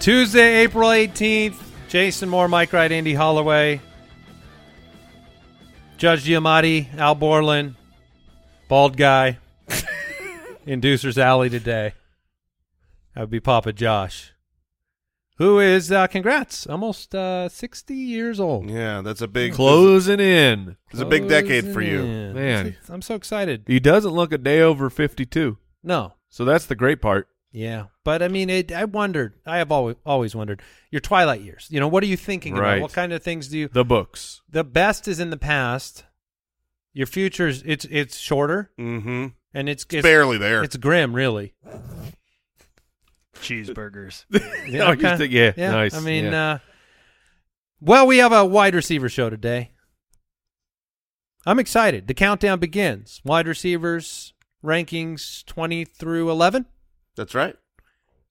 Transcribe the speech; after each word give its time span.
Tuesday, 0.00 0.62
April 0.62 0.88
18th. 0.88 1.64
Jason 1.88 2.28
Moore, 2.28 2.48
Mike 2.48 2.72
Wright, 2.74 2.92
Andy 2.92 3.14
Holloway, 3.14 3.80
Judge 5.96 6.26
Giamatti, 6.26 6.94
Al 6.98 7.14
Borland, 7.14 7.76
bald 8.68 8.94
guy, 8.94 9.38
Inducer's 10.66 11.16
Alley 11.16 11.48
today. 11.48 11.94
That 13.14 13.22
would 13.22 13.30
be 13.30 13.40
Papa 13.40 13.72
Josh, 13.72 14.34
who 15.38 15.58
is, 15.60 15.90
uh, 15.90 16.06
congrats, 16.08 16.66
almost 16.66 17.14
uh, 17.14 17.48
60 17.48 17.94
years 17.94 18.38
old. 18.38 18.68
Yeah, 18.68 19.00
that's 19.00 19.22
a 19.22 19.28
big 19.28 19.52
Closing 19.54 20.20
in. 20.20 20.76
It's 20.90 21.00
a 21.00 21.06
big 21.06 21.26
decade 21.26 21.72
for 21.72 21.80
you. 21.80 22.00
Closing 22.00 22.12
in. 22.12 22.34
Man. 22.34 22.76
I'm 22.90 23.00
so 23.02 23.14
excited. 23.14 23.64
He 23.66 23.80
doesn't 23.80 24.12
look 24.12 24.30
a 24.32 24.38
day 24.38 24.60
over 24.60 24.90
52. 24.90 25.56
No. 25.82 26.12
So 26.28 26.44
that's 26.44 26.66
the 26.66 26.76
great 26.76 27.00
part. 27.00 27.28
Yeah, 27.50 27.84
but 28.08 28.22
I 28.22 28.28
mean, 28.28 28.48
it, 28.48 28.72
I 28.72 28.86
wondered. 28.86 29.34
I 29.44 29.58
have 29.58 29.70
always 29.70 29.96
always 30.06 30.34
wondered 30.34 30.62
your 30.90 31.00
twilight 31.00 31.42
years. 31.42 31.66
You 31.68 31.78
know, 31.78 31.88
what 31.88 32.02
are 32.02 32.06
you 32.06 32.16
thinking 32.16 32.54
Right. 32.54 32.76
about? 32.76 32.82
What 32.84 32.92
kind 32.94 33.12
of 33.12 33.22
things 33.22 33.48
do 33.48 33.58
you? 33.58 33.68
The 33.68 33.84
books. 33.84 34.40
The 34.48 34.64
best 34.64 35.06
is 35.08 35.20
in 35.20 35.28
the 35.28 35.36
past. 35.36 36.04
Your 36.94 37.06
future's 37.06 37.62
it's 37.66 37.84
it's 37.90 38.16
shorter 38.16 38.70
Mm-hmm. 38.78 39.26
and 39.52 39.68
it's 39.68 39.84
It's, 39.84 39.96
it's 39.96 40.02
barely 40.02 40.38
there. 40.38 40.62
It's 40.64 40.76
grim, 40.76 41.14
really. 41.14 41.52
cheeseburgers. 43.34 44.24
You 44.66 45.16
think- 45.18 45.32
yeah, 45.32 45.52
yeah. 45.54 45.70
nice, 45.70 45.94
I 45.94 46.00
mean, 46.00 46.24
yeah. 46.32 46.50
uh, 46.52 46.58
well, 47.82 48.06
we 48.06 48.18
have 48.18 48.32
a 48.32 48.42
wide 48.44 48.74
receiver 48.74 49.10
show 49.10 49.28
today. 49.28 49.72
I'm 51.44 51.58
excited. 51.58 52.06
The 52.06 52.14
countdown 52.14 52.58
begins. 52.58 53.20
Wide 53.24 53.46
receivers 53.46 54.32
rankings 54.64 55.44
20 55.44 55.84
through 55.84 56.30
11. 56.30 56.64
That's 57.16 57.34
right. 57.34 57.54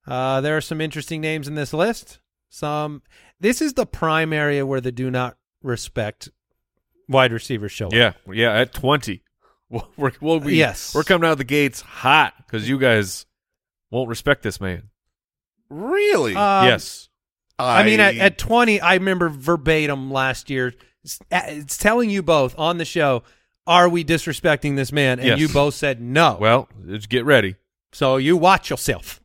Uh, 0.07 0.41
there 0.41 0.55
are 0.57 0.61
some 0.61 0.79
interesting 0.81 1.21
names 1.21 1.47
in 1.47 1.55
this 1.55 1.73
list. 1.73 2.19
Some. 2.49 3.01
This 3.39 3.61
is 3.61 3.73
the 3.73 3.85
prime 3.85 4.31
area 4.33 4.65
where 4.65 4.81
the 4.81 4.91
do 4.91 5.11
not 5.11 5.37
respect 5.61 6.29
wide 7.09 7.31
receivers 7.33 7.71
show. 7.71 7.87
up. 7.87 7.93
Yeah, 7.93 8.13
yeah. 8.31 8.53
At 8.53 8.73
20, 8.73 9.21
We'll- 9.69 9.89
we're, 9.97 10.11
we'll 10.21 10.39
be, 10.39 10.55
Yes. 10.55 10.95
we're 10.95 11.03
coming 11.03 11.27
out 11.27 11.33
of 11.33 11.37
the 11.39 11.43
gates 11.43 11.81
hot 11.81 12.33
because 12.37 12.67
you 12.69 12.79
guys 12.79 13.25
won't 13.91 14.07
respect 14.09 14.43
this 14.43 14.61
man. 14.61 14.83
Really? 15.69 16.35
Um, 16.35 16.65
yes. 16.67 17.09
I, 17.59 17.83
mean, 17.83 17.99
at, 17.99 18.15
at 18.17 18.37
20, 18.37 18.79
I 18.81 18.93
remember 18.95 19.29
verbatim 19.29 20.09
last 20.11 20.49
year. 20.49 20.73
It's, 21.03 21.19
it's 21.31 21.77
telling 21.77 22.09
you 22.09 22.21
both 22.23 22.57
on 22.57 22.77
the 22.77 22.85
show, 22.85 23.23
are 23.65 23.89
we 23.89 24.05
disrespecting 24.05 24.75
this 24.75 24.91
man? 24.91 25.19
And 25.19 25.27
Yes. 25.27 25.39
you 25.39 25.49
both 25.49 25.73
said 25.73 25.99
no. 26.01 26.37
Well, 26.39 26.69
just 26.87 27.09
get 27.09 27.25
ready. 27.25 27.55
so 27.91 28.17
you 28.17 28.37
watch 28.37 28.69
yourself. 28.69 29.19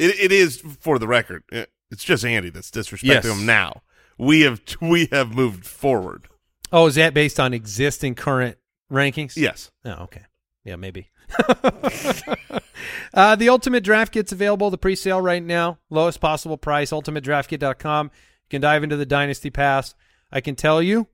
It, 0.00 0.18
it 0.18 0.32
is 0.32 0.60
for 0.80 0.98
the 0.98 1.06
record. 1.06 1.44
It's 1.90 2.04
just 2.04 2.24
Andy 2.24 2.50
that's 2.50 2.70
disrespecting 2.70 3.02
Yes. 3.04 3.24
him 3.24 3.46
now. 3.46 3.82
We 4.18 4.42
have 4.42 4.60
we 4.80 5.06
have 5.12 5.34
moved 5.34 5.66
forward. 5.66 6.28
Oh, 6.72 6.86
is 6.86 6.94
that 6.96 7.14
based 7.14 7.40
on 7.40 7.52
existing 7.54 8.14
current 8.14 8.56
rankings? 8.90 9.36
Yes. 9.36 9.70
Oh, 9.84 10.04
okay. 10.04 10.22
Yeah, 10.64 10.76
maybe. 10.76 11.08
uh, 13.14 13.36
the 13.36 13.48
Ultimate 13.48 13.82
Draft 13.82 14.12
Kit's 14.12 14.32
available, 14.32 14.70
the 14.70 14.78
pre-sale 14.78 15.20
right 15.20 15.42
now. 15.42 15.78
Lowest 15.88 16.20
possible 16.20 16.56
price, 16.56 16.90
ultimatedraftkit.com. 16.90 18.06
You 18.06 18.48
can 18.50 18.60
dive 18.60 18.82
into 18.84 18.96
the 18.96 19.06
Dynasty 19.06 19.50
Pass. 19.50 19.94
I 20.30 20.40
can 20.40 20.54
tell 20.54 20.82
you 20.82 21.08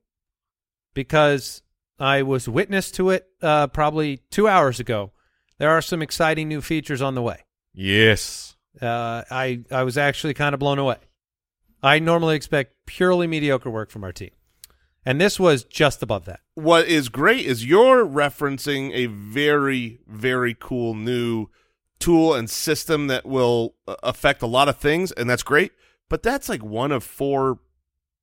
because 0.95 1.63
I 1.99 2.23
was 2.23 2.49
witness 2.49 2.91
to 2.93 3.11
it 3.11 3.27
uh, 3.41 3.69
probably 3.69 4.19
two 4.31 4.49
hours 4.49 4.81
ago. 4.81 5.13
There 5.59 5.71
are 5.71 5.83
some 5.83 6.03
exciting 6.03 6.49
new 6.49 6.61
features 6.61 7.01
on 7.01 7.15
the 7.15 7.23
way. 7.23 7.45
Yes. 7.73 8.56
Uh, 8.81 9.23
I 9.31 9.63
I 9.71 9.83
was 9.83 9.97
actually 9.97 10.35
kind 10.35 10.55
of 10.55 10.61
blown 10.61 10.79
away. 10.79 10.99
I 11.83 11.99
normally 11.99 12.37
expect 12.37 12.75
purely 12.87 13.27
mediocre 13.27 13.71
work 13.71 13.91
from 13.91 14.05
our 14.05 14.13
team, 14.13 14.31
and 15.05 15.21
this 15.21 15.39
was 15.39 15.65
just 15.65 16.03
above 16.03 16.25
that. 16.27 16.41
What 16.55 16.87
is 16.87 17.09
great 17.09 17.47
is 17.47 17.65
you're 17.65 18.07
referencing 18.07 18.93
a 18.93 19.07
very 19.07 20.01
very 20.07 20.57
cool 20.59 20.95
new 20.95 21.49
tool 21.99 22.35
and 22.35 22.51
system 22.51 23.07
that 23.07 23.25
will 23.25 23.75
uh, 23.89 23.97
affect 24.03 24.43
a 24.43 24.47
lot 24.47 24.69
of 24.69 24.77
things, 24.77 25.13
and 25.13 25.29
that's 25.29 25.43
great. 25.43 25.73
But 26.09 26.23
that's 26.23 26.49
like 26.49 26.63
one 26.63 26.93
of 26.93 27.03
four 27.03 27.59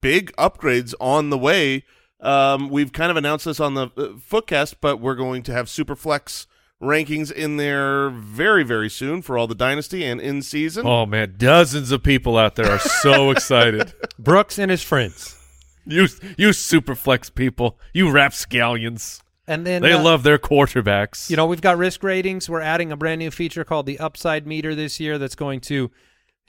big 0.01 0.31
upgrades 0.35 0.93
on 0.99 1.29
the 1.29 1.37
way. 1.37 1.83
Um, 2.19 2.69
we've 2.69 2.93
kind 2.93 3.11
of 3.11 3.17
announced 3.17 3.45
this 3.45 3.59
on 3.59 3.73
the 3.73 3.87
uh, 3.97 4.13
Footcast, 4.17 4.75
but 4.79 4.99
we're 5.01 5.15
going 5.15 5.43
to 5.43 5.53
have 5.53 5.65
Superflex 5.65 6.45
rankings 6.81 7.31
in 7.31 7.57
there 7.57 8.09
very, 8.09 8.63
very 8.63 8.89
soon 8.89 9.21
for 9.21 9.37
all 9.37 9.47
the 9.47 9.55
Dynasty 9.55 10.03
and 10.05 10.19
in 10.19 10.41
season. 10.41 10.85
Oh 10.85 11.05
man, 11.05 11.35
dozens 11.37 11.91
of 11.91 12.03
people 12.03 12.37
out 12.37 12.55
there 12.55 12.69
are 12.71 12.79
so 12.79 13.31
excited. 13.31 13.93
Brooks 14.19 14.59
and 14.59 14.69
his 14.71 14.83
friends, 14.83 15.37
You 15.85 16.07
you 16.37 16.49
superflex 16.49 17.33
people, 17.33 17.79
you 17.93 18.09
rapscallions. 18.11 19.21
and 19.47 19.65
then 19.65 19.81
They 19.81 19.93
uh, 19.93 20.01
love 20.03 20.23
their 20.23 20.37
quarterbacks. 20.37 21.29
You 21.29 21.35
know, 21.37 21.45
we've 21.45 21.61
got 21.61 21.77
risk 21.77 22.03
ratings. 22.03 22.49
We're 22.49 22.61
adding 22.61 22.91
a 22.91 22.97
brand 22.97 23.19
new 23.19 23.31
feature 23.31 23.63
called 23.63 23.85
the 23.85 23.99
Upside 23.99 24.45
Meter 24.45 24.75
this 24.75 24.99
year 24.99 25.17
that's 25.17 25.35
going 25.35 25.61
to 25.61 25.91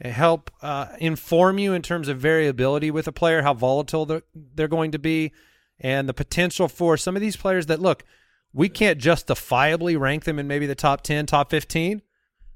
help 0.05 0.51
uh, 0.63 0.89
inform 0.99 1.59
you 1.59 1.73
in 1.73 1.81
terms 1.83 2.09
of 2.09 2.19
variability 2.19 2.91
with 2.91 3.07
a 3.07 3.13
player, 3.13 3.43
how 3.43 3.55
volatile 3.55 4.05
they're, 4.07 4.23
they're 4.35 4.67
going 4.69 4.91
to 4.91 4.99
be, 4.99 5.33
and 5.79 6.09
the 6.09 6.15
potential 6.15 6.67
for 6.67 6.97
some 6.97 7.15
of 7.15 7.23
these 7.23 7.37
players 7.37 7.67
that 7.67 7.81
look. 7.81 8.03
We 8.55 8.69
can't 8.71 8.99
justifiably 8.99 9.97
rank 9.97 10.25
them 10.25 10.39
in 10.39 10.47
maybe 10.47 10.65
the 10.67 10.75
top 10.75 11.03
10, 11.03 11.27
top 11.27 11.51
15, 11.51 12.01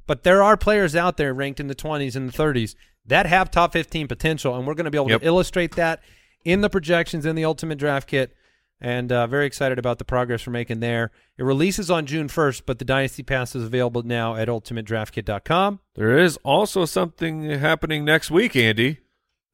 but 0.06 0.22
there 0.22 0.42
are 0.42 0.56
players 0.56 0.96
out 0.96 1.18
there 1.18 1.34
ranked 1.34 1.60
in 1.60 1.66
the 1.66 1.74
20s 1.74 2.16
and 2.16 2.32
the 2.32 2.38
30s 2.42 2.74
that 3.04 3.26
have 3.26 3.50
top 3.50 3.72
15 3.72 4.06
potential, 4.08 4.54
and 4.56 4.66
we're 4.66 4.74
going 4.74 4.84
to 4.84 4.90
be 4.90 4.98
able 4.98 5.10
Yep. 5.10 5.20
to 5.20 5.26
illustrate 5.26 5.74
that 5.76 6.00
in 6.44 6.60
the 6.60 6.70
projections 6.70 7.26
in 7.26 7.34
the 7.36 7.44
Ultimate 7.44 7.78
Draft 7.78 8.08
Kit. 8.08 8.34
And 8.80 9.10
uh, 9.10 9.26
very 9.26 9.44
excited 9.46 9.76
about 9.76 9.98
the 9.98 10.04
progress 10.04 10.46
we're 10.46 10.52
making 10.52 10.78
there. 10.78 11.10
It 11.36 11.42
releases 11.42 11.90
on 11.90 12.06
June 12.06 12.28
1st, 12.28 12.62
but 12.64 12.78
the 12.78 12.84
Dynasty 12.84 13.24
Pass 13.24 13.56
is 13.56 13.64
available 13.64 14.04
now 14.04 14.36
at 14.36 14.46
ultimatedraftkit.com. 14.46 15.80
There 15.96 16.16
is 16.16 16.36
also 16.44 16.84
something 16.84 17.50
happening 17.50 18.04
next 18.04 18.30
week, 18.30 18.54
Andy. 18.54 18.98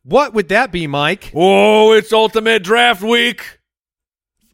What 0.02 0.35
would 0.35 0.49
that 0.50 0.70
be, 0.73 0.87
Mike? 0.87 1.32
Oh, 1.35 1.93
it's 1.93 2.12
Ultimate 2.12 2.62
Draft 2.62 3.02
Week. 3.02 3.61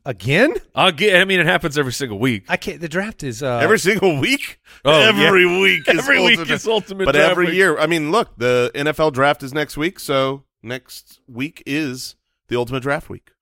Again? 0.06 0.54
Again, 0.74 1.20
I 1.20 1.24
mean, 1.26 1.40
it 1.40 1.46
happens 1.46 1.76
every 1.76 1.92
single 1.92 2.18
week. 2.18 2.44
I 2.48 2.56
can't. 2.56 2.80
The 2.80 2.88
draft 2.88 3.22
is 3.22 3.42
uh, 3.42 3.58
every 3.58 3.78
single 3.78 4.18
week. 4.18 4.58
Oh, 4.84 5.00
every 5.00 5.44
week 5.60 5.82
is 5.88 5.98
Every 5.98 6.20
week 6.22 6.38
ultimate. 6.38 6.54
is 6.54 6.66
Ultimate 6.66 7.04
But 7.04 7.12
Draft 7.14 7.30
every 7.30 7.46
Week. 7.46 7.54
year, 7.54 7.78
I 7.78 7.86
mean, 7.86 8.10
look, 8.10 8.36
the 8.38 8.70
NFL 8.74 9.12
draft 9.12 9.42
is 9.42 9.52
next 9.52 9.76
week, 9.76 10.00
so 10.00 10.44
next 10.62 11.20
week 11.28 11.62
is 11.66 12.16
the 12.48 12.56
ultimate 12.56 12.82
draft 12.82 13.10
week. 13.10 13.32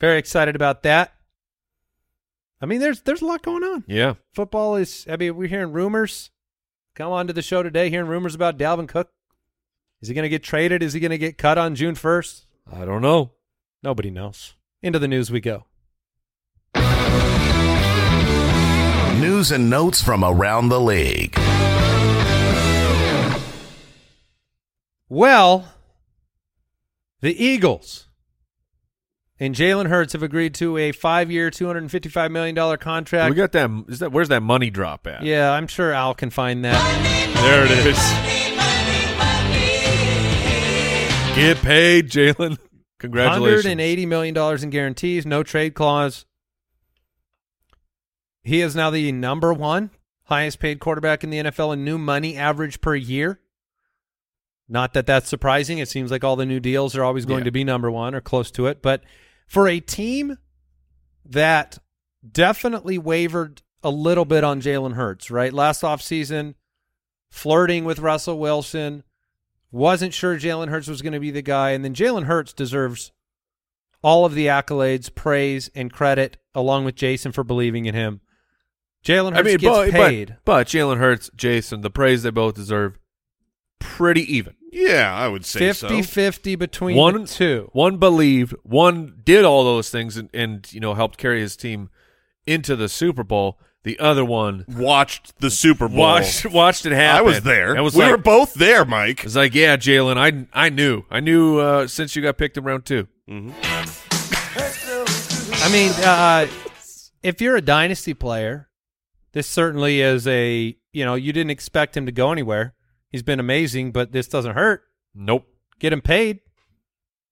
very 0.00 0.18
excited 0.18 0.56
about 0.56 0.82
that. 0.82 1.14
I 2.60 2.66
mean, 2.66 2.80
there's 2.80 3.02
there's 3.02 3.22
a 3.22 3.26
lot 3.26 3.42
going 3.42 3.62
on. 3.62 3.84
Yeah. 3.86 4.14
Football 4.34 4.76
is. 4.76 5.06
I 5.08 5.16
mean, 5.16 5.36
we're 5.36 5.48
hearing 5.48 5.72
rumors. 5.72 6.30
Come 6.96 7.12
on 7.12 7.28
to 7.28 7.32
the 7.32 7.40
show 7.42 7.62
today, 7.62 7.88
hearing 7.88 8.08
rumors 8.08 8.34
about 8.34 8.58
Dalvin 8.58 8.88
Cook. 8.88 9.10
Is 10.02 10.08
he 10.08 10.14
going 10.14 10.24
to 10.24 10.28
get 10.28 10.42
traded? 10.42 10.82
Is 10.82 10.92
he 10.92 11.00
going 11.00 11.10
to 11.12 11.18
get 11.18 11.38
cut 11.38 11.56
on 11.56 11.74
June 11.76 11.94
first? 11.94 12.46
I 12.70 12.84
don't 12.84 13.00
know. 13.02 13.30
Nobody 13.82 14.10
knows. 14.10 14.54
Into 14.82 14.98
the 14.98 15.08
news 15.08 15.30
we 15.30 15.40
go. 15.40 15.64
News 19.20 19.52
and 19.52 19.68
notes 19.68 20.02
from 20.02 20.24
around 20.24 20.70
the 20.70 20.80
league. 20.80 21.34
Well, 25.10 25.68
the 27.20 27.44
Eagles 27.44 28.06
and 29.38 29.54
Jalen 29.54 29.88
Hurts 29.88 30.14
have 30.14 30.22
agreed 30.22 30.54
to 30.54 30.78
a 30.78 30.92
five-year, 30.92 31.50
two 31.50 31.66
hundred 31.66 31.80
and 31.80 31.90
fifty-five 31.90 32.30
million 32.30 32.54
dollar 32.54 32.78
contract. 32.78 33.28
We 33.30 33.36
got 33.36 33.52
that. 33.52 33.70
Is 33.88 33.98
that 33.98 34.10
where's 34.10 34.28
that 34.28 34.42
money 34.42 34.70
drop 34.70 35.06
at? 35.06 35.22
yeah, 35.22 35.52
I'm 35.52 35.66
sure 35.66 35.92
Al 35.92 36.14
can 36.14 36.30
find 36.30 36.64
that. 36.64 36.80
There 37.42 37.64
it 37.64 37.70
is. 37.72 37.98
Get 41.36 41.58
paid, 41.58 42.08
Jalen. 42.08 42.58
Congratulations. 42.98 43.64
Hundred 43.64 43.70
and 43.70 43.80
eighty 43.82 44.06
million 44.06 44.34
dollars 44.34 44.62
in 44.64 44.70
guarantees, 44.70 45.26
no 45.26 45.42
trade 45.42 45.74
clause. 45.74 46.24
He 48.42 48.60
is 48.60 48.74
now 48.74 48.90
the 48.90 49.12
number 49.12 49.52
one 49.52 49.90
highest 50.24 50.60
paid 50.60 50.78
quarterback 50.80 51.24
in 51.24 51.30
the 51.30 51.38
NFL 51.38 51.72
in 51.72 51.84
new 51.84 51.98
money 51.98 52.36
average 52.36 52.80
per 52.80 52.94
year. 52.94 53.40
Not 54.68 54.92
that 54.94 55.06
that's 55.06 55.28
surprising. 55.28 55.78
It 55.78 55.88
seems 55.88 56.10
like 56.12 56.22
all 56.22 56.36
the 56.36 56.46
new 56.46 56.60
deals 56.60 56.94
are 56.96 57.02
always 57.02 57.26
going 57.26 57.40
Yeah. 57.40 57.44
to 57.46 57.50
be 57.50 57.64
number 57.64 57.90
one 57.90 58.14
or 58.14 58.20
close 58.20 58.50
to 58.52 58.66
it. 58.66 58.80
But 58.80 59.02
for 59.48 59.66
a 59.66 59.80
team 59.80 60.38
that 61.24 61.78
definitely 62.30 62.96
wavered 62.96 63.62
a 63.82 63.90
little 63.90 64.24
bit 64.24 64.44
on 64.44 64.60
Jalen 64.60 64.94
Hurts, 64.94 65.30
right? 65.30 65.52
Last 65.52 65.82
offseason, 65.82 66.54
flirting 67.30 67.84
with 67.84 67.98
Russell 67.98 68.38
Wilson, 68.38 69.02
wasn't 69.72 70.14
sure 70.14 70.38
Jalen 70.38 70.68
Hurts 70.68 70.86
was 70.88 71.02
going 71.02 71.12
to 71.14 71.20
be 71.20 71.30
the 71.32 71.42
guy. 71.42 71.70
And 71.70 71.84
then 71.84 71.94
Jalen 71.94 72.24
Hurts 72.24 72.52
deserves 72.52 73.10
all 74.02 74.24
of 74.24 74.34
the 74.34 74.46
accolades, 74.46 75.12
praise, 75.12 75.68
and 75.74 75.92
credit, 75.92 76.36
along 76.54 76.84
with 76.84 76.94
Jason 76.94 77.32
for 77.32 77.42
believing 77.44 77.86
in 77.86 77.94
him. 77.94 78.20
Jalen 79.04 79.34
Hurts 79.34 79.38
I 79.38 79.42
mean, 79.42 79.58
gets 79.58 79.76
but, 79.76 79.90
paid. 79.90 80.28
but 80.44 80.44
but 80.44 80.66
Jalen 80.66 80.98
Hurts, 80.98 81.30
Jason, 81.34 81.80
the 81.80 81.90
praise 81.90 82.22
they 82.22 82.30
both 82.30 82.54
deserve, 82.54 82.98
pretty 83.78 84.22
even. 84.34 84.54
Yeah, 84.72 85.12
I 85.12 85.26
would 85.26 85.44
say 85.44 85.58
50 85.58 86.02
so. 86.02 86.08
50 86.08 86.54
between 86.54 86.96
One 86.96 87.22
the 87.22 87.26
two. 87.26 87.70
One 87.72 87.96
believed, 87.96 88.54
one 88.62 89.20
did 89.24 89.44
all 89.44 89.64
those 89.64 89.90
things, 89.90 90.16
and, 90.16 90.30
and 90.32 90.72
you 90.72 90.78
know 90.80 90.94
helped 90.94 91.18
carry 91.18 91.40
his 91.40 91.56
team 91.56 91.90
into 92.46 92.76
the 92.76 92.88
Super 92.88 93.24
Bowl. 93.24 93.58
The 93.82 93.98
other 93.98 94.26
one 94.26 94.66
Watched 94.68 95.40
the 95.40 95.50
Super 95.50 95.88
Bowl. 95.88 95.96
watched 95.96 96.44
watched 96.46 96.84
it 96.84 96.92
happen. 96.92 97.18
I 97.18 97.22
was 97.22 97.40
there. 97.40 97.76
I 97.76 97.80
was 97.80 97.94
we 97.94 98.02
like, 98.02 98.10
were 98.10 98.18
both 98.18 98.52
there, 98.52 98.84
Mike. 98.84 99.24
It's 99.24 99.34
like, 99.34 99.54
yeah, 99.54 99.78
Jalen, 99.78 100.18
I 100.18 100.46
I 100.52 100.68
knew, 100.68 101.04
I 101.10 101.20
knew 101.20 101.58
uh, 101.58 101.86
since 101.86 102.14
you 102.14 102.20
got 102.20 102.36
picked 102.36 102.58
in 102.58 102.64
round 102.64 102.84
two. 102.84 103.08
I 103.26 103.30
mean, 105.72 105.92
uh, 106.04 106.46
if 107.22 107.40
you're 107.40 107.56
a 107.56 107.62
dynasty 107.62 108.12
player, 108.14 108.68
this 109.32 109.46
certainly 109.46 110.00
is 110.00 110.26
a, 110.26 110.76
you 110.92 111.04
know, 111.04 111.14
you 111.14 111.32
didn't 111.32 111.50
expect 111.50 111.96
him 111.96 112.06
to 112.06 112.12
go 112.12 112.32
anywhere. 112.32 112.74
He's 113.10 113.22
been 113.22 113.40
amazing, 113.40 113.92
but 113.92 114.12
this 114.12 114.28
doesn't 114.28 114.54
hurt. 114.54 114.82
Nope. 115.14 115.46
Get 115.78 115.92
him 115.92 116.00
paid. 116.00 116.40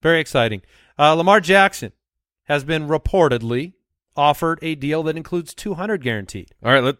Very 0.03 0.21
exciting. 0.21 0.63
Uh, 0.99 1.15
Lamar 1.15 1.41
Jackson 1.41 1.93
has 2.45 2.65
been 2.65 2.89
reportedly 2.89 3.75
offered 4.17 4.59
a 4.63 4.75
deal 4.75 5.03
that 5.05 5.17
includes 5.17 5.55
200 5.55 6.03
guaranteed. 6.03 6.51
All 6.65 6.73
right, 6.73 6.83
let 6.83 6.97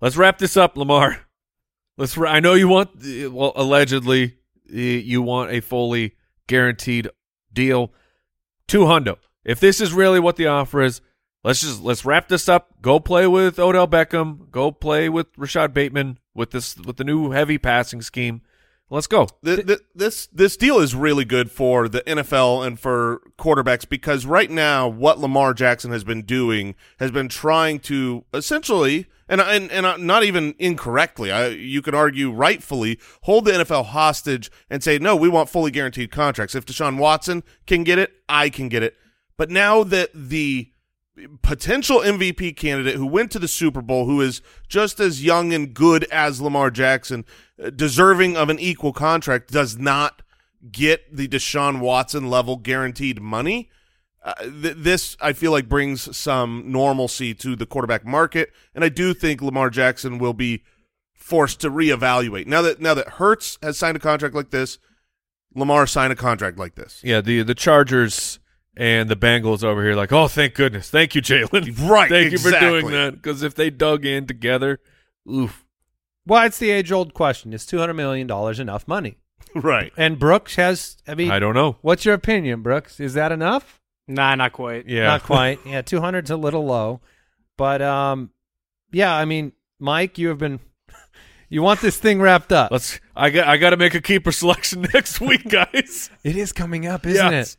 let's 0.00 0.16
wrap 0.16 0.38
this 0.38 0.56
up, 0.56 0.76
Lamar. 0.76 1.26
Let's. 1.96 2.16
I 2.18 2.40
know 2.40 2.54
you 2.54 2.68
want, 2.68 2.90
well, 3.32 3.52
allegedly, 3.54 4.36
you 4.68 5.22
want 5.22 5.50
a 5.50 5.60
fully 5.60 6.16
guaranteed 6.46 7.08
deal. 7.52 7.92
Two 8.66 8.80
hundo. 8.80 9.16
If 9.44 9.60
this 9.60 9.80
is 9.80 9.92
really 9.92 10.20
what 10.20 10.36
the 10.36 10.46
offer 10.46 10.82
is, 10.82 11.00
let's 11.44 11.60
just 11.60 11.82
let's 11.82 12.04
wrap 12.04 12.28
this 12.28 12.48
up. 12.48 12.80
Go 12.82 13.00
play 13.00 13.26
with 13.26 13.58
Odell 13.58 13.88
Beckham. 13.88 14.50
Go 14.50 14.70
play 14.70 15.08
with 15.08 15.26
Rashod 15.36 15.74
Bateman 15.74 16.18
with 16.34 16.50
this 16.50 16.76
with 16.76 16.96
the 16.96 17.04
new 17.04 17.30
heavy 17.30 17.58
passing 17.58 18.02
scheme. 18.02 18.42
Let's 18.90 19.06
go. 19.06 19.26
Th- 19.44 19.66
th- 19.66 19.80
this 19.94 20.28
this 20.28 20.56
deal 20.56 20.78
is 20.78 20.94
really 20.94 21.26
good 21.26 21.50
for 21.50 21.88
the 21.88 22.00
NFL 22.02 22.66
and 22.66 22.80
for 22.80 23.20
quarterbacks 23.38 23.86
because 23.86 24.24
right 24.24 24.50
now 24.50 24.88
what 24.88 25.18
Lamar 25.18 25.52
Jackson 25.52 25.90
has 25.90 26.04
been 26.04 26.22
doing 26.22 26.74
has 26.98 27.10
been 27.10 27.28
trying 27.28 27.80
to 27.80 28.24
essentially 28.32 29.06
and 29.28 29.42
and 29.42 29.70
and 29.70 30.06
not 30.06 30.24
even 30.24 30.54
incorrectly 30.58 31.30
I, 31.30 31.48
you 31.48 31.82
could 31.82 31.94
argue 31.94 32.30
rightfully 32.30 32.98
hold 33.22 33.44
the 33.44 33.52
NFL 33.52 33.86
hostage 33.86 34.50
and 34.70 34.82
say 34.82 34.98
no 34.98 35.14
we 35.14 35.28
want 35.28 35.50
fully 35.50 35.70
guaranteed 35.70 36.10
contracts 36.10 36.54
if 36.54 36.64
Deshaun 36.64 36.96
Watson 36.96 37.42
can 37.66 37.84
get 37.84 37.98
it 37.98 38.12
I 38.26 38.48
can 38.48 38.70
get 38.70 38.82
it 38.82 38.96
but 39.36 39.50
now 39.50 39.84
that 39.84 40.10
the 40.14 40.70
potential 41.42 42.00
MVP 42.00 42.56
candidate 42.56 42.96
who 42.96 43.06
went 43.06 43.30
to 43.32 43.38
the 43.38 43.48
Super 43.48 43.82
Bowl, 43.82 44.06
who 44.06 44.20
is 44.20 44.42
just 44.68 45.00
as 45.00 45.24
young 45.24 45.52
and 45.52 45.74
good 45.74 46.04
as 46.04 46.40
Lamar 46.40 46.70
Jackson, 46.70 47.24
uh, 47.62 47.70
deserving 47.70 48.36
of 48.36 48.48
an 48.48 48.58
equal 48.58 48.92
contract, 48.92 49.50
does 49.50 49.76
not 49.76 50.22
get 50.70 51.14
the 51.14 51.28
Deshaun 51.28 51.80
Watson 51.80 52.28
level 52.28 52.56
guaranteed 52.56 53.20
money. 53.20 53.70
Uh, 54.22 54.34
th- 54.42 54.76
this 54.76 55.16
I 55.20 55.32
feel 55.32 55.52
like 55.52 55.68
brings 55.68 56.16
some 56.16 56.64
normalcy 56.66 57.34
to 57.34 57.56
the 57.56 57.66
quarterback 57.66 58.04
market, 58.04 58.52
and 58.74 58.84
I 58.84 58.88
do 58.88 59.14
think 59.14 59.40
Lamar 59.40 59.70
Jackson 59.70 60.18
will 60.18 60.34
be 60.34 60.64
forced 61.14 61.60
to 61.60 61.70
reevaluate 61.70 62.46
now 62.46 62.62
that 62.62 62.80
now 62.80 62.94
that 62.94 63.08
Hurts 63.10 63.58
has 63.62 63.78
signed 63.78 63.96
a 63.96 64.00
contract 64.00 64.34
like 64.34 64.50
this. 64.50 64.78
Lamar 65.54 65.86
signed 65.86 66.12
a 66.12 66.16
contract 66.16 66.58
like 66.58 66.74
this. 66.74 67.00
Yeah, 67.02 67.20
the 67.20 67.42
the 67.42 67.54
Chargers 67.54 68.38
and 68.78 69.10
the 69.10 69.16
Bengals 69.16 69.62
over 69.62 69.82
here, 69.82 69.94
like, 69.94 70.12
oh, 70.12 70.28
thank 70.28 70.54
goodness, 70.54 70.88
thank 70.88 71.14
you, 71.14 71.20
Jalen, 71.20 71.76
Right, 71.90 72.08
thank 72.08 72.32
you 72.32 72.38
for 72.38 72.50
doing 72.50 72.90
that. 72.92 73.14
Because 73.16 73.42
if 73.42 73.54
they 73.54 73.68
dug 73.68 74.06
in 74.06 74.26
together, 74.26 74.78
oof. 75.30 75.66
Well, 76.26 76.46
it's 76.46 76.58
the 76.58 76.70
age 76.70 76.92
old 76.92 77.12
question. 77.12 77.52
Is 77.52 77.66
$200 77.66 77.94
million 77.96 78.30
enough 78.60 78.86
money? 78.86 79.18
right. 79.54 79.92
And 79.96 80.18
Brooks 80.18 80.56
has, 80.56 80.96
I 81.06 81.14
mean, 81.14 81.30
I 81.30 81.38
don't 81.38 81.54
know. 81.54 81.76
what's 81.82 82.04
your 82.04 82.14
opinion, 82.14 82.62
Brooks? 82.62 83.00
Is 83.00 83.14
that 83.14 83.32
enough? 83.32 83.80
Nah, 84.06 84.34
not 84.36 84.52
quite. 84.52 84.86
Yeah, 84.88 85.06
Not 85.06 85.22
quite. 85.24 85.58
Yeah, 85.66 85.82
200's 85.82 86.30
a 86.30 86.36
little 86.36 86.64
low. 86.64 87.00
But 87.56 87.82
um 87.82 88.30
yeah, 88.92 89.14
I 89.14 89.24
mean, 89.24 89.52
Mike, 89.78 90.16
you 90.18 90.28
have 90.28 90.38
been 90.38 90.60
you 91.50 91.62
want 91.62 91.80
this 91.80 91.98
thing 91.98 92.20
wrapped 92.20 92.52
up. 92.52 92.70
Let's. 92.70 93.00
I 93.16 93.30
got. 93.30 93.48
I 93.48 93.56
got 93.56 93.70
to 93.70 93.76
make 93.76 93.94
a 93.94 94.00
keeper 94.02 94.32
selection 94.32 94.82
next 94.94 95.20
week, 95.20 95.48
guys. 95.48 96.10
It 96.22 96.36
is 96.36 96.52
coming 96.52 96.86
up, 96.86 97.06
isn't 97.06 97.32
Yes. 97.32 97.54
it? 97.54 97.56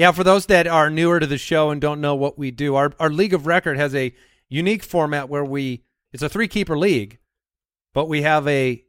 Yeah, 0.00 0.12
for 0.12 0.24
those 0.24 0.46
that 0.46 0.66
are 0.66 0.88
newer 0.88 1.20
to 1.20 1.26
the 1.26 1.36
show 1.36 1.68
and 1.68 1.78
don't 1.78 2.00
know 2.00 2.14
what 2.14 2.38
we 2.38 2.50
do, 2.50 2.74
our 2.74 2.94
our 2.98 3.10
league 3.10 3.34
of 3.34 3.46
record 3.46 3.76
has 3.76 3.94
a 3.94 4.14
unique 4.48 4.82
format 4.82 5.28
where 5.28 5.44
we 5.44 5.84
it's 6.10 6.22
a 6.22 6.28
three 6.30 6.48
keeper 6.48 6.78
league, 6.78 7.18
but 7.92 8.08
we 8.08 8.22
have 8.22 8.48
a 8.48 8.82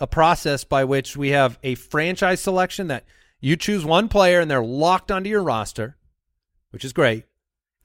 a 0.00 0.08
process 0.08 0.64
by 0.64 0.82
which 0.82 1.16
we 1.16 1.28
have 1.28 1.60
a 1.62 1.76
franchise 1.76 2.40
selection 2.40 2.88
that 2.88 3.04
you 3.38 3.54
choose 3.54 3.84
one 3.84 4.08
player 4.08 4.40
and 4.40 4.50
they're 4.50 4.60
locked 4.60 5.12
onto 5.12 5.30
your 5.30 5.44
roster, 5.44 5.96
which 6.70 6.84
is 6.84 6.92
great. 6.92 7.26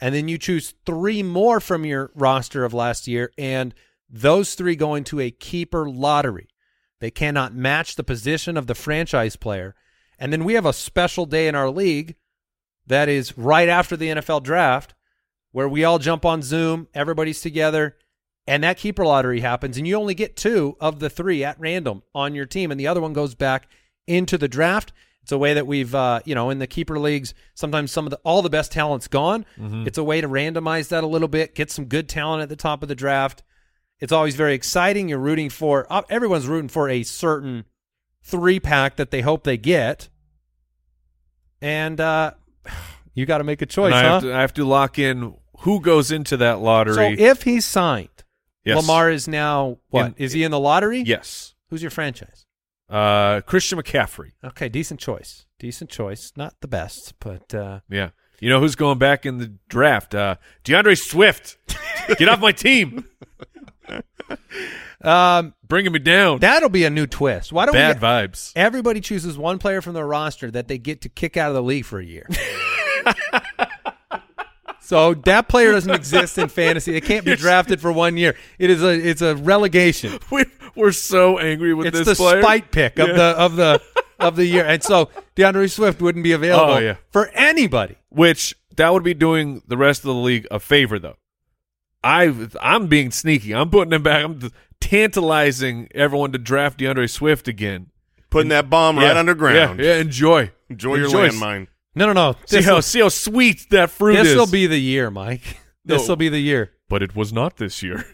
And 0.01 0.15
then 0.15 0.27
you 0.27 0.39
choose 0.39 0.74
three 0.84 1.22
more 1.22 1.60
from 1.60 1.86
your 1.86 2.12
roster 2.15 2.65
of 2.65 2.74
last 2.74 3.08
year, 3.08 3.32
and 3.38 3.75
those 4.10 4.56
three 4.56 4.75
go 4.75 4.96
into 4.96 5.20
a 5.20 5.30
keeper 5.30 5.88
lottery. 5.88 6.48
They 7.01 7.12
cannot 7.12 7.53
match 7.53 7.98
the 7.98 8.03
position 8.03 8.58
of 8.58 8.65
the 8.65 8.74
franchise 8.74 9.36
player. 9.36 9.75
And 10.18 10.34
then 10.34 10.44
we 10.44 10.56
have 10.56 10.65
a 10.65 10.74
special 10.74 11.27
day 11.27 11.48
in 11.48 11.53
our 11.53 11.70
league 11.70 12.15
that 12.87 13.09
is 13.09 13.37
right 13.37 13.69
after 13.69 13.95
the 13.95 14.09
NFL 14.09 14.43
draft 14.43 14.93
where 15.51 15.69
we 15.69 15.83
all 15.83 15.99
jump 15.99 16.25
on 16.25 16.41
Zoom, 16.41 16.87
everybody's 16.93 17.39
together, 17.39 17.95
and 18.47 18.63
that 18.63 18.77
keeper 18.77 19.05
lottery 19.05 19.39
happens, 19.39 19.77
and 19.77 19.87
you 19.87 19.95
only 19.95 20.15
get 20.15 20.35
two 20.35 20.75
of 20.81 20.99
the 20.99 21.09
three 21.09 21.43
at 21.43 21.59
random 21.59 22.01
on 22.13 22.35
your 22.35 22.45
team, 22.45 22.71
and 22.71 22.79
the 22.79 22.87
other 22.87 22.99
one 23.01 23.13
goes 23.13 23.35
back 23.35 23.67
into 24.07 24.37
the 24.37 24.47
draft. 24.47 24.91
It's 25.21 25.31
a 25.31 25.37
way 25.37 25.53
that 25.53 25.65
we've, 25.65 25.93
uh, 25.95 26.19
you 26.25 26.35
know, 26.35 26.49
in 26.49 26.59
the 26.59 26.67
keeper 26.67 26.99
leagues, 26.99 27.33
sometimes 27.53 27.91
some 27.91 28.05
of 28.05 28.09
the 28.09 28.17
all 28.25 28.41
the 28.41 28.49
best 28.49 28.73
talent's 28.73 29.07
gone. 29.07 29.45
It's 29.87 29.97
a 29.97 30.03
way 30.03 30.19
to 30.19 30.27
randomize 30.27 30.89
that 30.89 31.03
a 31.03 31.07
little 31.07 31.29
bit, 31.29 31.55
get 31.55 31.71
some 31.71 31.85
good 31.85 32.09
talent 32.09 32.41
at 32.41 32.49
the 32.49 32.57
top 32.57 32.83
of 32.83 32.89
the 32.89 32.95
draft. 32.95 33.43
It's 33.99 34.11
always 34.11 34.35
very 34.35 34.53
exciting. 34.53 35.07
You're 35.07 35.19
rooting 35.19 35.49
for 35.49 35.87
uh, 35.89 36.01
everyone's 36.09 36.47
rooting 36.47 36.67
for 36.67 36.89
a 36.89 37.03
certain 37.03 37.63
three 38.21 38.59
pack 38.59 38.97
that 38.97 39.11
they 39.11 39.21
hope 39.21 39.43
they 39.45 39.55
get, 39.55 40.09
and 41.61 42.01
uh, 42.01 42.31
you 43.13 43.25
got 43.25 43.38
to 43.39 43.43
make 43.43 43.62
a 43.62 43.65
choice, 43.65 43.93
I, 43.93 44.01
huh? 44.03 44.10
have 44.13 44.22
to, 44.24 44.34
I 44.34 44.41
have 44.41 44.53
to 44.55 44.65
lock 44.65 44.98
in 45.00 45.36
who 45.60 45.79
goes 45.79 46.12
into 46.12 46.38
that 46.38 46.60
lottery. 46.60 46.96
So 47.17 47.24
if 47.24 47.43
he's 47.43 47.65
signed, 47.65 48.10
Yes. 48.65 48.77
Lamar 48.77 49.10
is 49.12 49.27
now 49.27 49.77
what? 49.89 50.05
In- 50.05 50.15
Is 50.17 50.32
he 50.32 50.43
in 50.43 50.51
the 50.51 50.60
lottery? 50.60 51.01
yes, 51.01 51.53
Who's 51.70 51.82
your 51.82 51.91
franchise? 51.91 52.46
uh, 52.89 53.41
Christian 53.41 53.77
McCaffrey. 53.77 54.32
Okay, 54.43 54.70
decent 54.70 55.00
choice. 55.01 55.46
Decent 55.60 55.89
choice. 55.89 56.32
Not 56.38 56.55
the 56.62 56.67
best, 56.70 57.13
but 57.20 57.53
uh, 57.53 57.79
Yeah, 57.89 58.10
you 58.39 58.48
know 58.50 58.60
who's 58.62 58.75
going 58.75 59.00
back 59.00 59.25
in 59.25 59.38
the 59.39 59.53
draft? 59.67 60.15
Uh, 60.15 60.36
DeAndre 60.63 60.98
Swift. 60.98 61.58
Get 62.17 62.29
off 62.29 62.39
my 62.39 62.51
team, 62.53 63.05
um, 65.01 65.53
bringing 65.67 65.91
me 65.91 66.00
down. 66.00 66.39
that'll 66.39 66.70
be 66.70 66.86
a 66.86 66.89
new 66.89 67.08
twist. 67.08 67.51
Why 67.51 67.65
don't 67.65 67.74
Bad 67.74 67.98
we? 67.98 68.01
vibes. 68.08 68.51
Everybody 68.55 69.01
chooses 69.01 69.38
one 69.38 69.58
player 69.60 69.82
from 69.82 69.93
their 69.93 70.08
roster 70.08 70.50
that 70.51 70.67
they 70.67 70.77
get 70.77 71.01
to 71.01 71.10
kick 71.10 71.36
out 71.38 71.50
of 71.50 71.55
the 71.55 71.63
league 71.63 71.86
for 71.86 72.00
a 72.00 72.05
year. 72.05 72.27
so 74.81 75.13
that 75.13 75.48
player 75.48 75.72
doesn't 75.72 75.91
exist 75.93 76.38
in 76.38 76.50
fantasy. 76.50 76.95
It 76.95 77.03
can't 77.05 77.25
be 77.25 77.36
drafted 77.36 77.79
for 77.81 77.91
one 77.91 78.17
year. 78.17 78.36
It 78.60 78.69
is 78.69 78.83
a 78.83 78.89
it's 78.89 79.22
a 79.22 79.36
relegation. 79.36 80.19
We, 80.31 80.45
we're 80.75 80.91
so 80.91 81.38
angry 81.38 81.74
with 81.75 81.88
It's 81.88 82.00
this 82.00 82.07
It's 82.07 82.17
the 82.19 82.24
player. 82.24 82.41
spite 82.41 82.72
pick 82.72 82.98
of 82.98 83.10
Yeah. 83.10 83.13
the 83.15 83.24
of 83.38 83.55
the 83.55 83.81
of 84.19 84.36
the 84.36 84.45
year. 84.45 84.65
And 84.65 84.81
so 84.81 85.10
DeAndre 85.36 85.69
Swift 85.72 86.01
wouldn't 86.01 86.24
be 86.24 86.31
available 86.31 86.74
Oh, 86.74 86.77
yeah. 86.79 86.95
for 87.12 87.27
anybody. 87.29 87.95
Which 88.10 88.55
that 88.75 88.91
would 88.91 89.03
be 89.03 89.13
doing 89.13 89.62
the 89.67 89.77
rest 89.77 90.00
of 90.01 90.05
the 90.05 90.13
league 90.15 90.48
a 90.50 90.60
favor, 90.60 90.98
though. 90.98 91.17
I 92.03 92.33
I'm 92.60 92.88
being 92.88 93.12
sneaky. 93.12 93.53
I'm 93.53 93.69
putting 93.69 93.91
them 93.91 94.01
back. 94.03 94.24
I'm 94.25 94.51
tantalizing 94.79 95.88
everyone 95.93 96.31
to 96.31 96.38
draft 96.39 96.79
DeAndre 96.79 97.10
Swift 97.10 97.48
again. 97.48 97.88
Putting 98.31 98.50
that 98.50 98.69
bomb 98.69 98.98
right 98.98 99.13
Yeah. 99.13 99.19
underground. 99.19 99.79
Yeah, 99.79 99.86
yeah 99.93 99.98
enjoy. 100.01 100.51
Enjoy 100.69 100.95
your 100.95 101.05
Enjoy. 101.05 101.29
landmine. 101.29 101.67
No, 101.95 102.07
no, 102.07 102.13
no. 102.13 102.35
See 102.45 102.62
how 102.62 102.79
see 102.79 103.00
how 103.01 103.09
sweet 103.09 103.69
that 103.69 103.89
fruit 103.91 104.15
is. 104.17 104.27
this 104.29 104.35
will 104.38 104.47
be 104.51 104.65
the 104.67 104.79
year, 104.79 105.09
Mike. 105.12 105.59
No. 105.85 105.97
This 105.97 106.07
will 106.07 106.15
be 106.15 106.29
the 106.29 106.39
year. 106.39 106.71
but 106.88 107.03
it 107.03 107.13
was 107.13 107.33
not 107.33 107.57
this 107.57 107.83
year. 107.83 108.05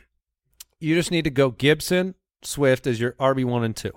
You 0.79 0.95
just 0.95 1.11
need 1.11 1.25
to 1.25 1.29
go 1.29 1.51
Gibson, 1.51 2.15
Swift 2.41 2.87
as 2.87 2.99
your 2.99 3.11
RB 3.19 3.45
one 3.45 3.63
and 3.63 3.75
two. 3.75 3.91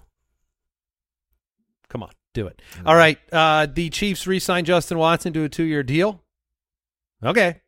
Come 1.88 2.02
on, 2.02 2.10
do 2.34 2.46
it. 2.46 2.60
All 2.84 2.94
right. 2.96 3.18
Uh, 3.32 3.66
the 3.72 3.88
Chiefs 3.88 4.26
re-signed 4.26 4.66
Justin 4.66 4.98
Watson 4.98 5.32
to 5.32 5.44
a 5.44 5.48
two-year 5.48 5.82
deal. 5.82 6.22
Okay. 7.24 7.60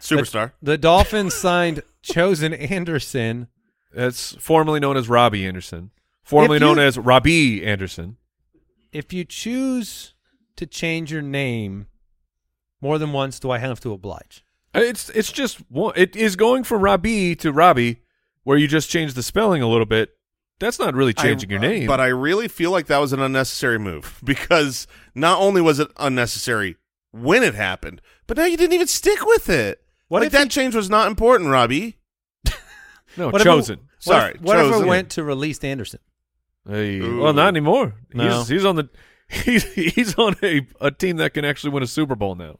Superstar. 0.00 0.52
The 0.62 0.78
Dolphins 0.78 1.34
signed 1.40 1.82
Chosen 2.02 2.54
Anderson. 2.54 3.48
That's 3.92 4.36
formerly 4.36 4.78
known 4.80 4.96
as 4.96 5.08
Robbie 5.08 5.44
Anderson, 5.46 5.90
formerly 6.22 6.56
you- 6.56 6.60
known 6.60 6.78
as 6.78 6.96
Robbie 6.98 7.64
Anderson. 7.66 8.16
If 8.92 9.12
you 9.12 9.24
choose 9.24 10.14
to 10.58 10.66
change 10.66 11.10
your 11.10 11.22
name 11.22 11.86
more 12.80 12.98
than 12.98 13.12
once, 13.12 13.40
do 13.40 13.50
I 13.50 13.58
have 13.58 13.80
to 13.80 13.92
oblige? 13.92 14.44
Uh, 14.74 14.80
It's 14.80 15.08
it's 15.10 15.32
just 15.32 15.58
one. 15.70 15.94
It 15.96 16.14
is 16.14 16.36
going 16.36 16.62
from 16.64 16.82
Robbie 16.82 17.34
to 17.36 17.50
Robbie, 17.52 18.02
where 18.44 18.58
you 18.58 18.68
just 18.68 18.90
change 18.90 19.14
the 19.14 19.22
spelling 19.22 19.62
a 19.62 19.68
little 19.68 19.86
bit. 19.86 20.10
That's 20.60 20.78
not 20.78 20.94
really 20.94 21.14
changing 21.14 21.50
I- 21.50 21.52
your 21.52 21.60
name. 21.60 21.86
But 21.86 22.00
I 22.00 22.08
really 22.08 22.48
feel 22.48 22.70
like 22.70 22.86
that 22.86 22.98
was 22.98 23.12
an 23.12 23.20
unnecessary 23.20 23.78
move 23.78 24.20
because 24.24 24.86
not 25.14 25.40
only 25.40 25.60
was 25.60 25.78
it 25.78 25.88
unnecessary 25.98 26.76
when 27.12 27.42
it 27.42 27.54
happened, 27.54 28.00
but 28.26 28.36
now 28.36 28.44
you 28.44 28.56
didn't 28.56 28.74
even 28.74 28.86
stick 28.86 29.24
with 29.24 29.48
it. 29.48 29.82
What 30.08 30.20
like 30.20 30.26
if 30.28 30.32
that 30.32 30.42
he- 30.44 30.48
change 30.48 30.74
was 30.74 30.90
not 30.90 31.06
important, 31.08 31.50
Robbie. 31.50 31.96
no, 33.16 33.26
What 33.30 33.36
if 33.36 33.40
it- 33.42 33.44
chosen. 33.44 33.78
What 33.78 33.86
Sorry, 34.00 34.34
if, 34.36 34.40
what 34.42 34.58
if 34.60 34.66
Chosen. 34.70 34.84
it 34.86 34.88
went 34.88 35.10
to 35.10 35.24
release 35.24 35.62
Anderson? 35.64 35.98
Hey, 36.68 37.00
well, 37.00 37.32
not 37.32 37.48
anymore. 37.48 37.94
No. 38.14 38.38
He's 38.40 38.48
he's 38.48 38.64
on 38.64 38.76
the 38.76 38.88
he's 39.44 39.72
he's 39.74 40.16
on 40.18 40.36
a, 40.42 40.66
a 40.80 40.90
team 40.90 41.16
that 41.18 41.34
can 41.34 41.44
actually 41.44 41.70
win 41.70 41.82
a 41.82 41.86
Super 41.86 42.14
Bowl 42.14 42.34
now. 42.34 42.56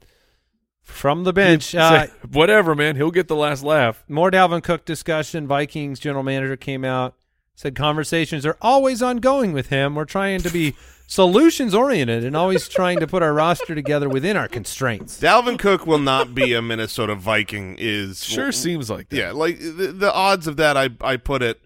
From 0.83 1.23
the 1.23 1.33
bench. 1.33 1.75
Uh, 1.75 2.07
Say, 2.07 2.11
whatever, 2.31 2.73
man. 2.75 2.95
He'll 2.95 3.11
get 3.11 3.27
the 3.27 3.35
last 3.35 3.63
laugh. 3.63 4.03
more 4.07 4.31
Dalvin 4.31 4.63
Cook 4.63 4.85
discussion. 4.85 5.47
Vikings 5.47 5.99
general 5.99 6.23
manager 6.23 6.57
came 6.57 6.83
out, 6.83 7.15
said 7.55 7.75
conversations 7.75 8.45
are 8.45 8.57
always 8.61 9.01
ongoing 9.01 9.53
with 9.53 9.69
him. 9.69 9.93
We're 9.93 10.05
trying 10.05 10.41
to 10.41 10.49
be 10.49 10.75
solutions 11.07 11.73
oriented 11.75 12.23
and 12.23 12.35
always 12.35 12.67
trying 12.67 12.99
to 12.99 13.07
put 13.07 13.21
our 13.23 13.33
roster 13.33 13.75
together 13.75 14.09
within 14.09 14.35
our 14.35 14.47
constraints. 14.47 15.19
Dalvin 15.19 15.59
Cook 15.59 15.85
will 15.85 15.99
not 15.99 16.33
be 16.33 16.53
a 16.53 16.61
Minnesota 16.61 17.15
Viking. 17.15 17.75
Is 17.79 18.23
Sure 18.23 18.51
seems 18.51 18.89
like 18.89 19.09
that. 19.09 19.15
Yeah, 19.17 19.31
like 19.31 19.59
the, 19.59 19.93
the 19.95 20.13
odds 20.13 20.47
of 20.47 20.57
that, 20.57 20.75
I 20.75 20.89
I 21.01 21.17
put 21.17 21.43
it 21.43 21.61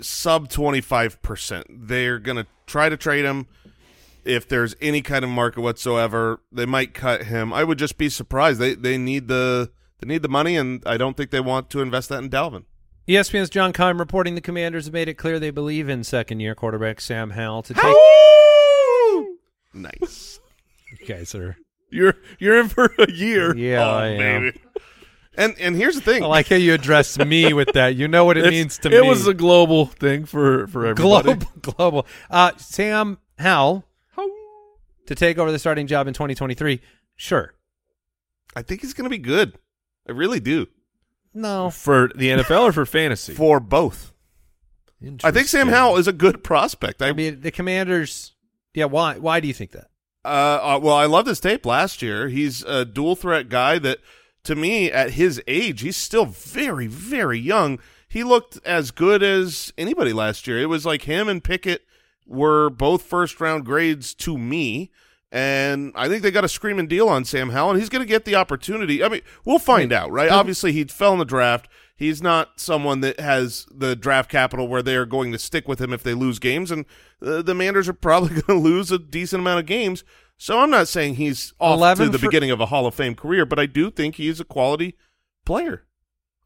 sub 0.00 0.48
twenty 0.50 0.80
five 0.82 1.20
percent. 1.22 1.66
They're 1.70 2.18
gonna 2.18 2.46
try 2.66 2.88
to 2.88 2.96
trade 2.96 3.24
him. 3.24 3.46
If 4.24 4.48
there's 4.48 4.74
any 4.80 5.02
kind 5.02 5.24
of 5.24 5.30
market 5.30 5.60
whatsoever, 5.60 6.40
they 6.50 6.66
might 6.66 6.94
cut 6.94 7.24
him. 7.24 7.52
I 7.52 7.62
would 7.64 7.78
just 7.78 7.98
be 7.98 8.08
surprised. 8.08 8.58
They 8.60 8.74
they 8.74 8.96
need 8.98 9.28
the 9.28 9.70
they 10.00 10.06
need 10.08 10.22
the 10.22 10.28
money, 10.28 10.56
and 10.56 10.82
I 10.86 10.96
don't 10.96 11.16
think 11.16 11.30
they 11.30 11.40
want 11.40 11.70
to 11.70 11.80
invest 11.80 12.08
that 12.08 12.22
in 12.22 12.30
Dalvin. 12.30 12.64
ESPN's 13.06 13.50
John 13.50 13.72
Keim 13.74 13.98
reporting 13.98 14.34
the 14.34 14.40
Commanders 14.40 14.86
have 14.86 14.94
made 14.94 15.08
it 15.08 15.14
clear 15.14 15.38
they 15.38 15.50
believe 15.50 15.90
in 15.90 16.04
second 16.04 16.40
year 16.40 16.54
quarterback 16.54 17.00
Sam 17.02 17.30
Howell 17.30 17.62
to 17.64 17.74
take. 17.74 17.94
Nice, 19.74 20.38
You 21.00 21.06
guys 21.06 21.34
are 21.34 21.56
You're 21.90 22.14
you're 22.38 22.60
in 22.60 22.68
for 22.68 22.94
a 22.98 23.10
year. 23.10 23.54
yeah, 23.56 23.84
oh, 23.84 23.90
I 23.98 24.06
am. 24.06 24.42
baby. 24.44 24.60
And 25.36 25.54
and 25.58 25.74
here's 25.74 25.96
the 25.96 26.00
thing. 26.00 26.22
I 26.22 26.26
like 26.26 26.48
how 26.48 26.54
you 26.56 26.72
address 26.74 27.18
me 27.18 27.52
with 27.52 27.72
that. 27.74 27.96
You 27.96 28.06
know 28.06 28.24
what 28.24 28.36
it 28.36 28.40
It's- 28.46 28.52
means 28.52 28.78
to 28.78 28.88
it 28.88 28.92
me. 28.92 28.96
It 28.98 29.04
was 29.10 29.26
a 29.26 29.34
global 29.34 29.86
thing 29.86 30.24
for 30.26 30.68
for 30.68 30.86
everybody. 30.86 31.34
global. 31.34 31.46
Global. 31.60 32.06
Uh, 32.30 32.52
Sam 32.56 33.18
Howell 33.38 33.84
to 35.06 35.14
take 35.14 35.38
over 35.38 35.50
the 35.52 35.58
starting 35.58 35.86
job 35.86 36.06
in 36.06 36.14
2023. 36.14 36.80
Sure. 37.16 37.54
I 38.56 38.62
think 38.62 38.80
he's 38.80 38.94
going 38.94 39.04
to 39.04 39.10
be 39.10 39.18
good. 39.18 39.58
I 40.08 40.12
really 40.12 40.40
do 40.40 40.66
No. 41.32 41.70
for 41.70 42.10
the 42.14 42.30
NFL 42.30 42.62
or 42.62 42.72
for 42.72 42.86
fantasy. 42.86 43.34
for 43.34 43.60
both. 43.60 44.12
I 45.22 45.30
think 45.30 45.48
Sam 45.48 45.68
Howell 45.68 45.98
is 45.98 46.08
a 46.08 46.12
good 46.12 46.42
prospect. 46.42 47.02
I 47.02 47.08
I 47.08 47.12
mean, 47.12 47.40
the 47.42 47.50
Commanders. 47.50 48.32
Yeah. 48.72 48.86
Why? 48.86 49.18
Why 49.18 49.40
do 49.40 49.48
you 49.48 49.54
think 49.54 49.72
that? 49.72 49.88
Uh, 50.24 50.28
uh, 50.76 50.80
well, 50.82 50.96
I 50.96 51.04
loved 51.04 51.28
his 51.28 51.40
tape 51.40 51.66
last 51.66 52.00
year. 52.00 52.28
He's 52.28 52.62
a 52.62 52.86
dual 52.86 53.14
threat 53.14 53.50
guy 53.50 53.78
that, 53.80 53.98
to 54.44 54.54
me, 54.54 54.90
at 54.90 55.10
his 55.10 55.42
age, 55.46 55.82
he's 55.82 55.98
still 55.98 56.24
very, 56.24 56.86
very 56.86 57.38
young. 57.38 57.78
He 58.08 58.24
looked 58.24 58.58
as 58.64 58.90
good 58.90 59.22
as 59.22 59.74
anybody 59.76 60.14
last 60.14 60.46
year. 60.46 60.58
It 60.58 60.66
was 60.70 60.86
like 60.86 61.02
him 61.02 61.28
and 61.28 61.44
Pickett 61.44 61.82
were 62.26 62.70
both 62.70 63.02
first 63.02 63.40
round 63.40 63.64
grades 63.64 64.14
to 64.14 64.38
me. 64.38 64.90
And 65.30 65.92
I 65.96 66.08
think 66.08 66.22
they 66.22 66.30
got 66.30 66.44
a 66.44 66.48
screaming 66.48 66.86
deal 66.86 67.08
on 67.08 67.24
Sam 67.24 67.50
Howell, 67.50 67.72
and 67.72 67.80
he's 67.80 67.88
going 67.88 68.04
to 68.04 68.08
get 68.08 68.24
the 68.24 68.36
opportunity. 68.36 69.02
I 69.02 69.08
mean, 69.08 69.22
we'll 69.44 69.58
find 69.58 69.92
out, 69.92 70.12
right? 70.12 70.30
Obviously, 70.30 70.70
he 70.70 70.84
fell 70.84 71.12
in 71.12 71.18
the 71.18 71.24
draft. 71.24 71.68
He's 71.96 72.22
not 72.22 72.60
someone 72.60 73.00
that 73.00 73.18
has 73.18 73.66
the 73.68 73.96
draft 73.96 74.30
capital 74.30 74.68
where 74.68 74.82
they 74.82 74.94
are 74.94 75.06
going 75.06 75.32
to 75.32 75.38
stick 75.38 75.66
with 75.66 75.80
him 75.80 75.92
if 75.92 76.04
they 76.04 76.14
lose 76.14 76.38
games, 76.38 76.70
and 76.70 76.84
uh, 77.20 77.42
the 77.42 77.54
Manders 77.54 77.88
are 77.88 77.92
probably 77.94 78.40
going 78.40 78.60
to 78.60 78.68
lose 78.68 78.92
a 78.92 78.98
decent 78.98 79.40
amount 79.40 79.58
of 79.58 79.66
games. 79.66 80.04
So 80.36 80.60
I'm 80.60 80.70
not 80.70 80.86
saying 80.86 81.16
he's 81.16 81.52
off 81.58 81.78
11 81.78 82.06
to 82.06 82.12
the 82.12 82.18
for- 82.18 82.26
beginning 82.26 82.52
of 82.52 82.60
a 82.60 82.66
Hall 82.66 82.86
of 82.86 82.94
Fame 82.94 83.16
career, 83.16 83.44
but 83.44 83.58
I 83.58 83.66
do 83.66 83.90
think 83.90 84.16
he 84.16 84.28
is 84.28 84.38
a 84.38 84.44
quality 84.44 84.96
player. 85.44 85.84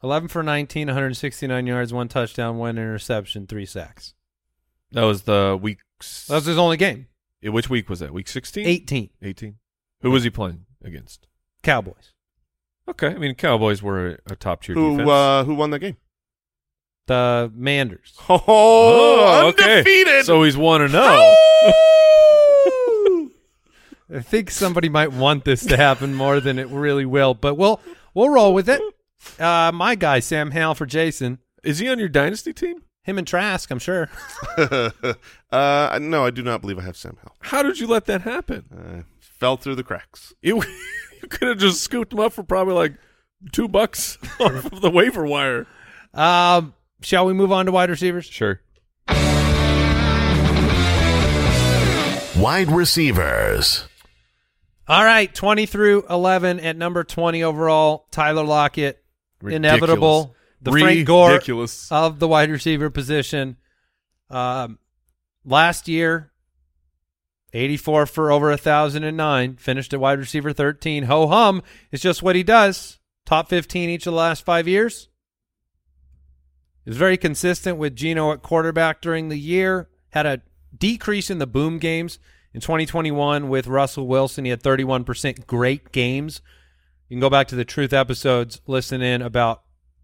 11 0.02 0.28
for 0.28 0.42
19, 0.42 0.86
169 0.86 1.66
yards, 1.66 1.92
one 1.92 2.08
touchdown, 2.08 2.56
one 2.56 2.78
interception, 2.78 3.46
three 3.46 3.66
sacks. 3.66 4.14
That 4.92 5.02
was 5.02 5.22
the 5.22 5.58
week. 5.60 5.78
That 6.28 6.36
was 6.36 6.46
his 6.46 6.58
only 6.58 6.76
game. 6.76 7.08
Which 7.42 7.70
week 7.70 7.88
was 7.88 8.00
that? 8.00 8.12
Week 8.12 8.28
16? 8.28 8.66
18. 8.66 9.10
18. 9.22 9.56
Who 10.02 10.10
was 10.10 10.24
he 10.24 10.30
playing 10.30 10.66
against? 10.82 11.28
Cowboys. 11.62 12.14
Okay, 12.88 13.08
I 13.08 13.18
mean 13.18 13.34
Cowboys 13.34 13.82
were 13.82 14.08
a, 14.08 14.32
a 14.32 14.36
top 14.36 14.62
tier 14.62 14.74
Who 14.74 14.92
defense. 14.92 15.10
uh, 15.10 15.44
who 15.44 15.54
won 15.54 15.70
the 15.70 15.78
game? 15.78 15.96
The 17.06 17.50
Manders. 17.54 18.14
Oh, 18.28 19.48
okay. 19.48 19.78
undefeated. 19.78 20.24
So 20.24 20.42
he's 20.42 20.56
one 20.56 20.82
and 20.82 20.92
oh. 20.94 21.34
zero. 21.62 23.30
I 24.18 24.22
think 24.22 24.50
somebody 24.50 24.88
might 24.88 25.12
want 25.12 25.44
this 25.44 25.66
to 25.66 25.76
happen 25.76 26.14
more 26.14 26.40
than 26.40 26.58
it 26.58 26.68
really 26.68 27.04
will, 27.04 27.34
but 27.34 27.56
we'll 27.56 27.80
we'll 28.14 28.30
roll 28.30 28.54
with 28.54 28.68
it. 28.68 28.80
Uh, 29.38 29.70
my 29.72 29.94
guy 29.94 30.20
Sam 30.20 30.52
Howell 30.52 30.74
for 30.74 30.86
Jason. 30.86 31.38
Is 31.62 31.78
he 31.78 31.88
on 31.88 31.98
your 31.98 32.08
dynasty 32.08 32.52
team? 32.54 32.82
Him 33.08 33.16
and 33.16 33.26
Trask, 33.26 33.70
I'm 33.70 33.78
sure. 33.78 34.10
uh, 34.58 35.98
no, 36.02 36.26
I 36.26 36.30
do 36.30 36.42
not 36.42 36.60
believe 36.60 36.78
I 36.78 36.82
have 36.82 36.96
Sam 36.96 37.16
Howell. 37.22 37.36
How 37.40 37.62
did 37.62 37.80
you 37.80 37.86
let 37.86 38.04
that 38.04 38.20
happen? 38.20 38.66
Uh, 38.70 39.02
fell 39.18 39.56
through 39.56 39.76
the 39.76 39.82
cracks. 39.82 40.34
You, 40.42 40.62
you 41.22 41.28
could 41.28 41.48
have 41.48 41.58
just 41.58 41.82
scooped 41.82 42.12
him 42.12 42.20
up 42.20 42.34
for 42.34 42.42
probably 42.42 42.74
like 42.74 42.92
two 43.50 43.66
bucks 43.66 44.18
off 44.40 44.70
of 44.70 44.82
the 44.82 44.90
waiver 44.90 45.26
wire. 45.26 45.66
Um, 46.12 46.74
shall 47.00 47.24
we 47.24 47.32
move 47.32 47.50
on 47.50 47.64
to 47.66 47.72
wide 47.72 47.88
receivers? 47.88 48.26
Sure. 48.26 48.60
Wide 52.36 52.70
receivers. 52.70 53.88
All 54.86 55.04
right, 55.04 55.34
20 55.34 55.66
through 55.66 56.04
11 56.10 56.60
at 56.60 56.76
number 56.76 57.04
20 57.04 57.42
overall, 57.42 58.06
Tyler 58.10 58.44
Lockett, 58.44 59.02
inevitable. 59.42 60.34
The 60.60 60.72
Frank 60.72 61.06
Gore 61.06 61.40
of 61.90 62.18
the 62.18 62.28
wide 62.28 62.50
receiver 62.50 62.90
position. 62.90 63.56
Um, 64.30 64.78
last 65.44 65.88
year, 65.88 66.32
84 67.52 68.06
for 68.06 68.30
over 68.30 68.48
1,009, 68.50 69.56
finished 69.56 69.94
at 69.94 70.00
wide 70.00 70.18
receiver 70.18 70.52
13. 70.52 71.04
Ho 71.04 71.28
hum 71.28 71.62
is 71.90 72.00
just 72.00 72.22
what 72.22 72.36
he 72.36 72.42
does. 72.42 72.98
Top 73.24 73.48
15 73.48 73.90
each 73.90 74.06
of 74.06 74.12
the 74.12 74.18
last 74.18 74.44
five 74.44 74.66
years. 74.66 75.08
He 76.84 76.90
was 76.90 76.96
very 76.96 77.16
consistent 77.16 77.78
with 77.78 77.96
Geno 77.96 78.32
at 78.32 78.42
quarterback 78.42 79.00
during 79.00 79.28
the 79.28 79.38
year. 79.38 79.88
Had 80.10 80.26
a 80.26 80.42
decrease 80.76 81.30
in 81.30 81.38
the 81.38 81.46
boom 81.46 81.78
games 81.78 82.18
in 82.54 82.60
2021 82.60 83.48
with 83.48 83.66
Russell 83.66 84.06
Wilson. 84.06 84.44
He 84.44 84.50
had 84.50 84.62
31% 84.62 85.46
great 85.46 85.92
games. 85.92 86.40
You 87.08 87.16
can 87.16 87.20
go 87.20 87.30
back 87.30 87.48
to 87.48 87.56
the 87.56 87.64
Truth 87.64 87.92
episodes, 87.92 88.60
listen 88.66 89.00
in 89.00 89.22
about 89.22 89.62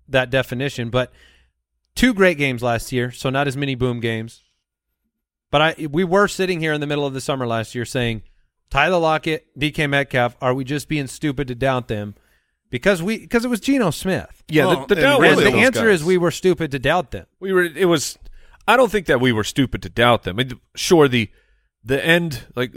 that 0.08 0.30
definition. 0.30 0.90
But 0.90 1.12
two 1.94 2.14
great 2.14 2.38
games 2.38 2.62
last 2.62 2.92
year, 2.92 3.10
so 3.10 3.30
not 3.30 3.46
as 3.46 3.56
many 3.56 3.74
boom 3.74 4.00
games. 4.00 4.42
But 5.50 5.60
I 5.62 5.86
we 5.90 6.04
were 6.04 6.28
sitting 6.28 6.60
here 6.60 6.72
in 6.72 6.80
the 6.80 6.86
middle 6.86 7.06
of 7.06 7.14
the 7.14 7.20
summer 7.20 7.46
last 7.46 7.74
year 7.74 7.84
saying, 7.84 8.22
Tyler 8.70 8.98
Lockett, 8.98 9.46
DK 9.58 9.88
Metcalf, 9.88 10.36
are 10.40 10.52
we 10.52 10.64
just 10.64 10.88
being 10.88 11.06
stupid 11.06 11.46
to 11.48 11.54
doubt 11.54 11.88
them? 11.88 12.14
Because 12.70 13.02
we 13.02 13.18
because 13.18 13.44
it 13.44 13.48
was 13.48 13.60
Geno 13.60 13.90
Smith. 13.90 14.42
Yeah, 14.48 14.66
Well, 14.66 14.86
the, 14.86 14.96
the 14.96 15.00
doubt 15.02 15.20
really 15.20 15.36
was 15.36 15.44
and 15.44 15.54
the 15.54 15.58
answer 15.60 15.86
guys. 15.86 16.00
is 16.00 16.04
we 16.04 16.18
were 16.18 16.32
stupid 16.32 16.72
to 16.72 16.78
doubt 16.80 17.12
them. 17.12 17.26
we 17.38 17.52
were. 17.52 17.62
It 17.62 17.86
was. 17.86 18.18
I 18.66 18.76
don't 18.76 18.90
think 18.90 19.06
that 19.06 19.20
we 19.20 19.30
were 19.30 19.44
stupid 19.44 19.82
to 19.82 19.88
doubt 19.88 20.24
them. 20.24 20.38
And 20.40 20.54
sure, 20.74 21.06
the 21.06 21.30
the 21.84 22.04
end 22.04 22.46
like 22.56 22.74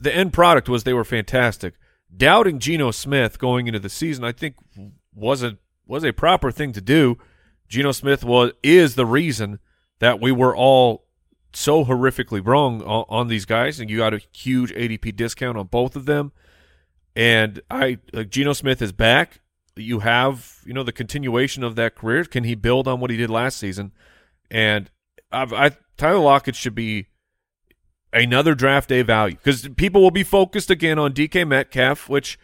the 0.00 0.14
end 0.14 0.34
product 0.34 0.68
was 0.68 0.84
they 0.84 0.92
were 0.92 1.04
fantastic. 1.04 1.74
Doubting 2.14 2.58
Geno 2.58 2.90
Smith 2.90 3.38
going 3.38 3.68
into 3.68 3.78
the 3.78 3.88
season, 3.88 4.24
I 4.24 4.32
think, 4.32 4.56
was 5.14 5.42
a 5.42 5.56
was 5.90 6.04
a 6.04 6.12
proper 6.12 6.50
thing 6.50 6.72
to 6.72 6.80
do. 6.80 7.18
Geno 7.68 7.92
Smith 7.92 8.24
was 8.24 8.52
is 8.62 8.94
the 8.94 9.04
reason 9.04 9.58
that 9.98 10.20
we 10.20 10.32
were 10.32 10.56
all 10.56 11.04
so 11.52 11.84
horrifically 11.84 12.44
wrong 12.44 12.80
on, 12.82 13.04
on 13.08 13.28
these 13.28 13.44
guys, 13.44 13.80
and 13.80 13.90
you 13.90 13.98
got 13.98 14.14
a 14.14 14.20
huge 14.32 14.72
ADP 14.72 15.16
discount 15.16 15.58
on 15.58 15.66
both 15.66 15.96
of 15.96 16.06
them. 16.06 16.32
And 17.16 17.60
I, 17.70 17.98
like 18.12 18.30
Geno 18.30 18.52
Smith 18.52 18.80
is 18.80 18.92
back. 18.92 19.40
You 19.76 20.00
have, 20.00 20.58
you 20.64 20.72
know, 20.72 20.82
the 20.84 20.92
continuation 20.92 21.64
of 21.64 21.74
that 21.76 21.96
career. 21.96 22.24
Can 22.24 22.44
he 22.44 22.54
build 22.54 22.86
on 22.86 23.00
what 23.00 23.10
he 23.10 23.16
did 23.16 23.30
last 23.30 23.58
season? 23.58 23.92
And 24.50 24.90
I've, 25.32 25.52
I, 25.52 25.72
Tyler 25.96 26.18
Lockett 26.18 26.54
should 26.54 26.74
be 26.74 27.06
another 28.12 28.54
draft 28.54 28.88
day 28.88 29.02
value 29.02 29.36
because 29.36 29.68
people 29.76 30.02
will 30.02 30.10
be 30.10 30.22
focused 30.22 30.70
again 30.70 30.98
on 30.98 31.12
DK 31.12 31.46
Metcalf, 31.46 32.08
which 32.08 32.38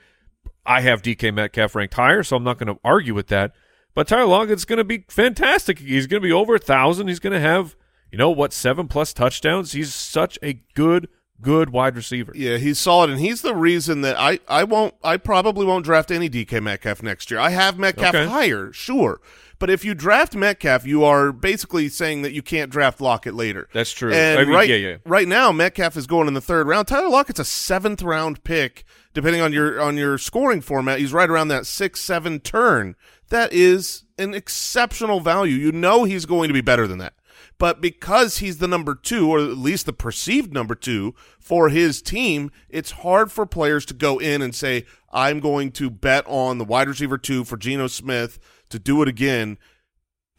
I 0.66 0.80
have 0.82 1.02
DK 1.02 1.32
Metcalf 1.32 1.74
ranked 1.74 1.94
higher, 1.94 2.22
so 2.22 2.36
I'm 2.36 2.44
not 2.44 2.58
going 2.58 2.74
to 2.74 2.80
argue 2.84 3.14
with 3.14 3.28
that. 3.28 3.52
But 3.94 4.08
Tyler 4.08 4.26
Lockett's 4.26 4.64
going 4.66 4.76
to 4.78 4.84
be 4.84 5.04
fantastic. 5.08 5.78
He's 5.78 6.06
going 6.06 6.20
to 6.20 6.26
be 6.26 6.32
over 6.32 6.56
a 6.56 6.58
thousand. 6.58 7.08
He's 7.08 7.18
going 7.20 7.32
to 7.32 7.40
have, 7.40 7.76
you 8.12 8.18
know, 8.18 8.30
what 8.30 8.52
seven 8.52 8.88
plus 8.88 9.12
touchdowns. 9.14 9.72
He's 9.72 9.94
such 9.94 10.38
a 10.42 10.60
good, 10.74 11.08
good 11.40 11.70
wide 11.70 11.96
receiver. 11.96 12.32
Yeah, 12.34 12.58
he's 12.58 12.78
solid, 12.78 13.08
and 13.10 13.18
he's 13.20 13.40
the 13.40 13.54
reason 13.54 14.02
that 14.02 14.18
I, 14.18 14.40
I 14.48 14.64
won't 14.64 14.94
I 15.02 15.16
probably 15.16 15.64
won't 15.64 15.84
draft 15.86 16.10
any 16.10 16.28
DK 16.28 16.62
Metcalf 16.62 17.02
next 17.02 17.30
year. 17.30 17.40
I 17.40 17.50
have 17.50 17.78
Metcalf 17.78 18.14
Okay. 18.14 18.26
higher, 18.26 18.70
sure, 18.72 19.20
but 19.58 19.70
if 19.70 19.82
you 19.82 19.94
draft 19.94 20.34
Metcalf, 20.36 20.86
you 20.86 21.02
are 21.02 21.32
basically 21.32 21.88
saying 21.88 22.20
that 22.20 22.32
you 22.32 22.42
can't 22.42 22.70
draft 22.70 23.00
Lockett 23.00 23.34
later. 23.34 23.66
That's 23.72 23.92
true. 23.92 24.12
And 24.12 24.38
I 24.40 24.44
mean, 24.44 24.52
right, 24.54 24.68
yeah, 24.68 24.76
yeah. 24.76 24.96
right 25.06 25.26
now, 25.28 25.52
Metcalf 25.52 25.96
is 25.96 26.06
going 26.06 26.28
in 26.28 26.34
the 26.34 26.42
third 26.42 26.66
round. 26.66 26.88
Tyler 26.88 27.08
Lockett's 27.08 27.40
a 27.40 27.44
seventh 27.46 28.02
round 28.02 28.44
pick, 28.44 28.84
depending 29.16 29.40
on 29.40 29.50
your 29.50 29.80
on 29.80 29.96
your 29.96 30.18
scoring 30.18 30.60
format. 30.60 30.98
He's 30.98 31.12
right 31.12 31.30
around 31.30 31.48
that 31.48 31.66
six 31.66 32.00
seven 32.00 32.38
turn. 32.38 32.94
That 33.30 33.50
is 33.50 34.04
an 34.18 34.34
exceptional 34.34 35.20
value. 35.20 35.56
You 35.56 35.72
know 35.72 36.04
he's 36.04 36.26
going 36.26 36.48
to 36.48 36.54
be 36.54 36.60
better 36.60 36.86
than 36.86 36.98
that. 36.98 37.14
But 37.58 37.80
because 37.80 38.38
he's 38.38 38.58
the 38.58 38.68
number 38.68 38.94
two, 38.94 39.30
or 39.30 39.38
at 39.38 39.56
least 39.56 39.86
the 39.86 39.94
perceived 39.94 40.52
number 40.52 40.74
two 40.74 41.14
for 41.40 41.70
his 41.70 42.02
team, 42.02 42.50
it's 42.68 42.90
hard 42.90 43.32
for 43.32 43.46
players 43.46 43.86
to 43.86 43.94
go 43.94 44.18
in 44.18 44.42
and 44.42 44.54
say, 44.54 44.84
I'm 45.10 45.40
going 45.40 45.72
to 45.72 45.88
bet 45.88 46.26
on 46.26 46.58
the 46.58 46.64
wide 46.64 46.86
receiver 46.86 47.16
two 47.16 47.44
for 47.44 47.56
Geno 47.56 47.86
Smith 47.86 48.38
to 48.68 48.78
do 48.78 49.00
it 49.00 49.08
again 49.08 49.56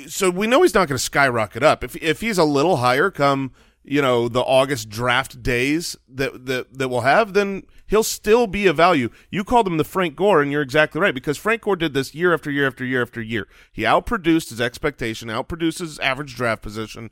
so 0.05 0.29
we 0.29 0.45
know 0.45 0.61
he's 0.61 0.75
not 0.75 0.87
going 0.87 0.97
to 0.97 1.03
skyrocket 1.03 1.63
up. 1.63 1.83
If 1.83 1.95
if 1.95 2.21
he's 2.21 2.37
a 2.37 2.43
little 2.43 2.77
higher 2.77 3.09
come 3.09 3.51
you 3.87 4.01
know 4.01 4.27
the 4.27 4.41
August 4.41 4.89
draft 4.89 5.41
days 5.41 5.95
that 6.09 6.45
that 6.45 6.77
that 6.77 6.89
we'll 6.89 7.01
have, 7.01 7.33
then 7.33 7.63
he'll 7.87 8.03
still 8.03 8.47
be 8.47 8.67
a 8.67 8.73
value. 8.73 9.09
You 9.31 9.43
called 9.43 9.67
him 9.67 9.77
the 9.77 9.83
Frank 9.83 10.15
Gore, 10.15 10.41
and 10.41 10.51
you're 10.51 10.61
exactly 10.61 11.01
right 11.01 11.13
because 11.13 11.37
Frank 11.37 11.61
Gore 11.63 11.75
did 11.75 11.93
this 11.93 12.13
year 12.13 12.33
after 12.33 12.51
year 12.51 12.67
after 12.67 12.85
year 12.85 13.01
after 13.01 13.21
year. 13.21 13.47
He 13.71 13.83
outproduced 13.83 14.49
his 14.49 14.61
expectation, 14.61 15.29
outproduced 15.29 15.79
his 15.79 15.99
average 15.99 16.35
draft 16.35 16.61
position, 16.61 17.11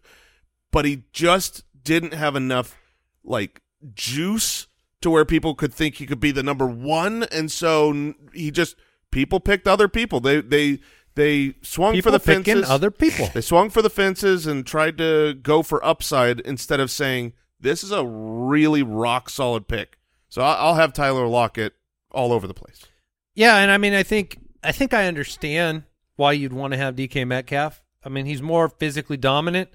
but 0.72 0.86
he 0.86 1.04
just 1.12 1.64
didn't 1.84 2.14
have 2.14 2.36
enough 2.36 2.78
like 3.24 3.62
juice 3.94 4.68
to 5.02 5.10
where 5.10 5.26
people 5.26 5.56
could 5.56 5.74
think 5.74 5.96
he 5.96 6.06
could 6.06 6.20
be 6.20 6.32
the 6.32 6.44
number 6.44 6.66
one, 6.68 7.24
and 7.32 7.52
so 7.52 8.14
he 8.34 8.52
just 8.52 8.76
people 9.12 9.40
picked 9.40 9.68
other 9.68 9.88
people. 9.88 10.20
They 10.20 10.42
they 10.42 10.80
they 11.16 11.56
swung 11.62 11.94
People 11.94 12.12
for 12.12 12.18
the 12.18 12.24
picking 12.24 12.56
fences. 12.56 12.70
other 12.70 12.92
people. 12.92 13.30
They 13.34 13.42
swung 13.42 13.70
for 13.70 13.82
the 13.82 13.90
fences 13.90 14.46
and 14.46 14.66
tried 14.66 14.98
to 14.98 15.34
go 15.34 15.64
for 15.64 15.84
upside 15.86 16.42
instead 16.42 16.80
of 16.80 16.92
saying 16.92 17.34
this 17.60 17.84
is 17.84 17.92
a 17.92 18.06
really 18.06 18.84
rock 18.84 19.30
solid 19.30 19.68
pick. 19.68 19.98
So 20.36 20.42
I'll 20.42 20.76
have 20.76 20.92
Tyler 20.92 21.28
Lockett 21.28 21.76
all 22.12 22.34
over 22.34 22.46
the 22.46 22.54
place. 22.54 22.88
Yeah, 23.36 23.56
and 23.56 23.72
I 23.72 23.78
mean, 23.78 23.94
I 23.94 24.04
think 24.04 24.38
I 24.62 24.74
think 24.74 24.94
I 24.94 25.08
understand 25.08 25.84
why 26.18 26.34
you'd 26.34 26.52
want 26.52 26.74
to 26.74 26.78
have 26.78 26.98
DK 26.98 27.26
Metcalf. 27.26 27.82
I 28.04 28.10
mean, 28.10 28.26
he's 28.26 28.42
more 28.42 28.68
physically 28.68 29.16
dominant. 29.16 29.70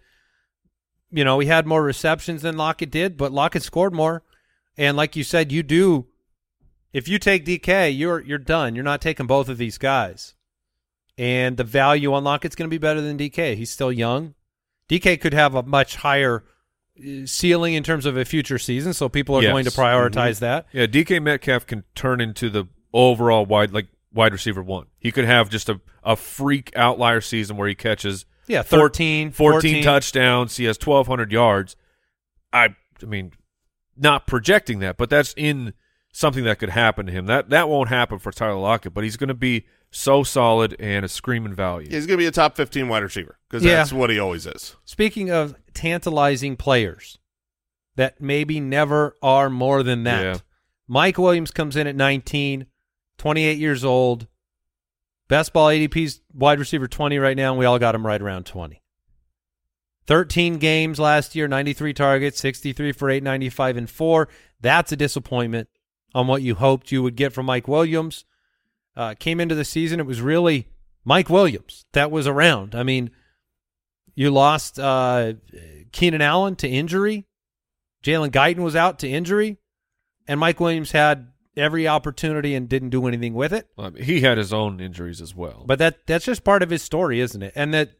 You 1.11 1.25
know, 1.25 1.39
he 1.39 1.47
had 1.47 1.67
more 1.67 1.83
receptions 1.83 2.43
than 2.43 2.59
Lockett 2.59 2.91
did, 2.91 3.17
but 3.17 3.33
Lockett 3.33 3.63
scored 3.63 3.95
more. 3.95 4.23
And 4.77 4.99
like 4.99 5.17
you 5.17 5.25
said, 5.25 5.51
you 5.51 5.63
do. 5.63 6.09
If 6.93 7.09
you 7.09 7.19
take 7.19 7.47
DK, 7.47 7.97
you're 7.97 8.21
you're 8.21 8.37
done. 8.37 8.75
You're 8.75 8.85
not 8.85 9.01
taking 9.01 9.27
both 9.27 9.49
of 9.49 9.57
these 9.57 9.79
guys. 9.79 10.35
And 11.17 11.57
the 11.57 11.65
value 11.65 12.13
on 12.13 12.23
Lockett's 12.23 12.55
going 12.55 12.69
to 12.69 12.75
be 12.75 12.77
better 12.77 13.01
than 13.01 13.17
DK. 13.17 13.57
He's 13.57 13.71
still 13.71 13.91
young. 13.91 14.35
DK 14.91 15.23
could 15.23 15.33
have 15.33 15.55
a 15.55 15.63
much 15.63 15.97
higher 15.97 16.45
ceiling 17.27 17.75
in 17.75 17.83
terms 17.83 18.07
of 18.07 18.17
a 18.17 18.25
future 18.25 18.59
season, 18.59 18.93
so 18.93 19.09
people 19.09 19.37
are 19.37 19.43
Yes. 19.43 19.53
going 19.53 19.65
to 19.65 19.71
prioritize 19.71 20.37
mm-hmm. 20.37 20.45
that. 20.45 20.67
Yeah, 20.73 20.87
DK 20.87 21.23
Metcalf 21.23 21.67
can 21.67 21.85
turn 21.95 22.21
into 22.21 22.51
the 22.51 22.65
overall 22.93 23.47
wide 23.47 23.73
like 23.73 23.89
wide 24.13 24.33
receiver 24.33 24.63
one. 24.63 24.87
He 24.99 25.13
could 25.13 25.25
have 25.25 25.49
just 25.51 25.69
a, 25.69 25.81
a 26.03 26.17
freak 26.17 26.73
outlier 26.77 27.21
season 27.21 27.57
where 27.57 27.69
he 27.69 27.75
catches 27.75 28.27
Yeah, 28.47 28.63
four- 28.63 28.81
13, 28.81 29.33
14, 29.33 29.61
14 29.61 29.85
touchdowns. 29.85 30.57
He 30.57 30.65
has 30.65 30.77
1,200 30.79 31.31
yards. 31.33 31.77
I, 32.53 32.75
I 33.03 33.07
mean, 33.07 33.33
not 33.97 34.27
projecting 34.27 34.81
that, 34.81 34.97
but 34.97 35.11
that's 35.11 35.35
in 35.37 35.75
something 36.13 36.45
that 36.45 36.59
could 36.59 36.71
happen 36.71 37.07
to 37.07 37.13
him. 37.13 37.27
That 37.27 37.51
that 37.51 37.69
won't 37.69 37.89
happen 37.89 38.19
for 38.19 38.33
Tyler 38.33 38.59
Lockett, 38.59 38.95
but 38.95 39.05
he's 39.05 39.17
going 39.17 39.29
to 39.29 39.35
be 39.35 39.67
so 39.93 40.23
solid 40.23 40.77
and 40.79 41.05
a 41.05 41.09
screaming 41.09 41.55
value. 41.55 41.89
He's 41.91 42.07
going 42.07 42.17
to 42.19 42.23
be 42.23 42.27
a 42.27 42.31
top 42.31 42.57
15 42.57 42.89
wide 42.89 43.03
receiver 43.03 43.39
because 43.49 43.65
Yeah. 43.65 43.77
that's 43.77 43.93
what 43.93 44.11
he 44.11 44.19
always 44.19 44.47
is. 44.47 44.77
Speaking 44.85 45.31
of 45.31 45.55
tantalizing 45.75 46.57
players 46.57 47.19
that 47.97 48.21
maybe 48.21 48.61
never 48.61 49.17
are 49.23 49.51
more 49.51 49.83
than 49.83 50.05
that, 50.05 50.23
Yeah. 50.23 50.37
Mike 50.87 51.19
Williams 51.19 51.51
comes 51.51 51.77
in 51.77 51.87
at 51.87 51.97
19, 51.97 52.67
28 53.19 53.59
years 53.59 53.85
old. 53.85 54.27
Best 55.29 55.53
ball 55.53 55.69
ADP's 55.71 56.21
wide 56.33 56.59
receiver 56.59 56.89
20 56.89 57.19
right 57.19 57.37
now, 57.37 57.51
and 57.53 57.59
we 57.59 57.65
all 57.65 57.79
got 57.79 57.95
him 57.95 58.05
right 58.07 58.21
around 58.21 58.47
20. 58.47 58.83
13 60.07 60.59
games 60.59 60.99
last 60.99 61.37
year, 61.37 61.47
93 61.47 61.93
targets, 61.93 62.41
63 62.41 62.93
for 62.93 63.09
895 63.11 63.77
and 63.77 63.89
4. 63.91 64.29
That's 64.61 64.91
a 64.93 64.97
disappointment 64.97 65.69
on 66.15 66.27
what 66.27 66.43
you 66.43 66.57
hoped 66.57 66.91
you 66.91 67.03
would 67.03 67.15
get 67.15 67.33
from 67.33 67.47
Mike 67.47 67.69
Williams. 67.69 68.25
Uh, 69.01 69.15
came 69.15 69.41
into 69.41 69.55
the 69.55 69.65
season, 69.65 69.99
it 69.99 70.05
was 70.05 70.21
really 70.21 70.69
Mike 71.07 71.31
Williams 71.31 71.87
that 71.95 72.11
was 72.11 72.27
around. 72.27 72.75
I 72.75 72.83
mean, 72.83 73.11
you 74.15 74.31
lost 74.31 74.79
uh, 74.79 75.33
Keenan 75.91 76.21
Allen 76.21 76.55
to 76.57 76.69
injury. 76.69 77.25
Jalen 78.05 78.31
Guyton 78.31 78.59
was 78.59 78.77
out 78.77 78.99
to 78.99 79.09
injury. 79.09 79.57
And 80.29 80.39
Mike 80.39 80.61
Williams 80.61 80.93
had 80.93 81.29
every 81.57 81.89
opportunity 81.89 82.55
and 82.55 82.69
didn't 82.69 82.91
do 82.91 83.07
anything 83.07 83.33
with 83.33 83.55
it. 83.55 83.69
Um, 83.79 83.95
he 83.95 84.21
had 84.21 84.37
his 84.37 84.53
own 84.53 84.81
injuries 84.81 85.23
as 85.23 85.35
well. 85.35 85.65
But 85.67 85.79
that 85.79 86.07
that's 86.07 86.27
just 86.27 86.45
part 86.45 86.63
of 86.63 86.69
his 86.69 86.83
story, 86.83 87.21
isn't 87.21 87.43
it? 87.43 87.55
And 87.57 87.73
that 87.73 87.93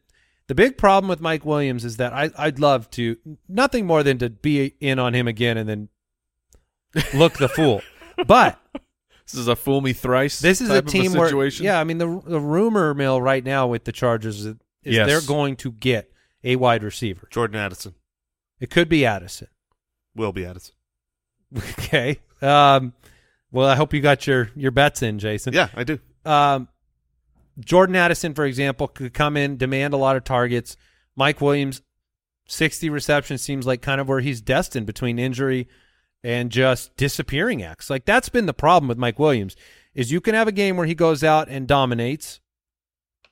the 0.49 0.53
big 0.53 0.77
problem 0.77 1.09
with 1.09 1.19
Mike 1.19 1.43
Williams 1.43 1.83
is 1.83 1.97
that 1.97 2.13
I, 2.13 2.29
I'd 2.37 2.59
love 2.59 2.91
to 2.91 3.17
nothing 3.49 3.87
more 3.87 4.03
than 4.03 4.19
to 4.19 4.29
be 4.29 4.75
in 4.79 4.99
on 4.99 5.15
him 5.15 5.27
again 5.27 5.57
and 5.57 5.67
then 5.67 5.89
look 7.11 7.33
the 7.39 7.49
fool. 7.49 7.81
But 8.27 8.60
This 9.25 9.35
is 9.35 9.47
a 9.47 9.55
fool 9.55 9.81
me 9.81 9.93
thrice. 9.93 10.39
This 10.39 10.61
is 10.61 10.69
a 10.69 10.75
type 10.75 10.85
of 10.85 10.91
team 10.91 11.13
where, 11.13 11.27
situation. 11.27 11.65
yeah, 11.65 11.79
I 11.79 11.83
mean 11.83 11.97
the 11.99 12.21
the 12.25 12.39
rumor 12.39 12.93
mill 12.93 13.21
right 13.21 13.43
now 13.43 13.67
with 13.67 13.83
the 13.85 13.91
Chargers 13.91 14.45
is 14.45 14.55
Yes. 14.83 15.07
they're 15.07 15.21
going 15.21 15.55
to 15.57 15.71
get 15.71 16.11
a 16.43 16.55
wide 16.55 16.83
receiver. 16.83 17.27
Jordan 17.29 17.57
Addison 17.59 17.93
It 18.59 18.69
could 18.71 18.89
be 18.89 19.05
Addison. 19.05 19.47
will 20.15 20.33
be 20.33 20.45
Addison. 20.45 20.73
Okay. 21.79 22.19
Um, 22.41 22.93
well, 23.51 23.67
I 23.67 23.75
hope 23.75 23.93
you 23.93 24.01
got 24.01 24.25
your 24.25 24.49
your 24.55 24.71
bets 24.71 25.01
in, 25.03 25.19
Jason. 25.19 25.53
Yeah, 25.53 25.67
I 25.75 25.83
do. 25.83 25.99
Um, 26.25 26.67
Jordan 27.59 27.95
Addison, 27.95 28.33
for 28.33 28.45
example, 28.45 28.87
could 28.87 29.13
come 29.13 29.35
in, 29.37 29.57
demand 29.57 29.93
a 29.93 29.97
lot 29.97 30.15
of 30.15 30.23
targets. 30.23 30.77
Mike 31.15 31.41
Williams, 31.41 31.81
60 32.47 32.89
receptions 32.89 33.41
seems 33.41 33.67
like 33.67 33.81
kind 33.81 33.99
of 34.01 34.07
where 34.07 34.21
he's 34.21 34.41
destined 34.41 34.85
between 34.87 35.19
injury 35.19 35.67
and 36.23 36.51
just 36.51 36.95
disappearing 36.97 37.63
acts. 37.63 37.89
Like 37.89 38.05
that's 38.05 38.29
been 38.29 38.45
the 38.45 38.53
problem 38.53 38.87
with 38.87 38.97
Mike 38.97 39.19
Williams 39.19 39.55
is 39.93 40.11
you 40.11 40.21
can 40.21 40.35
have 40.35 40.47
a 40.47 40.53
game 40.53 40.77
where 40.77 40.87
he 40.87 40.95
goes 40.95 41.23
out 41.23 41.49
and 41.49 41.67
dominates 41.67 42.39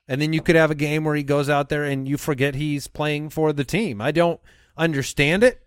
and 0.07 0.19
then 0.19 0.33
you 0.33 0.41
could 0.41 0.55
have 0.55 0.71
a 0.71 0.75
game 0.75 1.03
where 1.03 1.15
he 1.15 1.23
goes 1.23 1.49
out 1.49 1.69
there 1.69 1.83
and 1.83 2.07
you 2.07 2.17
forget 2.17 2.55
he's 2.55 2.87
playing 2.87 3.29
for 3.29 3.53
the 3.53 3.63
team. 3.63 4.01
I 4.01 4.11
don't 4.11 4.41
understand 4.75 5.43
it. 5.43 5.61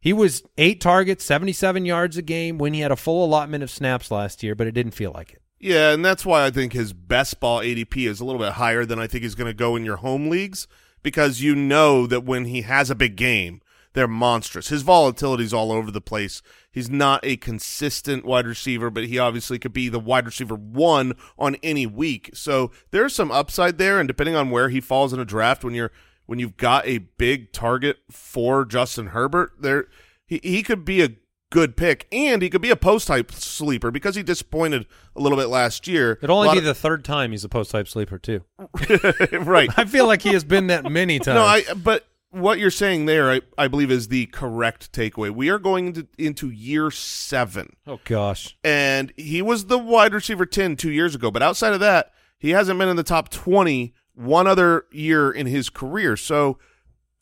He 0.00 0.12
was 0.12 0.44
8 0.56 0.80
targets, 0.80 1.24
77 1.24 1.84
yards 1.84 2.16
a 2.16 2.22
game 2.22 2.56
when 2.58 2.72
he 2.72 2.80
had 2.80 2.92
a 2.92 2.96
full 2.96 3.24
allotment 3.24 3.64
of 3.64 3.70
snaps 3.70 4.12
last 4.12 4.44
year, 4.44 4.54
but 4.54 4.68
it 4.68 4.72
didn't 4.72 4.92
feel 4.92 5.10
like 5.10 5.32
it. 5.32 5.42
Yeah, 5.58 5.90
and 5.90 6.04
that's 6.04 6.24
why 6.24 6.44
I 6.46 6.52
think 6.52 6.72
his 6.72 6.92
best 6.92 7.40
ball 7.40 7.58
ADP 7.58 8.06
is 8.06 8.20
a 8.20 8.24
little 8.24 8.40
bit 8.40 8.52
higher 8.52 8.84
than 8.84 9.00
I 9.00 9.08
think 9.08 9.24
he's 9.24 9.34
going 9.34 9.50
to 9.50 9.54
go 9.54 9.74
in 9.74 9.84
your 9.84 9.96
home 9.96 10.28
leagues 10.30 10.68
because 11.02 11.40
you 11.40 11.56
know 11.56 12.06
that 12.06 12.24
when 12.24 12.44
he 12.44 12.62
has 12.62 12.90
a 12.90 12.94
big 12.94 13.16
game, 13.16 13.60
they're 13.94 14.08
monstrous. 14.08 14.68
His 14.68 14.82
volatility 14.82 15.44
is 15.44 15.54
all 15.54 15.72
over 15.72 15.90
the 15.90 16.00
place. 16.00 16.42
He's 16.70 16.90
not 16.90 17.20
a 17.24 17.36
consistent 17.36 18.24
wide 18.24 18.46
receiver, 18.46 18.90
but 18.90 19.06
he 19.06 19.18
obviously 19.18 19.58
could 19.58 19.72
be 19.72 19.88
the 19.88 20.00
wide 20.00 20.26
receiver 20.26 20.54
one 20.54 21.14
on 21.38 21.56
any 21.62 21.86
week. 21.86 22.30
So 22.34 22.70
there's 22.90 23.14
some 23.14 23.32
upside 23.32 23.78
there, 23.78 23.98
and 23.98 24.06
depending 24.06 24.36
on 24.36 24.50
where 24.50 24.68
he 24.68 24.80
falls 24.80 25.12
in 25.12 25.20
a 25.20 25.24
draft, 25.24 25.64
when 25.64 25.74
you're 25.74 25.92
when 26.26 26.38
you've 26.38 26.58
got 26.58 26.86
a 26.86 26.98
big 26.98 27.52
target 27.52 27.98
for 28.10 28.64
Justin 28.64 29.08
Herbert, 29.08 29.52
there 29.58 29.88
he, 30.26 30.40
he 30.42 30.62
could 30.62 30.84
be 30.84 31.02
a 31.02 31.10
good 31.50 31.76
pick, 31.76 32.06
and 32.12 32.42
he 32.42 32.50
could 32.50 32.60
be 32.60 32.70
a 32.70 32.76
post 32.76 33.08
hype 33.08 33.32
sleeper 33.32 33.90
because 33.90 34.14
he 34.14 34.22
disappointed 34.22 34.86
a 35.16 35.20
little 35.20 35.38
bit 35.38 35.46
last 35.46 35.88
year. 35.88 36.18
It'll 36.22 36.38
only 36.38 36.60
be 36.60 36.64
the 36.64 36.74
third 36.74 37.04
time 37.04 37.30
he's 37.32 37.44
a 37.44 37.48
post 37.48 37.72
hype 37.72 37.88
sleeper 37.88 38.18
too. 38.18 38.44
right. 39.40 39.70
I 39.76 39.84
feel 39.86 40.06
like 40.06 40.22
he 40.22 40.32
has 40.34 40.44
been 40.44 40.68
that 40.68 40.84
many 40.84 41.18
times. 41.18 41.34
No, 41.34 41.44
I. 41.44 41.64
But 41.74 42.06
what 42.30 42.58
you're 42.58 42.70
saying 42.70 43.06
there, 43.06 43.30
I, 43.30 43.40
I 43.56 43.68
believe, 43.68 43.90
is 43.90 44.08
the 44.08 44.26
correct 44.26 44.92
takeaway. 44.92 45.30
We 45.30 45.48
are 45.48 45.58
going 45.58 45.88
into, 45.88 46.06
into 46.18 46.50
year 46.50 46.90
seven, 46.90 47.76
oh 47.86 48.00
gosh. 48.04 48.56
and 48.62 49.12
he 49.16 49.40
was 49.42 49.66
the 49.66 49.78
wide 49.78 50.12
receiver 50.12 50.46
10 50.46 50.76
two 50.76 50.90
years 50.90 51.14
ago. 51.14 51.30
But 51.30 51.42
outside 51.42 51.72
of 51.72 51.80
that, 51.80 52.12
he 52.38 52.50
hasn't 52.50 52.78
been 52.78 52.88
in 52.88 52.96
the 52.96 53.02
top 53.02 53.30
20 53.30 53.94
one 54.14 54.46
other 54.46 54.84
year 54.90 55.30
in 55.30 55.46
his 55.46 55.70
career. 55.70 56.16
So 56.16 56.58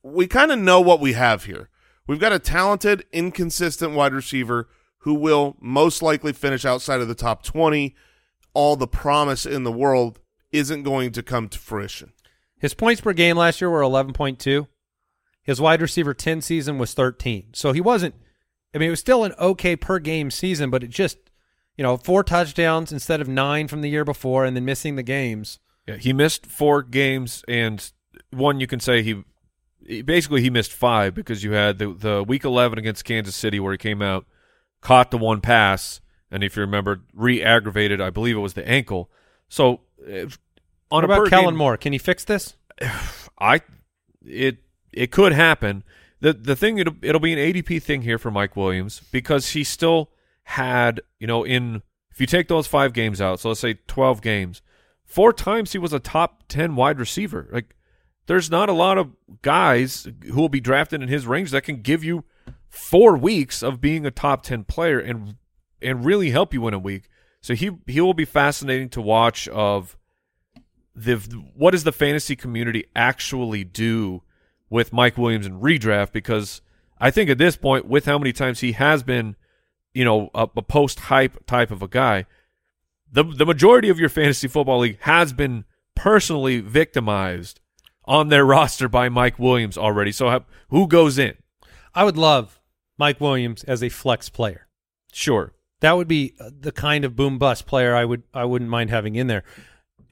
we 0.03 0.27
kind 0.27 0.51
of 0.51 0.59
know 0.59 0.81
what 0.81 1.01
we 1.01 1.13
have 1.13 1.45
here. 1.45 1.69
We've 2.07 2.21
got 2.21 2.33
a 2.33 2.39
talented, 2.39 3.05
inconsistent 3.13 3.93
wide 3.93 4.15
receiver 4.15 4.69
who 4.99 5.15
will 5.15 5.57
most 5.61 6.03
likely 6.03 6.33
finish 6.33 6.65
outside 6.65 7.01
of 7.01 7.09
the 7.09 7.15
top 7.15 7.43
20. 7.43 7.95
All 8.55 8.77
the 8.77 8.87
promise 8.87 9.45
in 9.45 9.65
the 9.65 9.73
world 9.73 10.21
isn't 10.53 10.85
going 10.85 11.13
to 11.13 11.23
come 11.23 11.49
to 11.49 11.59
fruition. 11.59 12.13
His 12.59 12.73
points 12.73 13.01
per 13.03 13.13
game 13.13 13.37
last 13.37 13.61
year 13.61 13.69
were 13.69 13.83
11.2. 13.83 14.67
His 15.47 15.61
wide 15.61 15.81
receiver 15.81 16.13
10 16.13 16.41
season 16.43 16.77
was 16.77 16.93
13. 16.93 17.47
So 17.55 17.73
he 17.73 17.81
wasn't 17.81 18.15
I 18.75 18.79
mean 18.79 18.89
it 18.89 18.91
was 18.91 19.01
still 19.01 19.25
an 19.25 19.33
okay 19.39 19.77
per 19.77 19.99
game 19.99 20.31
season, 20.31 20.69
but 20.71 20.83
it 20.85 20.91
just 20.91 21.17
you 21.77 21.83
know, 21.83 21.97
four 21.99 22.25
touchdowns 22.25 22.91
instead 22.91 23.21
of 23.21 23.29
9 23.29 23.69
from 23.69 23.83
the 23.83 23.91
year 23.91 24.05
before 24.05 24.45
and 24.47 24.57
then 24.57 24.65
missing 24.65 24.97
the 24.97 25.03
games. 25.03 25.59
Yeah, 25.87 25.97
he 25.97 26.13
missed 26.15 26.47
four 26.47 26.83
games, 26.83 27.45
and 27.47 27.93
one 28.31 28.59
you 28.61 28.67
can 28.67 28.81
say 28.81 29.03
he, 29.03 30.03
basically 30.03 30.41
he 30.43 30.51
missed 30.51 30.73
five 30.73 31.15
because 31.15 31.45
you 31.45 31.53
had 31.53 31.79
the 31.79 31.93
the 31.93 32.25
week 32.27 32.45
eleven 32.45 32.77
against 32.79 33.05
Kansas 33.05 33.37
City 33.37 33.61
where 33.61 33.71
he 33.73 33.79
came 33.79 34.03
out, 34.03 34.27
caught 34.81 35.13
the 35.13 35.19
one 35.19 35.41
pass, 35.41 36.01
and 36.31 36.43
if 36.43 36.57
you 36.57 36.63
remember, 36.63 37.03
re-aggravated. 37.15 38.01
I 38.01 38.11
believe 38.11 38.37
it 38.37 38.41
was 38.41 38.55
the 38.55 38.67
ankle. 38.69 39.11
So 39.49 39.83
on 40.09 40.29
What 40.89 41.05
about 41.05 41.29
Kellen 41.29 41.51
game- 41.51 41.57
Moore? 41.59 41.77
Can 41.77 41.93
he 41.93 41.99
fix 41.99 42.25
this? 42.25 42.55
I 43.39 43.61
it 44.25 44.59
it 44.97 45.13
could 45.13 45.33
happen. 45.33 45.85
The 46.21 46.33
the 46.33 46.57
thing 46.57 46.79
it'll, 46.79 46.97
it'll 47.03 47.21
be 47.21 47.33
an 47.33 47.39
ADP 47.39 47.83
thing 47.83 48.03
here 48.03 48.19
for 48.19 48.31
Mike 48.31 48.57
Williams 48.57 49.03
because 49.13 49.51
he 49.51 49.63
still 49.63 50.11
had, 50.45 51.01
you 51.21 51.27
know, 51.27 51.45
in 51.45 51.83
if 52.11 52.21
you 52.21 52.27
take 52.27 52.49
those 52.49 52.67
5 52.67 52.95
games 52.95 53.21
out, 53.21 53.41
so 53.41 53.51
let's 53.51 53.61
say 53.61 53.75
12 53.87 54.23
games, 54.23 54.63
four 55.05 55.35
times 55.35 55.73
he 55.73 55.79
was 55.79 55.93
a 55.93 55.99
top 56.01 56.45
10 56.49 56.75
wide 56.75 56.99
receiver. 56.99 57.49
Like 57.53 57.77
there's 58.27 58.51
not 58.51 58.71
a 58.71 58.73
lot 58.73 58.97
of 58.97 59.13
guys 59.43 60.09
who 60.25 60.41
will 60.41 60.49
be 60.49 60.61
drafted 60.61 61.03
in 61.03 61.09
his 61.09 61.27
range 61.27 61.51
that 61.51 61.65
can 61.65 61.83
give 61.83 62.03
you 62.03 62.25
4 62.71 63.17
weeks 63.19 63.63
of 63.63 63.81
being 63.81 64.07
a 64.07 64.11
top 64.11 64.43
10 64.43 64.65
player 64.65 64.99
and 64.99 65.37
and 65.83 66.07
really 66.07 66.31
help 66.31 66.55
you 66.55 66.63
win 66.63 66.75
a 66.75 66.79
week. 66.79 67.11
So 67.43 67.55
he 67.55 67.71
he 67.87 68.01
will 68.01 68.15
be 68.15 68.25
fascinating 68.25 68.89
to 68.91 69.03
watch 69.03 69.47
of 69.49 69.99
the 70.95 71.17
what 71.55 71.73
does 71.73 71.85
the 71.85 71.93
fantasy 71.93 72.35
community 72.35 72.87
actually 72.97 73.63
do 73.63 74.23
with 74.71 74.93
Mike 74.93 75.17
Williams 75.17 75.47
in 75.47 75.61
redraft? 75.61 76.13
Because 76.13 76.61
I 76.99 77.11
think 77.11 77.31
at 77.31 77.39
this 77.39 77.57
point, 77.57 77.87
with 77.87 78.07
how 78.07 78.19
many 78.19 78.33
times 78.33 78.61
he 78.61 78.73
has 78.73 79.03
been, 79.03 79.37
you 79.95 80.05
know, 80.05 80.31
a, 80.35 80.49
a 80.57 80.63
post 80.63 81.01
hype 81.01 81.47
type 81.47 81.71
of 81.71 81.83
a 81.83 81.89
guy, 81.89 82.27
the 83.11 83.25
the 83.25 83.47
majority 83.47 83.89
of 83.89 83.99
your 83.99 84.09
fantasy 84.09 84.49
football 84.49 84.81
league 84.81 84.99
has 85.01 85.33
been 85.33 85.65
personally 85.95 86.61
victimized 86.61 87.61
on 88.05 88.29
their 88.29 88.45
roster 88.45 88.89
by 88.89 89.09
Mike 89.09 89.39
Williams 89.39 89.77
already. 89.77 90.13
So 90.13 90.31
ha- 90.31 90.45
who 90.69 90.87
goes 90.87 91.19
in? 91.19 91.35
I 91.95 92.05
would 92.05 92.17
love 92.17 92.61
Mike 92.99 93.21
Williams 93.21 93.65
as 93.65 93.83
a 93.83 93.89
flex 93.89 94.29
player. 94.29 94.69
Sure. 95.13 95.53
That 95.81 95.93
would 95.93 96.09
be 96.09 96.35
uh, 96.41 96.51
the 96.59 96.73
kind 96.73 97.05
of 97.05 97.17
boom 97.17 97.39
bust 97.39 97.67
player 97.67 97.95
I 97.95 98.05
would 98.05 98.23
I 98.33 98.45
wouldn't 98.45 98.71
mind 98.71 98.91
having 98.91 99.17
in 99.17 99.27
there. 99.27 99.45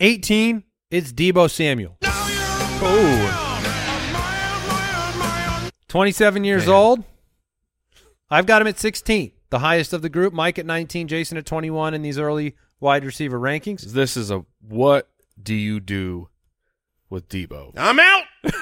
18, 0.01 0.64
it's 0.90 1.12
Deebo 1.12 1.51
Samuel. 1.51 1.97
Oh, 2.03 3.43
27 5.94 6.42
years 6.42 6.66
Man. 6.66 6.74
old. 6.74 7.04
I've 8.28 8.46
got 8.46 8.61
him 8.61 8.66
at 8.66 8.80
16, 8.80 9.30
the 9.50 9.61
highest 9.61 9.92
of 9.92 10.02
the 10.02 10.09
group. 10.09 10.35
Mike 10.35 10.59
at 10.59 10.66
19, 10.66 11.07
Jason 11.07 11.38
at 11.38 11.46
21 11.46 11.94
in 11.94 12.02
these 12.02 12.18
early 12.18 12.57
wide 12.80 13.04
receiver 13.04 13.38
rankings. 13.38 13.83
this 13.92 14.16
is 14.16 14.28
a 14.28 14.44
what 14.61 15.09
do 15.40 15.54
you 15.54 15.78
do 15.78 16.30
with 17.11 17.28
Deebo? 17.28 17.74
I'm 17.76 18.00
out. 18.00 18.24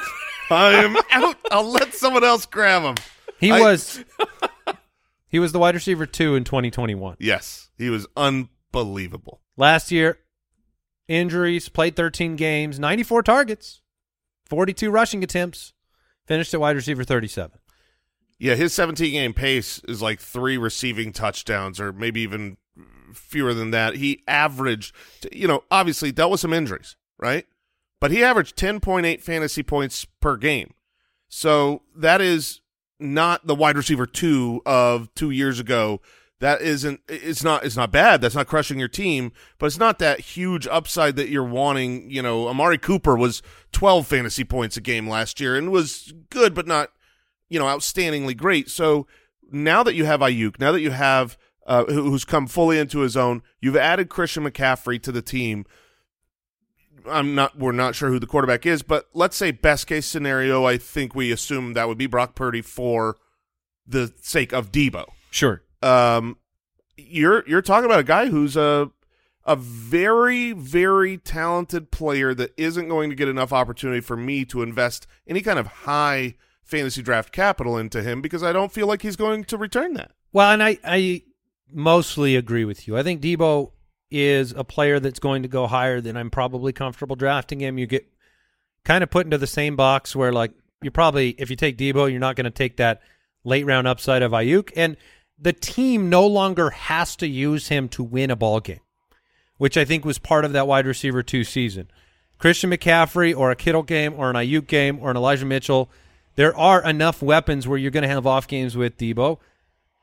I 0.50 0.72
am 0.84 0.94
out. 1.10 1.36
I'll 1.50 1.70
let 1.70 1.94
someone 1.94 2.22
else 2.22 2.44
grab 2.44 2.82
him. 2.82 2.96
He 3.40 3.50
I- 3.50 3.60
was 3.60 4.04
he 5.28 5.38
was 5.38 5.52
the 5.52 5.58
wide 5.58 5.74
receiver 5.74 6.04
2 6.04 6.34
in 6.34 6.44
2021. 6.44 7.16
Yes, 7.18 7.70
he 7.78 7.88
was 7.88 8.06
unbelievable. 8.14 9.40
Last 9.56 9.90
year, 9.90 10.18
injuries, 11.08 11.70
played 11.70 11.96
13 11.96 12.36
games, 12.36 12.78
94 12.78 13.22
targets, 13.22 13.80
42 14.50 14.90
rushing 14.90 15.24
attempts, 15.24 15.72
finished 16.26 16.54
at 16.54 16.60
wide 16.60 16.76
receiver 16.76 17.04
37. 17.04 17.58
Yeah, 18.38 18.54
his 18.56 18.72
17 18.72 19.12
game 19.12 19.34
pace 19.34 19.80
is 19.86 20.02
like 20.02 20.20
three 20.20 20.58
receiving 20.58 21.12
touchdowns, 21.12 21.78
or 21.78 21.92
maybe 21.92 22.20
even 22.22 22.56
fewer 23.14 23.54
than 23.54 23.70
that. 23.70 23.96
He 23.96 24.22
averaged, 24.26 24.94
you 25.30 25.46
know, 25.46 25.62
obviously 25.70 26.10
dealt 26.12 26.32
with 26.32 26.40
some 26.40 26.52
injuries, 26.52 26.96
right? 27.18 27.46
But 28.00 28.10
he 28.10 28.24
averaged 28.24 28.56
10.8 28.56 29.20
fantasy 29.20 29.62
points 29.62 30.04
per 30.20 30.36
game. 30.36 30.74
So 31.28 31.82
that 31.96 32.20
is 32.20 32.60
not 32.98 33.46
the 33.46 33.54
wide 33.54 33.76
receiver 33.76 34.06
two 34.06 34.60
of 34.66 35.12
two 35.14 35.30
years 35.30 35.60
ago. 35.60 36.00
That 36.42 36.60
isn't. 36.60 37.00
It's 37.08 37.44
not. 37.44 37.64
It's 37.64 37.76
not 37.76 37.92
bad. 37.92 38.20
That's 38.20 38.34
not 38.34 38.48
crushing 38.48 38.76
your 38.80 38.88
team, 38.88 39.30
but 39.58 39.66
it's 39.66 39.78
not 39.78 40.00
that 40.00 40.18
huge 40.18 40.66
upside 40.66 41.14
that 41.14 41.28
you're 41.28 41.44
wanting. 41.44 42.10
You 42.10 42.20
know, 42.20 42.48
Amari 42.48 42.78
Cooper 42.78 43.16
was 43.16 43.42
12 43.70 44.08
fantasy 44.08 44.42
points 44.42 44.76
a 44.76 44.80
game 44.80 45.08
last 45.08 45.38
year 45.38 45.54
and 45.54 45.70
was 45.70 46.12
good, 46.30 46.52
but 46.52 46.66
not 46.66 46.90
you 47.48 47.60
know, 47.60 47.66
outstandingly 47.66 48.36
great. 48.36 48.68
So 48.70 49.06
now 49.52 49.84
that 49.84 49.94
you 49.94 50.04
have 50.04 50.18
Aiyuk, 50.18 50.58
now 50.58 50.72
that 50.72 50.80
you 50.80 50.90
have 50.90 51.38
uh, 51.64 51.84
who- 51.84 52.10
who's 52.10 52.24
come 52.24 52.48
fully 52.48 52.76
into 52.78 53.00
his 53.00 53.16
own, 53.16 53.42
you've 53.60 53.76
added 53.76 54.08
Christian 54.08 54.42
McCaffrey 54.42 55.00
to 55.02 55.12
the 55.12 55.22
team. 55.22 55.64
I'm 57.08 57.36
not. 57.36 57.56
We're 57.56 57.70
not 57.70 57.94
sure 57.94 58.08
who 58.08 58.18
the 58.18 58.26
quarterback 58.26 58.66
is, 58.66 58.82
but 58.82 59.08
let's 59.12 59.36
say 59.36 59.52
best 59.52 59.86
case 59.86 60.06
scenario. 60.06 60.64
I 60.64 60.76
think 60.76 61.14
we 61.14 61.30
assume 61.30 61.74
that 61.74 61.86
would 61.86 61.98
be 61.98 62.06
Brock 62.06 62.34
Purdy 62.34 62.62
for 62.62 63.16
the 63.86 64.12
sake 64.22 64.52
of 64.52 64.72
Deebo. 64.72 65.06
Sure. 65.30 65.62
Um, 65.82 66.36
you're 66.96 67.46
you're 67.48 67.62
talking 67.62 67.86
about 67.86 68.00
a 68.00 68.04
guy 68.04 68.26
who's 68.26 68.56
a 68.56 68.90
a 69.44 69.56
very 69.56 70.52
very 70.52 71.18
talented 71.18 71.90
player 71.90 72.32
that 72.34 72.52
isn't 72.56 72.88
going 72.88 73.10
to 73.10 73.16
get 73.16 73.28
enough 73.28 73.52
opportunity 73.52 74.00
for 74.00 74.16
me 74.16 74.44
to 74.44 74.62
invest 74.62 75.06
any 75.26 75.40
kind 75.40 75.58
of 75.58 75.66
high 75.66 76.36
fantasy 76.62 77.02
draft 77.02 77.32
capital 77.32 77.76
into 77.76 78.02
him 78.02 78.22
because 78.22 78.42
I 78.42 78.52
don't 78.52 78.72
feel 78.72 78.86
like 78.86 79.02
he's 79.02 79.16
going 79.16 79.44
to 79.44 79.58
return 79.58 79.94
that. 79.94 80.12
Well, 80.32 80.50
and 80.52 80.62
I, 80.62 80.78
I 80.84 81.22
mostly 81.70 82.36
agree 82.36 82.64
with 82.64 82.86
you. 82.86 82.96
I 82.96 83.02
think 83.02 83.20
Deebo 83.20 83.72
is 84.10 84.52
a 84.52 84.64
player 84.64 85.00
that's 85.00 85.18
going 85.18 85.42
to 85.42 85.48
go 85.48 85.66
higher 85.66 86.00
than 86.00 86.16
I'm 86.16 86.30
probably 86.30 86.72
comfortable 86.72 87.16
drafting 87.16 87.60
him. 87.60 87.78
You 87.78 87.86
get 87.86 88.06
kind 88.84 89.02
of 89.02 89.10
put 89.10 89.26
into 89.26 89.38
the 89.38 89.46
same 89.46 89.76
box 89.76 90.14
where 90.14 90.32
like 90.32 90.52
you 90.82 90.90
probably 90.90 91.30
if 91.38 91.50
you 91.50 91.56
take 91.56 91.78
Deebo, 91.78 92.10
you're 92.10 92.20
not 92.20 92.36
going 92.36 92.44
to 92.44 92.50
take 92.50 92.76
that 92.76 93.00
late 93.44 93.66
round 93.66 93.86
upside 93.86 94.22
of 94.22 94.32
Aiyuk, 94.32 94.70
and 94.76 94.96
the 95.38 95.52
team 95.52 96.08
no 96.08 96.26
longer 96.26 96.70
has 96.70 97.16
to 97.16 97.26
use 97.26 97.68
him 97.68 97.88
to 97.90 98.02
win 98.02 98.30
a 98.30 98.36
ball 98.36 98.60
game, 98.60 98.80
which 99.58 99.76
I 99.76 99.84
think 99.84 100.04
was 100.04 100.18
part 100.18 100.44
of 100.44 100.52
that 100.52 100.66
wide 100.66 100.86
receiver 100.86 101.22
two 101.22 101.44
season. 101.44 101.90
Christian 102.38 102.70
McCaffrey 102.70 103.36
or 103.36 103.50
a 103.50 103.56
Kittle 103.56 103.82
game 103.82 104.14
or 104.14 104.30
an 104.30 104.36
Aiyuk 104.36 104.66
game 104.66 104.98
or 105.00 105.10
an 105.10 105.16
Elijah 105.16 105.46
Mitchell, 105.46 105.90
there 106.34 106.56
are 106.56 106.84
enough 106.84 107.22
weapons 107.22 107.68
where 107.68 107.78
you're 107.78 107.90
going 107.90 108.02
to 108.02 108.08
have 108.08 108.26
off 108.26 108.48
games 108.48 108.76
with 108.76 108.96
Deebo, 108.96 109.38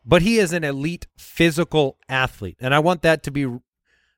but 0.05 0.21
he 0.21 0.37
is 0.37 0.53
an 0.53 0.63
elite 0.63 1.07
physical 1.17 1.97
athlete, 2.07 2.57
and 2.59 2.73
I 2.73 2.79
want 2.79 3.01
that 3.01 3.23
to 3.23 3.31
be 3.31 3.59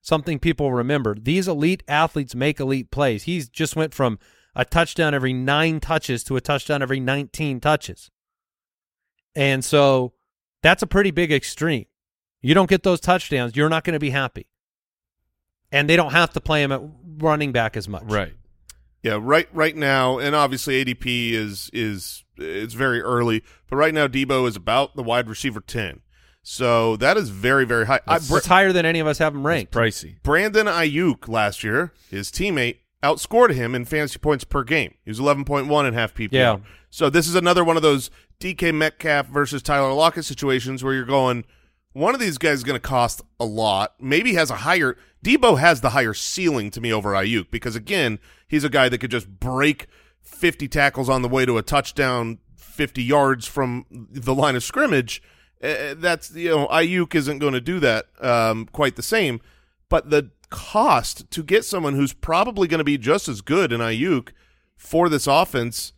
something 0.01 0.39
people 0.39 0.71
remember. 0.71 1.15
These 1.15 1.47
elite 1.47 1.83
athletes 1.87 2.35
make 2.35 2.59
elite 2.59 2.91
plays. 2.91 3.23
He's 3.23 3.47
just 3.49 3.75
went 3.75 3.93
from 3.93 4.19
a 4.55 4.65
touchdown 4.65 5.13
every 5.13 5.33
nine 5.33 5.79
touches 5.79 6.23
to 6.25 6.35
a 6.35 6.41
touchdown 6.41 6.81
every 6.81 6.99
19 6.99 7.59
touches. 7.59 8.11
And 9.35 9.63
so 9.63 10.13
that's 10.61 10.83
a 10.83 10.87
pretty 10.87 11.11
big 11.11 11.31
extreme. 11.31 11.85
You 12.41 12.53
don't 12.53 12.69
get 12.69 12.83
those 12.83 12.99
touchdowns, 12.99 13.55
you're 13.55 13.69
not 13.69 13.83
going 13.83 13.93
to 13.93 13.99
be 13.99 14.09
happy. 14.09 14.47
And 15.71 15.89
they 15.89 15.95
don't 15.95 16.11
have 16.11 16.33
to 16.33 16.41
play 16.41 16.63
him 16.63 16.71
at 16.71 16.81
running 17.17 17.51
back 17.51 17.77
as 17.77 17.87
much. 17.87 18.03
Right. 18.05 18.33
Yeah, 19.03 19.17
right 19.19 19.47
right 19.51 19.75
now, 19.75 20.19
and 20.19 20.35
obviously 20.35 20.83
ADP 20.83 21.31
is 21.31 21.71
is 21.73 22.23
it's 22.37 22.75
very 22.75 23.01
early, 23.01 23.43
but 23.67 23.77
right 23.77 23.93
now 23.93 24.07
Deebo 24.07 24.47
is 24.47 24.55
about 24.55 24.95
the 24.95 25.01
wide 25.01 25.27
receiver 25.27 25.59
ten. 25.59 26.01
So 26.43 26.97
that 26.97 27.17
is 27.17 27.29
very, 27.29 27.65
very 27.65 27.85
high. 27.85 28.01
I, 28.07 28.17
It's 28.17 28.45
higher 28.45 28.73
than 28.73 28.85
any 28.85 28.99
of 28.99 29.07
us 29.07 29.19
have 29.19 29.33
him 29.33 29.45
ranked. 29.45 29.71
Pricey. 29.71 30.21
Brandon 30.23 30.65
Ayuk 30.65 31.27
last 31.27 31.63
year, 31.63 31.93
his 32.09 32.29
teammate, 32.31 32.77
outscored 33.03 33.53
him 33.53 33.73
in 33.75 33.85
fantasy 33.85 34.19
points 34.19 34.43
per 34.43 34.63
game. 34.63 34.93
He 35.03 35.11
was 35.11 35.19
11.1 35.19 35.87
in 35.87 35.93
half 35.93 36.13
PPR. 36.13 36.29
Yeah. 36.31 36.57
So 36.89 37.09
this 37.09 37.27
is 37.27 37.35
another 37.35 37.63
one 37.63 37.77
of 37.77 37.83
those 37.83 38.11
DK 38.39 38.73
Metcalf 38.73 39.27
versus 39.27 39.61
Tyler 39.61 39.93
Lockett 39.93 40.25
situations 40.25 40.83
where 40.83 40.93
you're 40.93 41.05
going, 41.05 41.45
one 41.93 42.13
of 42.13 42.19
these 42.19 42.37
guys 42.37 42.59
is 42.59 42.63
going 42.63 42.79
to 42.79 42.87
cost 42.87 43.21
a 43.39 43.45
lot. 43.45 43.95
Maybe 43.99 44.33
has 44.35 44.49
a 44.49 44.57
higher– 44.57 44.97
Deebo 45.23 45.59
has 45.59 45.81
the 45.81 45.91
higher 45.91 46.13
ceiling 46.13 46.71
to 46.71 46.81
me 46.81 46.91
over 46.91 47.11
Aiyuk 47.11 47.51
because, 47.51 47.75
again, 47.75 48.19
he's 48.47 48.63
a 48.63 48.69
guy 48.69 48.89
that 48.89 48.97
could 48.97 49.11
just 49.11 49.27
break 49.39 49.87
50 50.21 50.67
tackles 50.67 51.09
on 51.09 51.21
the 51.21 51.29
way 51.29 51.45
to 51.45 51.57
a 51.57 51.61
touchdown 51.61 52.39
50 52.55 53.03
yards 53.03 53.45
from 53.45 53.85
the 53.89 54.33
line 54.33 54.55
of 54.55 54.63
scrimmage. 54.63 55.21
Uh, 55.63 55.93
that's, 55.95 56.33
you 56.33 56.49
know, 56.49 56.67
Aiyuk 56.67 57.13
isn't 57.13 57.37
going 57.37 57.53
to 57.53 57.61
do 57.61 57.79
that 57.79 58.07
um, 58.19 58.67
quite 58.71 58.95
the 58.95 59.03
same. 59.03 59.41
But 59.89 60.09
the 60.09 60.31
cost 60.51 61.29
to 61.31 61.41
get 61.41 61.65
someone 61.65 61.95
who's 61.95 62.13
probably 62.13 62.67
going 62.67 62.77
to 62.77 62.83
be 62.83 62.99
just 62.99 63.27
as 63.27 63.41
good 63.41 63.71
in 63.71 63.81
Aiyuk 63.81 64.29
for 64.75 65.09
this 65.09 65.25
offense 65.25 65.93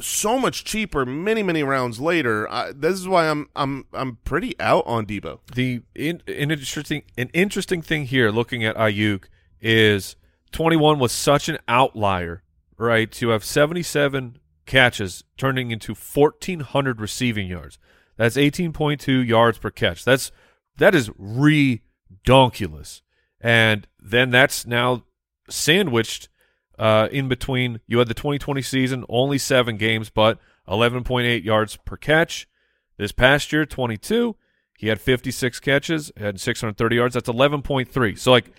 so 0.00 0.38
much 0.38 0.64
cheaper 0.64 1.04
many 1.04 1.42
many 1.42 1.62
rounds 1.62 2.00
later. 2.00 2.50
I, 2.50 2.72
this 2.72 2.94
is 2.94 3.06
why 3.06 3.28
I'm 3.28 3.48
I'm 3.54 3.84
I'm 3.92 4.16
pretty 4.24 4.58
out 4.58 4.84
on 4.86 5.06
Deebo. 5.06 5.40
The 5.54 5.82
in, 5.94 6.22
an 6.26 6.50
interesting 6.50 7.02
an 7.18 7.30
interesting 7.32 7.82
thing 7.82 8.06
here, 8.06 8.30
looking 8.30 8.64
at 8.64 8.76
Aiyuk, 8.76 9.24
is 9.60 10.16
21 10.52 10.98
was 10.98 11.12
such 11.12 11.48
an 11.48 11.58
outlier, 11.68 12.42
right? 12.78 13.10
To 13.12 13.28
have 13.30 13.44
77 13.44 14.38
catches 14.66 15.24
turning 15.36 15.70
into 15.70 15.94
1,400 15.94 17.00
receiving 17.00 17.48
yards. 17.48 17.78
That's 18.16 18.36
18.2 18.36 19.26
yards 19.26 19.58
per 19.58 19.70
catch. 19.70 20.04
That's 20.04 20.32
that 20.78 20.94
is 20.94 21.10
redonkulous, 21.10 23.02
and 23.44 23.86
then 24.02 24.30
that's 24.30 24.66
now 24.66 25.04
sandwiched 25.50 26.30
uh, 26.78 27.08
in 27.12 27.28
between. 27.28 27.80
You 27.86 27.98
had 27.98 28.08
the 28.08 28.14
2020 28.14 28.62
season, 28.62 29.04
only 29.06 29.36
seven 29.36 29.76
games, 29.76 30.08
but 30.08 30.38
11.8 30.66 31.44
yards 31.44 31.76
per 31.76 31.98
catch. 31.98 32.48
This 32.96 33.12
past 33.12 33.52
year, 33.52 33.66
22, 33.66 34.34
he 34.78 34.88
had 34.88 34.98
56 34.98 35.60
catches, 35.60 36.10
had 36.16 36.40
630 36.40 36.96
yards. 36.96 37.14
That's 37.14 37.28
11.3. 37.28 38.18
So 38.18 38.30
like 38.30 38.50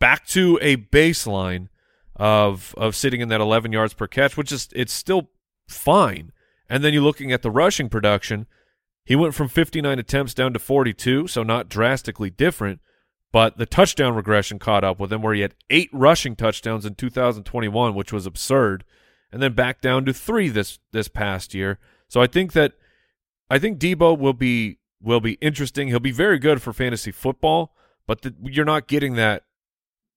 back 0.00 0.26
to 0.28 0.58
a 0.60 0.76
baseline 0.76 1.68
of 2.16 2.74
of 2.76 2.94
sitting 2.94 3.20
in 3.20 3.28
that 3.28 3.40
11 3.40 3.72
yards 3.72 3.94
per 3.94 4.08
catch, 4.08 4.36
which 4.36 4.50
is 4.50 4.68
it's 4.74 4.92
still 4.92 5.30
fine. 5.68 6.32
And 6.68 6.82
then 6.82 6.92
you're 6.92 7.02
looking 7.02 7.30
at 7.30 7.42
the 7.42 7.50
rushing 7.50 7.88
production. 7.88 8.46
He 9.04 9.14
went 9.14 9.34
from 9.34 9.48
59 9.48 9.98
attempts 10.00 10.34
down 10.34 10.52
to 10.54 10.58
42, 10.58 11.28
so 11.28 11.42
not 11.44 11.68
drastically 11.68 12.30
different. 12.30 12.80
But 13.34 13.58
the 13.58 13.66
touchdown 13.66 14.14
regression 14.14 14.60
caught 14.60 14.84
up 14.84 15.00
with 15.00 15.12
him, 15.12 15.20
where 15.20 15.34
he 15.34 15.40
had 15.40 15.56
eight 15.68 15.90
rushing 15.92 16.36
touchdowns 16.36 16.86
in 16.86 16.94
2021, 16.94 17.92
which 17.92 18.12
was 18.12 18.26
absurd, 18.26 18.84
and 19.32 19.42
then 19.42 19.54
back 19.54 19.80
down 19.80 20.04
to 20.04 20.12
three 20.14 20.48
this 20.48 20.78
this 20.92 21.08
past 21.08 21.52
year. 21.52 21.80
So 22.06 22.22
I 22.22 22.28
think 22.28 22.52
that 22.52 22.74
I 23.50 23.58
think 23.58 23.80
Deebo 23.80 24.16
will 24.16 24.34
be 24.34 24.78
will 25.02 25.18
be 25.18 25.32
interesting. 25.40 25.88
He'll 25.88 25.98
be 25.98 26.12
very 26.12 26.38
good 26.38 26.62
for 26.62 26.72
fantasy 26.72 27.10
football, 27.10 27.74
but 28.06 28.22
the, 28.22 28.36
you're 28.40 28.64
not 28.64 28.86
getting 28.86 29.16
that 29.16 29.42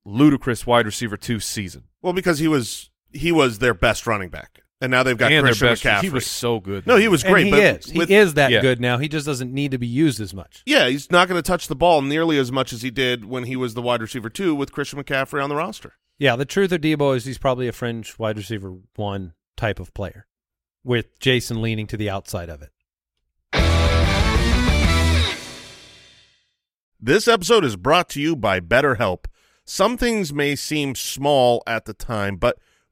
ludicrous 0.05 0.67
wide 0.67 0.85
receiver 0.85 1.17
two 1.17 1.39
season. 1.39 1.85
Well, 2.03 2.13
because 2.13 2.37
he 2.37 2.47
was 2.47 2.91
he 3.11 3.31
was 3.31 3.57
their 3.57 3.73
best 3.73 4.05
running 4.05 4.29
back, 4.29 4.59
and 4.81 4.91
now 4.91 5.03
they've 5.03 5.17
got 5.17 5.31
and 5.31 5.43
Christian 5.43 5.67
best, 5.69 5.83
McCaffrey. 5.83 6.01
he 6.01 6.09
was 6.09 6.25
so 6.27 6.59
good. 6.59 6.85
no, 6.85 6.95
he 6.97 7.07
was 7.07 7.23
And 7.23 7.33
great. 7.33 7.45
he 7.45 7.51
but 7.51 7.59
is. 7.59 7.85
He 7.91 7.97
with- 7.97 8.11
is 8.11 8.33
that 8.35 8.51
Yeah. 8.51 8.61
good 8.61 8.79
now. 8.79 8.97
He 8.97 9.07
just 9.07 9.25
doesn't 9.25 9.51
need 9.53 9.71
to 9.71 9.77
be 9.77 9.87
used 9.87 10.19
as 10.21 10.33
much. 10.33 10.61
Yeah, 10.65 10.87
he's 10.87 11.09
not 11.11 11.27
going 11.27 11.41
to 11.41 11.47
touch 11.47 11.67
the 11.67 11.75
ball 11.75 12.01
nearly 12.01 12.37
as 12.37 12.51
much 12.51 12.71
as 12.73 12.81
he 12.83 12.91
did 12.91 13.25
when 13.25 13.45
he 13.45 13.55
was 13.55 13.73
the 13.73 13.81
wide 13.81 14.01
receiver 14.01 14.29
two 14.29 14.53
with 14.55 14.71
Christian 14.71 15.01
McCaffrey 15.03 15.41
on 15.43 15.49
the 15.49 15.55
roster. 15.55 15.93
Yeah, 16.19 16.35
the 16.35 16.45
truth 16.45 16.71
of 16.71 16.81
Deebo 16.81 17.15
is 17.15 17.25
he's 17.25 17.37
probably 17.37 17.67
a 17.67 17.71
fringe 17.71 18.17
wide 18.17 18.37
receiver 18.37 18.75
one 18.95 19.33
type 19.55 19.79
of 19.79 19.93
player, 19.93 20.25
with 20.83 21.19
Jason 21.19 21.61
leaning 21.61 21.87
to 21.87 21.97
the 21.97 22.09
outside 22.09 22.49
of 22.49 22.61
it. 22.61 22.69
This 26.99 27.27
episode 27.27 27.63
is 27.63 27.75
brought 27.75 28.09
to 28.09 28.21
you 28.21 28.35
by 28.35 28.59
BetterHelp. 28.59 29.25
Some 29.65 29.97
things 29.97 30.33
may 30.33 30.55
seem 30.55 30.95
small 30.95 31.61
at 31.67 31.85
the 31.85 31.93
time, 31.93 32.37
but 32.37 32.57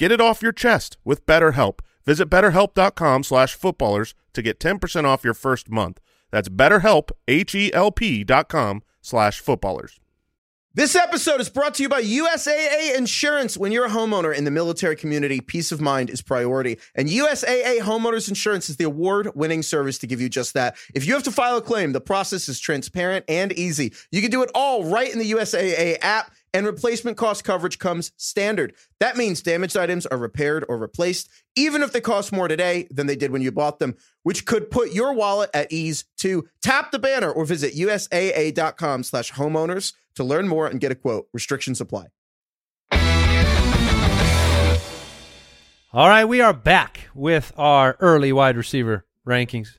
Get 0.00 0.10
it 0.10 0.18
off 0.18 0.40
your 0.40 0.52
chest 0.52 0.96
with 1.04 1.26
BetterHelp. 1.26 1.80
Visit 2.06 2.30
betterhelp.com 2.30 3.22
slash 3.22 3.54
footballers 3.54 4.14
to 4.32 4.40
get 4.40 4.58
10% 4.58 5.04
off 5.04 5.24
your 5.24 5.34
first 5.34 5.68
month. 5.68 6.00
That's 6.30 6.48
betterhelp, 6.48 7.10
H-E-L-P 7.28 8.24
dot 8.24 8.48
com 8.48 8.82
slash 9.02 9.40
footballers. 9.40 10.00
This 10.72 10.94
episode 10.94 11.40
is 11.40 11.50
brought 11.50 11.74
to 11.74 11.82
you 11.82 11.88
by 11.90 12.00
USAA 12.00 12.96
Insurance. 12.96 13.58
When 13.58 13.72
you're 13.72 13.86
a 13.86 13.90
homeowner 13.90 14.34
in 14.34 14.44
the 14.44 14.50
military 14.50 14.96
community, 14.96 15.40
peace 15.40 15.70
of 15.72 15.82
mind 15.82 16.08
is 16.08 16.22
priority. 16.22 16.78
And 16.94 17.08
USAA 17.08 17.80
Homeowners 17.80 18.28
Insurance 18.28 18.70
is 18.70 18.76
the 18.76 18.84
award 18.84 19.32
winning 19.34 19.62
service 19.62 19.98
to 19.98 20.06
give 20.06 20.20
you 20.20 20.30
just 20.30 20.54
that. 20.54 20.76
If 20.94 21.04
you 21.06 21.12
have 21.12 21.24
to 21.24 21.32
file 21.32 21.56
a 21.56 21.60
claim, 21.60 21.92
the 21.92 22.00
process 22.00 22.48
is 22.48 22.58
transparent 22.58 23.26
and 23.28 23.52
easy. 23.52 23.92
You 24.12 24.22
can 24.22 24.30
do 24.30 24.42
it 24.44 24.50
all 24.54 24.84
right 24.84 25.12
in 25.12 25.18
the 25.18 25.32
USAA 25.32 25.98
app. 26.00 26.30
And 26.52 26.66
replacement 26.66 27.16
cost 27.16 27.44
coverage 27.44 27.78
comes 27.78 28.12
standard. 28.16 28.74
That 28.98 29.16
means 29.16 29.42
damaged 29.42 29.76
items 29.76 30.06
are 30.06 30.18
repaired 30.18 30.64
or 30.68 30.78
replaced, 30.78 31.28
even 31.56 31.82
if 31.82 31.92
they 31.92 32.00
cost 32.00 32.32
more 32.32 32.48
today 32.48 32.88
than 32.90 33.06
they 33.06 33.16
did 33.16 33.30
when 33.30 33.42
you 33.42 33.52
bought 33.52 33.78
them, 33.78 33.96
which 34.22 34.46
could 34.46 34.70
put 34.70 34.92
your 34.92 35.12
wallet 35.12 35.50
at 35.54 35.70
ease 35.72 36.04
too. 36.16 36.48
Tap 36.62 36.90
the 36.90 36.98
banner 36.98 37.30
or 37.30 37.44
visit 37.44 37.74
usaa.com 37.74 39.02
slash 39.04 39.32
homeowners 39.32 39.92
to 40.16 40.24
learn 40.24 40.48
more 40.48 40.66
and 40.66 40.80
get 40.80 40.92
a 40.92 40.96
quote. 40.96 41.28
Restrictions 41.32 41.80
apply. 41.80 42.06
All 45.92 46.08
right, 46.08 46.24
we 46.24 46.40
are 46.40 46.52
back 46.52 47.08
with 47.14 47.52
our 47.56 47.96
early 47.98 48.32
wide 48.32 48.56
receiver 48.56 49.06
rankings. 49.26 49.78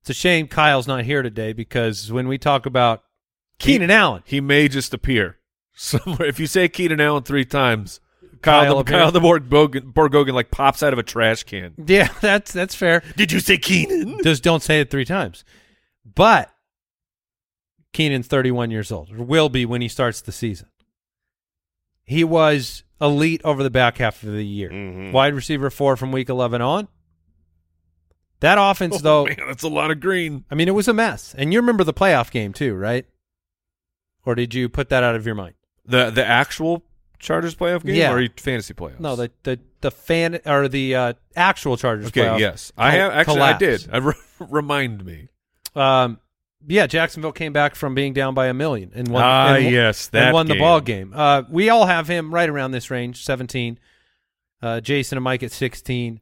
It's 0.00 0.10
a 0.10 0.14
shame 0.14 0.48
Kyle's 0.48 0.88
not 0.88 1.04
here 1.04 1.22
today 1.22 1.52
because 1.52 2.10
when 2.10 2.26
we 2.26 2.38
talk 2.38 2.66
about 2.66 3.04
Keenan 3.58 3.90
Allen, 3.90 4.22
He 4.24 4.40
may 4.40 4.66
just 4.66 4.92
appear 4.92 5.36
somewhere. 5.74 6.28
If 6.28 6.38
you 6.40 6.46
say 6.46 6.68
Keenan 6.68 7.00
Allen 7.00 7.22
three 7.22 7.44
times, 7.44 8.00
Kyle, 8.42 8.64
Kyle 8.64 8.76
the, 8.78 8.84
Kyle 8.84 9.10
the 9.12 9.20
Borgogan, 9.20 9.92
Borgogan 9.92 10.32
like 10.34 10.50
pops 10.50 10.82
out 10.82 10.92
of 10.92 10.98
a 10.98 11.02
trash 11.02 11.42
can. 11.44 11.74
yeah, 11.86 12.08
that's 12.20 12.52
that's 12.52 12.74
fair. 12.74 13.02
Did 13.16 13.32
you 13.32 13.40
say 13.40 13.58
Keenan? 13.58 14.22
Just 14.22 14.42
don't 14.42 14.62
say 14.62 14.80
it 14.80 14.90
three 14.90 15.04
times. 15.04 15.44
But 16.14 16.50
Keenan's 17.92 18.26
31 18.26 18.70
years 18.70 18.90
old, 18.92 19.10
or 19.12 19.22
will 19.24 19.48
be 19.48 19.66
when 19.66 19.80
he 19.82 19.88
starts 19.88 20.20
the 20.20 20.32
season. 20.32 20.68
He 22.04 22.24
was 22.24 22.82
elite 23.00 23.40
over 23.44 23.62
the 23.62 23.70
back 23.70 23.98
half 23.98 24.22
of 24.22 24.32
the 24.32 24.44
year. 24.44 24.70
Mhm. 24.70 25.12
Wide 25.12 25.34
receiver 25.34 25.70
four 25.70 25.96
from 25.96 26.10
week 26.12 26.28
11 26.28 26.60
on. 26.60 26.88
That 28.40 28.56
offense, 28.58 29.02
though, 29.02 29.22
Oh, 29.22 29.26
man, 29.26 29.36
that's 29.46 29.62
a 29.62 29.68
lot 29.68 29.90
of 29.90 30.00
green. 30.00 30.44
I 30.50 30.54
mean, 30.54 30.66
it 30.66 30.74
was 30.74 30.88
a 30.88 30.94
mess. 30.94 31.34
And 31.36 31.52
you 31.52 31.60
remember 31.60 31.84
the 31.84 31.92
playoff 31.92 32.30
game 32.30 32.52
too, 32.54 32.74
right? 32.74 33.04
Or 34.24 34.34
did 34.34 34.54
you 34.54 34.68
put 34.68 34.88
that 34.88 35.02
out 35.02 35.14
of 35.14 35.26
your 35.26 35.34
mind? 35.34 35.54
The 35.90 36.10
the 36.10 36.24
actual 36.26 36.82
Chargers 37.18 37.54
playoff 37.54 37.84
game 37.84 37.96
Yeah. 37.96 38.12
or 38.12 38.26
fantasy 38.38 38.72
playoffs? 38.74 39.00
No, 39.00 39.16
the 39.16 39.30
the 39.42 39.58
the 39.80 39.90
fan 39.90 40.40
or 40.46 40.68
the 40.68 40.94
uh, 40.94 41.12
actual 41.36 41.76
Chargers. 41.76 42.06
Okay, 42.08 42.22
playoff 42.22 42.38
yes, 42.38 42.72
I 42.78 42.92
have 42.92 43.12
actually. 43.12 43.40
I 43.40 43.58
did. 43.58 43.88
I 43.92 43.98
re- 43.98 44.14
remind 44.40 45.04
me. 45.04 45.28
Um, 45.74 46.18
yeah, 46.66 46.86
Jacksonville 46.86 47.32
came 47.32 47.52
back 47.52 47.74
from 47.74 47.94
being 47.94 48.12
down 48.12 48.34
by 48.34 48.46
a 48.48 48.54
million 48.54 48.90
and 48.94 49.08
won. 49.08 49.22
Ah, 49.24 49.54
and, 49.54 49.64
won- 49.64 49.72
yes, 49.74 50.08
and 50.12 50.20
that 50.22 50.34
won 50.34 50.46
the 50.46 50.54
game. 50.54 50.60
ball 50.60 50.80
game. 50.80 51.12
Uh, 51.14 51.42
we 51.50 51.68
all 51.70 51.86
have 51.86 52.06
him 52.08 52.32
right 52.34 52.48
around 52.48 52.70
this 52.72 52.90
range, 52.90 53.24
seventeen. 53.24 53.78
Uh, 54.62 54.80
Jason 54.80 55.16
and 55.18 55.24
Mike 55.24 55.42
at 55.42 55.52
sixteen. 55.52 56.20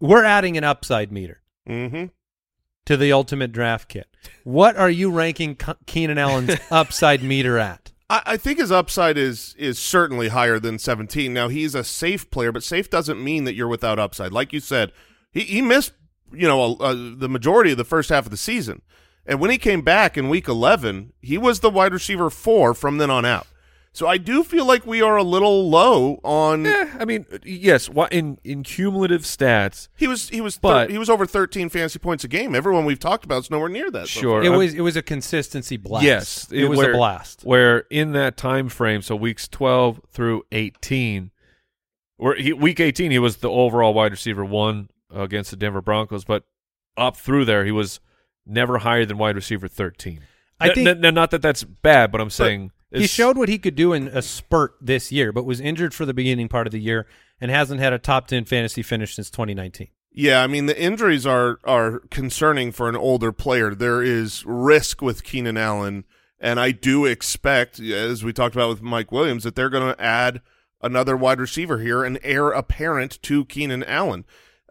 We're 0.00 0.24
adding 0.24 0.56
an 0.56 0.64
upside 0.64 1.12
meter 1.12 1.40
Mm-hmm. 1.68 2.06
To 2.86 2.96
the 2.96 3.12
ultimate 3.12 3.52
draft 3.52 3.88
kit. 3.88 4.08
What 4.44 4.76
are 4.76 4.90
you 4.90 5.10
ranking 5.10 5.56
Keenan 5.86 6.18
Allen's 6.18 6.56
upside 6.70 7.22
meter 7.22 7.58
at? 7.58 7.92
I, 8.10 8.22
I 8.26 8.36
think 8.36 8.58
his 8.58 8.72
upside 8.72 9.16
is 9.16 9.54
is 9.58 9.78
certainly 9.78 10.28
higher 10.28 10.58
than 10.58 10.78
17. 10.78 11.32
Now 11.32 11.48
he's 11.48 11.74
a 11.74 11.84
safe 11.84 12.30
player, 12.30 12.52
but 12.52 12.62
safe 12.62 12.90
doesn't 12.90 13.22
mean 13.22 13.44
that 13.44 13.54
you're 13.54 13.68
without 13.68 13.98
upside. 13.98 14.32
Like 14.32 14.52
you 14.52 14.60
said, 14.60 14.92
he 15.32 15.40
he 15.40 15.62
missed 15.62 15.92
you 16.32 16.46
know 16.46 16.76
uh, 16.76 16.94
the 16.94 17.28
majority 17.28 17.72
of 17.72 17.78
the 17.78 17.84
first 17.84 18.10
half 18.10 18.26
of 18.26 18.30
the 18.30 18.36
season, 18.36 18.82
and 19.26 19.40
when 19.40 19.50
he 19.50 19.58
came 19.58 19.82
back 19.82 20.16
in 20.16 20.28
week 20.28 20.48
11, 20.48 21.12
he 21.20 21.38
was 21.38 21.60
the 21.60 21.70
wide 21.70 21.92
receiver 21.92 22.30
four 22.30 22.74
from 22.74 22.98
then 22.98 23.10
on 23.10 23.24
out. 23.24 23.46
So 23.96 24.08
I 24.08 24.18
do 24.18 24.42
feel 24.42 24.66
like 24.66 24.84
we 24.86 25.02
are 25.02 25.16
a 25.16 25.22
little 25.22 25.70
low 25.70 26.18
on. 26.24 26.66
Eh, 26.66 26.90
I 26.98 27.04
mean, 27.04 27.26
yes. 27.44 27.88
In 28.10 28.38
in 28.42 28.64
cumulative 28.64 29.22
stats, 29.22 29.86
He 29.96 30.08
was 30.08 30.28
he 30.30 30.40
was 30.40 30.58
But- 30.58 30.88
thir- 30.88 30.92
he 30.92 30.98
was 30.98 31.08
over 31.08 31.24
13 31.26 31.68
fantasy 31.68 32.00
points 32.00 32.24
a 32.24 32.28
game. 32.28 32.56
Everyone 32.56 32.84
we've 32.84 32.98
talked 32.98 33.24
about 33.24 33.44
is 33.44 33.50
nowhere 33.52 33.68
near 33.68 33.92
that. 33.92 34.08
so 34.08 34.20
Sure. 34.20 34.42
It 34.42 34.48
I'm- 34.48 34.58
was 34.58 34.74
it 34.74 34.80
was 34.80 34.96
a 34.96 35.02
consistency 35.02 35.76
blast. 35.76 36.04
Yes, 36.04 36.48
it, 36.50 36.64
was 36.64 36.76
where- 36.78 36.90
a 36.90 36.96
blast. 36.96 37.42
Where 37.44 37.84
in 37.88 38.12
that 38.14 38.36
time 38.36 38.68
frame, 38.68 39.00
so 39.00 39.14
weeks 39.14 39.46
twelve 39.46 40.00
through 40.10 40.42
eighteen, 40.50 41.30
where 42.16 42.34
he, 42.34 42.52
week 42.52 42.80
eighteen 42.80 43.12
he 43.12 43.20
was 43.20 43.36
the 43.36 43.50
overall 43.50 43.94
wide 43.94 44.10
receiver 44.10 44.44
one 44.44 44.88
against 45.14 45.50
the 45.52 45.56
Denver 45.56 45.80
Broncos, 45.80 46.24
but 46.24 46.42
up 46.96 47.16
through 47.16 47.44
there 47.44 47.64
he 47.64 47.70
was 47.70 48.00
never 48.44 48.78
higher 48.78 49.06
than 49.06 49.18
wide 49.18 49.36
receiver 49.36 49.68
thirteen. 49.68 50.22
I 50.58 50.70
N- 50.70 50.74
think- 50.74 50.88
n- 50.88 51.04
n- 51.04 51.14
not 51.14 51.30
that 51.30 51.42
that's 51.42 51.62
bad, 51.62 52.10
but 52.10 52.20
I'm 52.20 52.30
saying 52.30 52.72
He 53.00 53.06
showed 53.06 53.36
what 53.36 53.48
he 53.48 53.58
could 53.58 53.74
do 53.74 53.92
in 53.92 54.08
a 54.08 54.22
spurt 54.22 54.76
this 54.80 55.10
year, 55.10 55.32
but 55.32 55.44
was 55.44 55.60
injured 55.60 55.94
for 55.94 56.06
the 56.06 56.14
beginning 56.14 56.48
part 56.48 56.66
of 56.66 56.72
the 56.72 56.80
year 56.80 57.06
and 57.40 57.50
hasn't 57.50 57.80
had 57.80 57.92
a 57.92 57.98
top 57.98 58.26
10 58.28 58.44
fantasy 58.44 58.82
finish 58.82 59.14
since 59.14 59.30
2019. 59.30 59.88
Yeah, 60.16 60.42
I 60.42 60.46
mean 60.46 60.66
the 60.66 60.80
injuries 60.80 61.26
are 61.26 61.58
are 61.64 61.98
concerning 62.10 62.70
for 62.70 62.88
an 62.88 62.94
older 62.94 63.32
player. 63.32 63.74
There 63.74 64.00
is 64.00 64.44
risk 64.46 65.02
with 65.02 65.24
Keenan 65.24 65.56
Allen, 65.56 66.04
and 66.38 66.60
I 66.60 66.70
do 66.70 67.04
expect, 67.04 67.80
as 67.80 68.22
we 68.22 68.32
talked 68.32 68.54
about 68.54 68.68
with 68.68 68.80
Mike 68.80 69.10
Williams, 69.10 69.42
that 69.42 69.56
they're 69.56 69.70
going 69.70 69.92
to 69.92 70.00
add 70.00 70.40
another 70.80 71.16
wide 71.16 71.40
receiver 71.40 71.78
here, 71.78 72.04
an 72.04 72.18
heir 72.22 72.50
apparent 72.50 73.20
to 73.22 73.44
Keenan 73.46 73.82
Allen. 73.82 74.24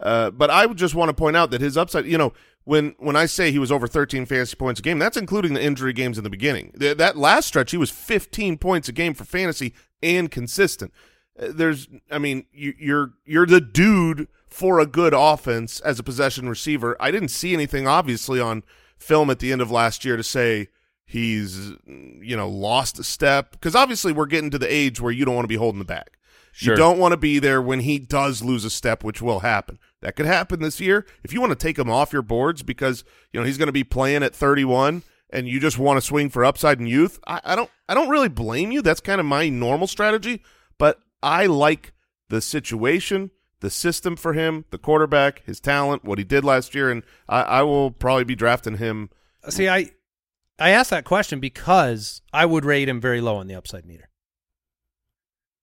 Uh, 0.03 0.29
but 0.29 0.51
I 0.51 0.67
just 0.67 0.95
want 0.95 1.09
to 1.09 1.13
point 1.13 1.37
out 1.37 1.49
that 1.51 1.61
his 1.61 1.77
upside, 1.77 2.05
you 2.05 2.17
know, 2.17 2.33
when 2.65 2.93
when 2.99 3.15
I 3.15 3.25
say 3.25 3.51
he 3.51 3.59
was 3.59 3.71
over 3.71 3.87
13 3.87 4.25
fantasy 4.25 4.55
points 4.55 4.79
a 4.79 4.83
game, 4.83 4.99
that's 4.99 5.17
including 5.17 5.53
the 5.53 5.63
injury 5.63 5.93
games 5.93 6.17
in 6.17 6.25
the 6.25 6.29
beginning. 6.29 6.73
Th- 6.77 6.97
that 6.97 7.17
last 7.17 7.47
stretch, 7.47 7.71
he 7.71 7.77
was 7.77 7.89
15 7.89 8.57
points 8.57 8.89
a 8.89 8.91
game 8.91 9.13
for 9.13 9.23
fantasy 9.23 9.73
and 10.01 10.29
consistent. 10.29 10.93
Uh, 11.39 11.47
There's, 11.49 11.87
I 12.11 12.19
mean, 12.19 12.45
you, 12.51 12.73
you're 12.77 13.13
you're 13.25 13.45
the 13.45 13.61
dude 13.61 14.27
for 14.47 14.79
a 14.79 14.85
good 14.85 15.13
offense 15.15 15.79
as 15.79 15.99
a 15.99 16.03
possession 16.03 16.49
receiver. 16.49 16.97
I 16.99 17.09
didn't 17.09 17.29
see 17.29 17.53
anything 17.53 17.87
obviously 17.87 18.39
on 18.39 18.63
film 18.97 19.29
at 19.29 19.39
the 19.39 19.51
end 19.51 19.61
of 19.61 19.71
last 19.71 20.03
year 20.03 20.17
to 20.17 20.23
say 20.23 20.67
he's 21.05 21.71
you 21.85 22.35
know 22.35 22.49
lost 22.49 22.99
a 22.99 23.03
step 23.03 23.51
because 23.51 23.75
obviously 23.75 24.11
we're 24.11 24.25
getting 24.25 24.49
to 24.49 24.57
the 24.57 24.73
age 24.73 24.99
where 24.99 25.11
you 25.11 25.25
don't 25.25 25.35
want 25.35 25.45
to 25.45 25.49
be 25.49 25.55
holding 25.55 25.79
the 25.79 25.85
bag. 25.85 26.09
Sure. 26.53 26.73
You 26.73 26.77
don't 26.77 26.99
want 26.99 27.13
to 27.13 27.17
be 27.17 27.39
there 27.39 27.61
when 27.61 27.79
he 27.79 27.97
does 27.97 28.43
lose 28.43 28.63
a 28.63 28.69
step, 28.69 29.03
which 29.03 29.23
will 29.23 29.39
happen. 29.39 29.79
That 30.03 30.17
could 30.17 30.25
happen 30.25 30.61
this 30.61 30.81
year. 30.81 31.05
If 31.23 31.31
you 31.31 31.39
want 31.39 31.51
to 31.51 31.55
take 31.55 31.79
him 31.79 31.89
off 31.89 32.11
your 32.11 32.21
boards 32.21 32.61
because 32.61 33.05
you 33.31 33.39
know 33.39 33.45
he's 33.45 33.57
going 33.57 33.67
to 33.67 33.73
be 33.73 33.85
playing 33.85 34.21
at 34.21 34.35
31 34.35 35.01
and 35.29 35.47
you 35.47 35.61
just 35.61 35.79
want 35.79 35.97
to 35.97 36.01
swing 36.01 36.29
for 36.29 36.43
upside 36.43 36.77
and 36.77 36.89
youth, 36.89 37.19
I, 37.25 37.39
I 37.43 37.55
don't. 37.55 37.69
I 37.87 37.93
don't 37.93 38.09
really 38.09 38.29
blame 38.29 38.71
you. 38.71 38.81
That's 38.81 38.99
kind 38.99 39.19
of 39.19 39.25
my 39.25 39.49
normal 39.49 39.87
strategy. 39.87 40.43
But 40.77 40.99
I 41.21 41.45
like 41.45 41.93
the 42.29 42.41
situation, 42.41 43.31
the 43.61 43.69
system 43.69 44.15
for 44.15 44.33
him, 44.33 44.65
the 44.71 44.77
quarterback, 44.77 45.41
his 45.45 45.59
talent, 45.59 46.03
what 46.03 46.17
he 46.17 46.23
did 46.23 46.43
last 46.43 46.75
year, 46.75 46.91
and 46.91 47.03
I, 47.29 47.41
I 47.41 47.61
will 47.63 47.91
probably 47.91 48.25
be 48.25 48.35
drafting 48.35 48.77
him. 48.77 49.09
See, 49.49 49.69
I 49.69 49.91
I 50.59 50.71
asked 50.71 50.89
that 50.89 51.05
question 51.05 51.39
because 51.39 52.21
I 52.33 52.45
would 52.45 52.65
rate 52.65 52.89
him 52.89 52.99
very 52.99 53.21
low 53.21 53.37
on 53.37 53.47
the 53.47 53.55
upside 53.55 53.85
meter. 53.85 54.09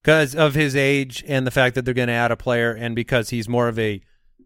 Because 0.02 0.34
of 0.34 0.54
his 0.54 0.74
age 0.74 1.22
and 1.28 1.46
the 1.46 1.50
fact 1.50 1.74
that 1.74 1.84
they're 1.84 1.92
going 1.92 2.08
to 2.08 2.14
add 2.14 2.30
a 2.30 2.36
player 2.36 2.72
and 2.72 2.96
because 2.96 3.28
he's 3.28 3.50
more 3.50 3.68
of 3.68 3.78
a, 3.78 4.00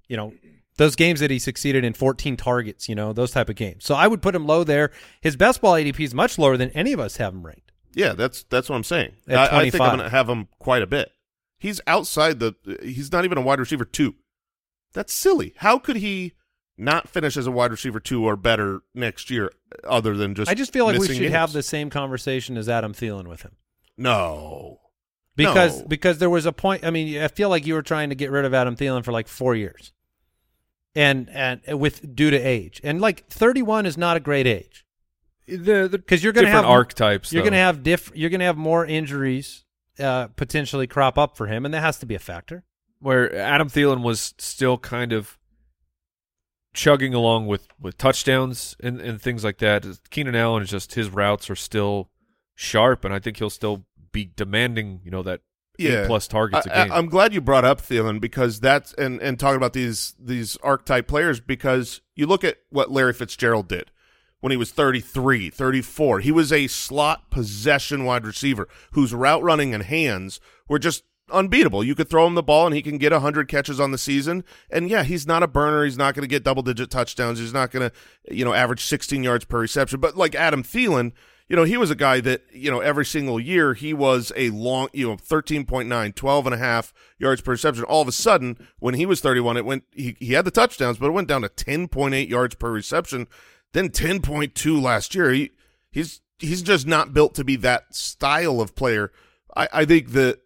you 0.08 0.16
know, 0.16 0.32
those 0.76 0.96
games 0.96 1.20
that 1.20 1.30
he 1.30 1.38
succeeded 1.38 1.84
in 1.84 1.92
14 1.92 2.36
targets, 2.36 2.88
you 2.88 2.94
know, 2.94 3.12
those 3.12 3.30
type 3.30 3.48
of 3.48 3.56
games. 3.56 3.84
So 3.84 3.94
I 3.94 4.06
would 4.06 4.22
put 4.22 4.34
him 4.34 4.46
low 4.46 4.64
there. 4.64 4.90
His 5.20 5.36
best 5.36 5.60
ball 5.60 5.74
ADP 5.74 6.00
is 6.00 6.14
much 6.14 6.38
lower 6.38 6.56
than 6.56 6.70
any 6.70 6.92
of 6.92 7.00
us 7.00 7.16
have 7.18 7.32
him 7.32 7.46
ranked. 7.46 7.72
Yeah, 7.94 8.12
that's 8.14 8.42
that's 8.44 8.68
what 8.68 8.76
I'm 8.76 8.84
saying. 8.84 9.12
I, 9.28 9.60
I 9.60 9.70
think 9.70 9.80
I'm 9.80 9.96
going 9.96 10.00
to 10.00 10.10
have 10.10 10.28
him 10.28 10.48
quite 10.58 10.82
a 10.82 10.86
bit. 10.86 11.12
He's 11.58 11.80
outside 11.86 12.40
the. 12.40 12.54
He's 12.82 13.12
not 13.12 13.24
even 13.24 13.38
a 13.38 13.40
wide 13.40 13.60
receiver 13.60 13.84
two. 13.84 14.16
That's 14.92 15.12
silly. 15.12 15.54
How 15.58 15.78
could 15.78 15.96
he 15.96 16.32
not 16.76 17.08
finish 17.08 17.36
as 17.36 17.46
a 17.46 17.52
wide 17.52 17.70
receiver 17.70 18.00
two 18.00 18.24
or 18.24 18.36
better 18.36 18.80
next 18.94 19.30
year, 19.30 19.52
other 19.84 20.16
than 20.16 20.34
just? 20.34 20.50
I 20.50 20.54
just 20.54 20.72
feel 20.72 20.86
like 20.86 20.98
we 20.98 21.14
should 21.14 21.30
have 21.30 21.52
the 21.52 21.62
same 21.62 21.88
conversation 21.88 22.56
as 22.56 22.68
Adam 22.68 22.92
Thielen 22.92 23.28
with 23.28 23.42
him. 23.42 23.52
No, 23.96 24.80
Because 25.36 25.80
No. 25.80 25.86
because 25.88 26.18
there 26.18 26.30
was 26.30 26.46
a 26.46 26.52
point. 26.52 26.84
I 26.84 26.90
mean, 26.90 27.20
I 27.20 27.28
feel 27.28 27.48
like 27.48 27.66
you 27.66 27.74
were 27.74 27.82
trying 27.82 28.10
to 28.10 28.14
get 28.14 28.30
rid 28.30 28.44
of 28.44 28.54
Adam 28.54 28.76
Thielen 28.76 29.04
for 29.04 29.12
like 29.12 29.28
four 29.28 29.54
years, 29.54 29.92
and 30.94 31.28
and 31.30 31.60
with 31.80 32.14
due 32.14 32.30
to 32.30 32.36
age, 32.36 32.80
and 32.84 33.00
like 33.00 33.28
thirty 33.28 33.62
one 33.62 33.84
is 33.86 33.98
not 33.98 34.16
a 34.16 34.20
great 34.20 34.46
age 34.46 34.84
the, 35.46 35.88
the 35.88 35.98
because 35.98 36.22
you're 36.22 36.32
going 36.32 36.46
to 36.46 36.52
have 36.52 36.64
archetypes. 36.64 37.32
You're 37.32 37.42
going 37.42 37.52
to 37.52 37.58
have 37.58 37.82
diff. 37.82 38.10
You're 38.14 38.30
going 38.30 38.40
to 38.40 38.46
have 38.46 38.56
more 38.56 38.84
injuries 38.86 39.64
uh, 39.98 40.28
potentially 40.28 40.86
crop 40.86 41.18
up 41.18 41.36
for 41.36 41.46
him, 41.46 41.64
and 41.64 41.74
that 41.74 41.80
has 41.80 41.98
to 41.98 42.06
be 42.06 42.14
a 42.14 42.18
factor. 42.20 42.64
where 43.00 43.34
Adam 43.34 43.68
Thielen 43.68 44.02
was 44.02 44.34
still 44.38 44.78
kind 44.78 45.12
of 45.12 45.38
chugging 46.72 47.14
along 47.14 47.46
with, 47.46 47.68
with 47.80 47.96
touchdowns 47.96 48.74
and, 48.82 49.00
and 49.00 49.22
things 49.22 49.44
like 49.44 49.58
that. 49.58 49.86
Keenan 50.10 50.34
Allen 50.34 50.62
is 50.62 50.70
just 50.70 50.94
his 50.94 51.08
routes 51.08 51.48
are 51.50 51.56
still 51.56 52.10
sharp, 52.54 53.04
and 53.04 53.14
I 53.14 53.18
think 53.18 53.36
he'll 53.36 53.50
still 53.50 53.84
be 54.14 54.30
demanding, 54.34 55.00
you 55.04 55.10
know, 55.10 55.22
that 55.22 55.42
Yeah. 55.76 56.02
eight 56.02 56.06
plus 56.06 56.26
targets 56.26 56.66
a 56.66 56.74
I, 56.78 56.84
game. 56.84 56.92
I, 56.92 56.98
am 56.98 57.08
glad 57.10 57.34
you 57.34 57.42
brought 57.42 57.66
up 57.66 57.82
Thielen 57.82 58.20
because 58.20 58.60
that's 58.60 58.94
and 58.94 59.20
and 59.20 59.38
talking 59.38 59.58
about 59.58 59.74
these 59.74 60.14
these 60.18 60.56
archetype 60.62 61.06
players 61.06 61.40
because 61.40 62.00
you 62.14 62.26
look 62.26 62.44
at 62.44 62.58
what 62.70 62.90
Larry 62.90 63.12
Fitzgerald 63.12 63.68
did 63.68 63.90
when 64.40 64.50
he 64.50 64.56
was 64.56 64.70
33, 64.70 65.50
34. 65.50 66.20
He 66.20 66.30
was 66.30 66.52
a 66.52 66.66
slot 66.68 67.30
possession 67.30 68.04
wide 68.04 68.24
receiver 68.26 68.68
whose 68.92 69.12
route 69.12 69.42
running 69.42 69.74
and 69.74 69.82
hands 69.82 70.38
were 70.68 70.78
just 70.78 71.02
unbeatable. 71.30 71.82
You 71.82 71.94
could 71.94 72.10
throw 72.10 72.26
him 72.26 72.34
the 72.34 72.42
ball 72.42 72.66
and 72.66 72.74
he 72.74 72.82
can 72.82 72.98
get 72.98 73.10
100 73.10 73.48
catches 73.48 73.80
on 73.80 73.90
the 73.90 73.96
season. 73.98 74.44
And 74.70 74.90
yeah, 74.90 75.02
he's 75.02 75.26
not 75.26 75.42
a 75.42 75.48
burner. 75.48 75.84
He's 75.84 75.96
not 75.96 76.14
going 76.14 76.22
to 76.22 76.28
get 76.28 76.44
double 76.44 76.62
digit 76.62 76.90
touchdowns. 76.90 77.38
He's 77.38 77.54
not 77.54 77.70
going 77.70 77.88
to, 77.88 78.34
you 78.34 78.44
know, 78.44 78.52
average 78.52 78.84
16 78.84 79.22
yards 79.24 79.46
per 79.46 79.60
reception. 79.60 79.98
But 80.00 80.16
like 80.16 80.34
Adam 80.34 80.62
Thielen, 80.62 81.12
you 81.48 81.56
know, 81.56 81.64
he 81.64 81.76
was 81.76 81.90
a 81.90 81.94
guy 81.94 82.20
that, 82.20 82.42
you 82.52 82.70
know, 82.70 82.80
every 82.80 83.04
single 83.04 83.38
year 83.38 83.74
he 83.74 83.92
was 83.92 84.32
a 84.34 84.50
long, 84.50 84.88
you 84.92 85.06
know, 85.06 85.16
13.9, 85.16 86.14
12 86.14 86.46
and 86.46 86.54
a 86.54 86.58
half 86.58 86.94
yards 87.18 87.42
per 87.42 87.52
reception. 87.52 87.84
All 87.84 88.00
of 88.00 88.08
a 88.08 88.12
sudden, 88.12 88.56
when 88.78 88.94
he 88.94 89.04
was 89.04 89.20
31, 89.20 89.58
it 89.58 89.66
went, 89.66 89.84
he, 89.92 90.16
he 90.18 90.32
had 90.32 90.46
the 90.46 90.50
touchdowns, 90.50 90.98
but 90.98 91.08
it 91.08 91.12
went 91.12 91.28
down 91.28 91.42
to 91.42 91.48
10.8 91.48 92.28
yards 92.28 92.54
per 92.54 92.70
reception, 92.70 93.26
then 93.72 93.90
10.2 93.90 94.82
last 94.82 95.14
year. 95.14 95.32
He, 95.32 95.50
he's, 95.90 96.22
he's 96.38 96.62
just 96.62 96.86
not 96.86 97.12
built 97.12 97.34
to 97.34 97.44
be 97.44 97.56
that 97.56 97.94
style 97.94 98.62
of 98.62 98.74
player. 98.74 99.12
I, 99.54 99.68
I 99.72 99.84
think 99.84 100.12
that 100.12 100.40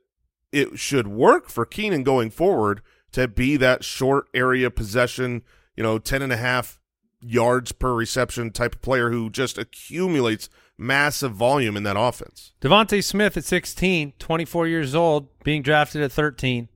it 0.50 0.80
should 0.80 1.06
work 1.06 1.48
for 1.48 1.64
Keenan 1.64 2.02
going 2.02 2.30
forward 2.30 2.82
to 3.12 3.28
be 3.28 3.56
that 3.56 3.84
short 3.84 4.26
area 4.34 4.68
possession, 4.68 5.42
you 5.76 5.82
know, 5.84 5.98
10 5.98 6.22
and 6.22 6.32
a 6.32 6.36
half 6.36 6.80
yards 7.20 7.72
per 7.72 7.94
reception 7.94 8.50
type 8.50 8.76
of 8.76 8.82
player 8.82 9.10
who 9.10 9.30
just 9.30 9.58
accumulates 9.58 10.48
massive 10.78 11.32
volume 11.32 11.76
in 11.76 11.82
that 11.82 11.96
offense. 11.98 12.52
DeVonta 12.60 13.02
Smith 13.02 13.36
at 13.36 13.44
16, 13.44 14.12
24 14.18 14.68
years 14.68 14.94
old, 14.94 15.28
being 15.42 15.60
drafted 15.62 16.00
at 16.02 16.12
13. 16.12 16.68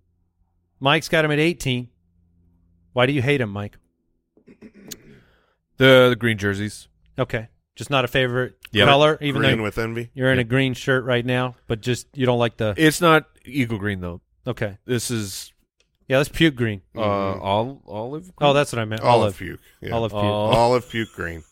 Mike's 0.81 1.09
got 1.09 1.25
him 1.25 1.31
at 1.31 1.39
18. 1.39 1.89
Why 2.93 3.07
do 3.07 3.13
you 3.13 3.23
hate 3.23 3.41
him, 3.41 3.51
Mike? 3.51 3.79
The 5.79 6.09
the 6.11 6.17
green 6.19 6.39
jerseys. 6.39 6.89
Okay. 7.19 7.49
Just 7.75 7.91
not 7.91 8.05
a 8.05 8.09
favorite 8.09 8.57
Yep. 8.73 8.87
color, 8.89 9.19
even 9.21 9.41
Green 9.43 9.59
though 9.59 9.65
with 9.65 9.79
envy. 9.79 10.11
you're 10.15 10.33
in 10.33 10.39
a 10.39 10.45
green 10.45 10.75
shirt 10.75 11.05
right 11.05 11.25
now, 11.25 11.57
but 11.67 11.81
just 11.81 12.07
you 12.15 12.27
don't 12.27 12.39
like 12.39 12.57
the. 12.59 12.75
It's 12.77 13.01
not 13.01 13.25
eagle 13.45 13.79
green 13.79 14.01
though. 14.01 14.21
Okay. 14.47 14.79
This 14.85 15.11
is 15.11 15.53
Yeah, 16.09 16.19
that's 16.19 16.29
puke 16.29 16.55
green. 16.57 16.83
uh 16.97 17.01
ol- 17.01 17.83
olive. 17.87 18.35
Green? 18.37 18.51
Oh, 18.51 18.53
that's 18.53 18.73
what 18.73 18.79
I 18.81 18.85
meant. 18.85 19.01
Olive 19.03 19.23
Olive. 19.23 19.37
puke. 19.39 19.61
Yeah. 19.81 19.95
Olive 19.95 20.13
puke. 20.13 20.23
Oh. 20.23 20.27
Olive 20.27 20.89
puke 20.91 21.13
green. 21.15 21.45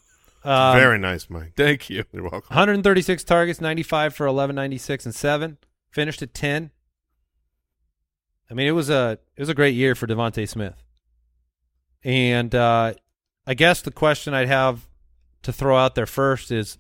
Um, 0.43 0.77
Very 0.77 0.99
nice, 0.99 1.29
Mike. 1.29 1.53
Thank 1.57 1.91
you. 1.91 2.05
You're 2.13 2.23
welcome. 2.23 2.49
136 2.49 3.25
targets, 3.25 3.61
95 3.61 4.15
for 4.15 4.27
1196 4.27 5.07
and 5.07 5.15
7. 5.15 5.59
Finished 5.91 6.23
at 6.23 6.33
10. 6.33 6.71
I 8.51 8.55
mean, 8.55 8.67
it 8.67 8.73
was 8.73 8.91
a 8.91 9.19
it 9.37 9.41
was 9.41 9.49
a 9.49 9.55
great 9.55 9.75
year 9.75 9.95
for 9.95 10.07
DeVonta 10.07 10.49
Smith. 10.49 10.83
And 12.03 12.55
uh, 12.55 12.95
I 13.47 13.55
guess 13.55 13.83
the 13.83 13.91
question 13.91 14.35
I'd 14.35 14.49
have 14.49 14.89
to 15.43 15.53
throw 15.53 15.77
out 15.77 15.95
there 15.95 16.07
first 16.07 16.51
is, 16.51 16.79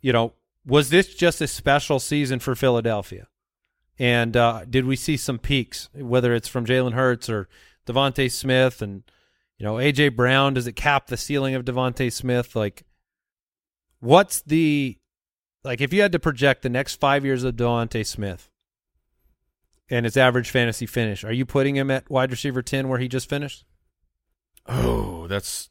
you 0.00 0.12
know, 0.12 0.34
was 0.64 0.90
this 0.90 1.14
just 1.14 1.40
a 1.40 1.46
special 1.46 1.98
season 2.00 2.40
for 2.40 2.54
Philadelphia? 2.54 3.28
And 3.98 4.36
uh, 4.36 4.64
did 4.68 4.84
we 4.84 4.96
see 4.96 5.16
some 5.16 5.38
peaks, 5.38 5.88
whether 5.94 6.34
it's 6.34 6.48
from 6.48 6.66
Jalen 6.66 6.92
Hurts 6.92 7.30
or 7.30 7.48
DeVonta 7.86 8.30
Smith 8.30 8.82
and 8.82 9.04
you 9.58 9.64
know 9.64 9.74
AJ 9.74 10.16
Brown? 10.16 10.54
Does 10.54 10.66
it 10.66 10.72
cap 10.72 11.06
the 11.06 11.16
ceiling 11.16 11.54
of 11.54 11.64
DeVonta 11.64 12.12
Smith? 12.12 12.54
Like, 12.54 12.84
what's 14.00 14.40
the 14.42 14.98
like 15.64 15.80
if 15.80 15.92
you 15.92 16.02
had 16.02 16.12
to 16.12 16.18
project 16.18 16.62
the 16.62 16.68
next 16.68 17.00
five 17.00 17.24
years 17.24 17.44
of 17.44 17.56
DeVonta 17.56 18.04
Smith 18.06 18.50
and 19.88 20.04
his 20.04 20.16
average 20.16 20.50
fantasy 20.50 20.86
finish, 20.86 21.24
are 21.24 21.32
you 21.32 21.46
putting 21.46 21.76
him 21.76 21.90
at 21.90 22.10
wide 22.10 22.30
receiver 22.30 22.62
ten 22.62 22.88
where 22.88 22.98
he 22.98 23.08
just 23.08 23.28
finished? 23.28 23.64
Oh, 24.66 25.26
that's 25.26 25.70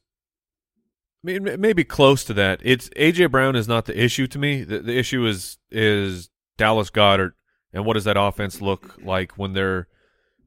I 1.23 1.39
mean, 1.39 1.59
maybe 1.59 1.83
close 1.83 2.23
to 2.25 2.33
that. 2.35 2.59
It's 2.63 2.89
AJ 2.89 3.31
Brown 3.31 3.55
is 3.55 3.67
not 3.67 3.85
the 3.85 3.99
issue 3.99 4.27
to 4.27 4.39
me. 4.39 4.63
The, 4.63 4.79
the 4.79 4.97
issue 4.97 5.25
is 5.25 5.57
is 5.71 6.29
Dallas 6.57 6.89
Goedert 6.89 7.33
and 7.75 7.85
what 7.85 7.93
does 7.93 8.05
that 8.05 8.17
offense 8.17 8.61
look 8.61 8.97
like 9.03 9.37
when 9.37 9.53
they're 9.53 9.87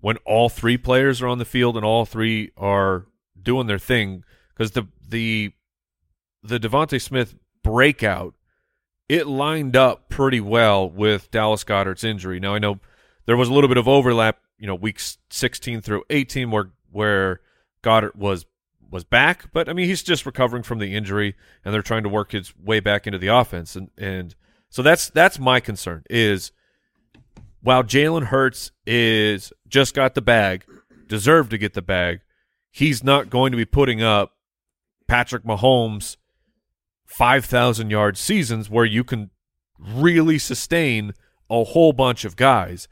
when 0.00 0.16
all 0.24 0.48
three 0.48 0.78
players 0.78 1.20
are 1.20 1.28
on 1.28 1.38
the 1.38 1.44
field 1.44 1.76
and 1.76 1.84
all 1.84 2.06
three 2.06 2.50
are 2.56 3.06
doing 3.48 3.66
their 3.66 3.78
thing 3.78 4.22
because 4.52 4.72
the 4.72 4.86
the 5.08 5.50
the 6.42 6.60
DeVonta 6.60 7.00
Smith 7.00 7.34
breakout 7.62 8.34
it 9.08 9.26
lined 9.26 9.74
up 9.74 10.10
pretty 10.10 10.38
well 10.38 10.88
with 10.88 11.30
Dallas 11.30 11.64
Goedert's 11.64 12.04
injury. 12.04 12.38
Now 12.38 12.54
I 12.54 12.58
know 12.58 12.78
there 13.24 13.38
was 13.38 13.48
a 13.48 13.54
little 13.54 13.68
bit 13.68 13.78
of 13.78 13.88
overlap, 13.88 14.38
you 14.58 14.66
know, 14.66 14.74
weeks 14.74 15.16
16 15.30 15.80
through 15.80 16.04
18 16.10 16.50
where 16.50 16.72
where 16.92 17.40
Goedert 17.82 18.16
was 18.16 18.44
was 18.90 19.04
back, 19.04 19.50
but 19.50 19.66
I 19.66 19.72
mean 19.72 19.88
he's 19.88 20.02
just 20.02 20.26
recovering 20.26 20.62
from 20.62 20.78
the 20.78 20.94
injury 20.94 21.34
and 21.64 21.72
they're 21.72 21.80
trying 21.80 22.02
to 22.02 22.10
work 22.10 22.32
his 22.32 22.54
way 22.58 22.80
back 22.80 23.06
into 23.06 23.18
the 23.18 23.28
offense 23.28 23.76
and 23.76 23.90
and 23.96 24.34
so 24.68 24.82
that's 24.82 25.08
that's 25.08 25.38
my 25.38 25.58
concern 25.58 26.02
is 26.10 26.52
while 27.62 27.82
Jalen 27.82 28.26
Hurts 28.26 28.72
is 28.86 29.54
just 29.66 29.94
got 29.94 30.14
the 30.14 30.20
bag, 30.20 30.66
deserved 31.06 31.50
to 31.52 31.58
get 31.58 31.72
the 31.72 31.80
bag, 31.80 32.20
he's 32.70 33.02
not 33.02 33.30
going 33.30 33.50
to 33.52 33.56
be 33.56 33.64
putting 33.64 34.02
up 34.02 34.32
Patrick 35.06 35.44
Mahomes 35.44 36.16
5,000 37.06 37.90
yard 37.90 38.16
seasons 38.16 38.68
where 38.68 38.84
you 38.84 39.04
can 39.04 39.30
really 39.78 40.38
sustain 40.38 41.14
a 41.50 41.64
whole 41.64 41.92
bunch 41.92 42.24
of 42.24 42.36
guys. 42.36 42.88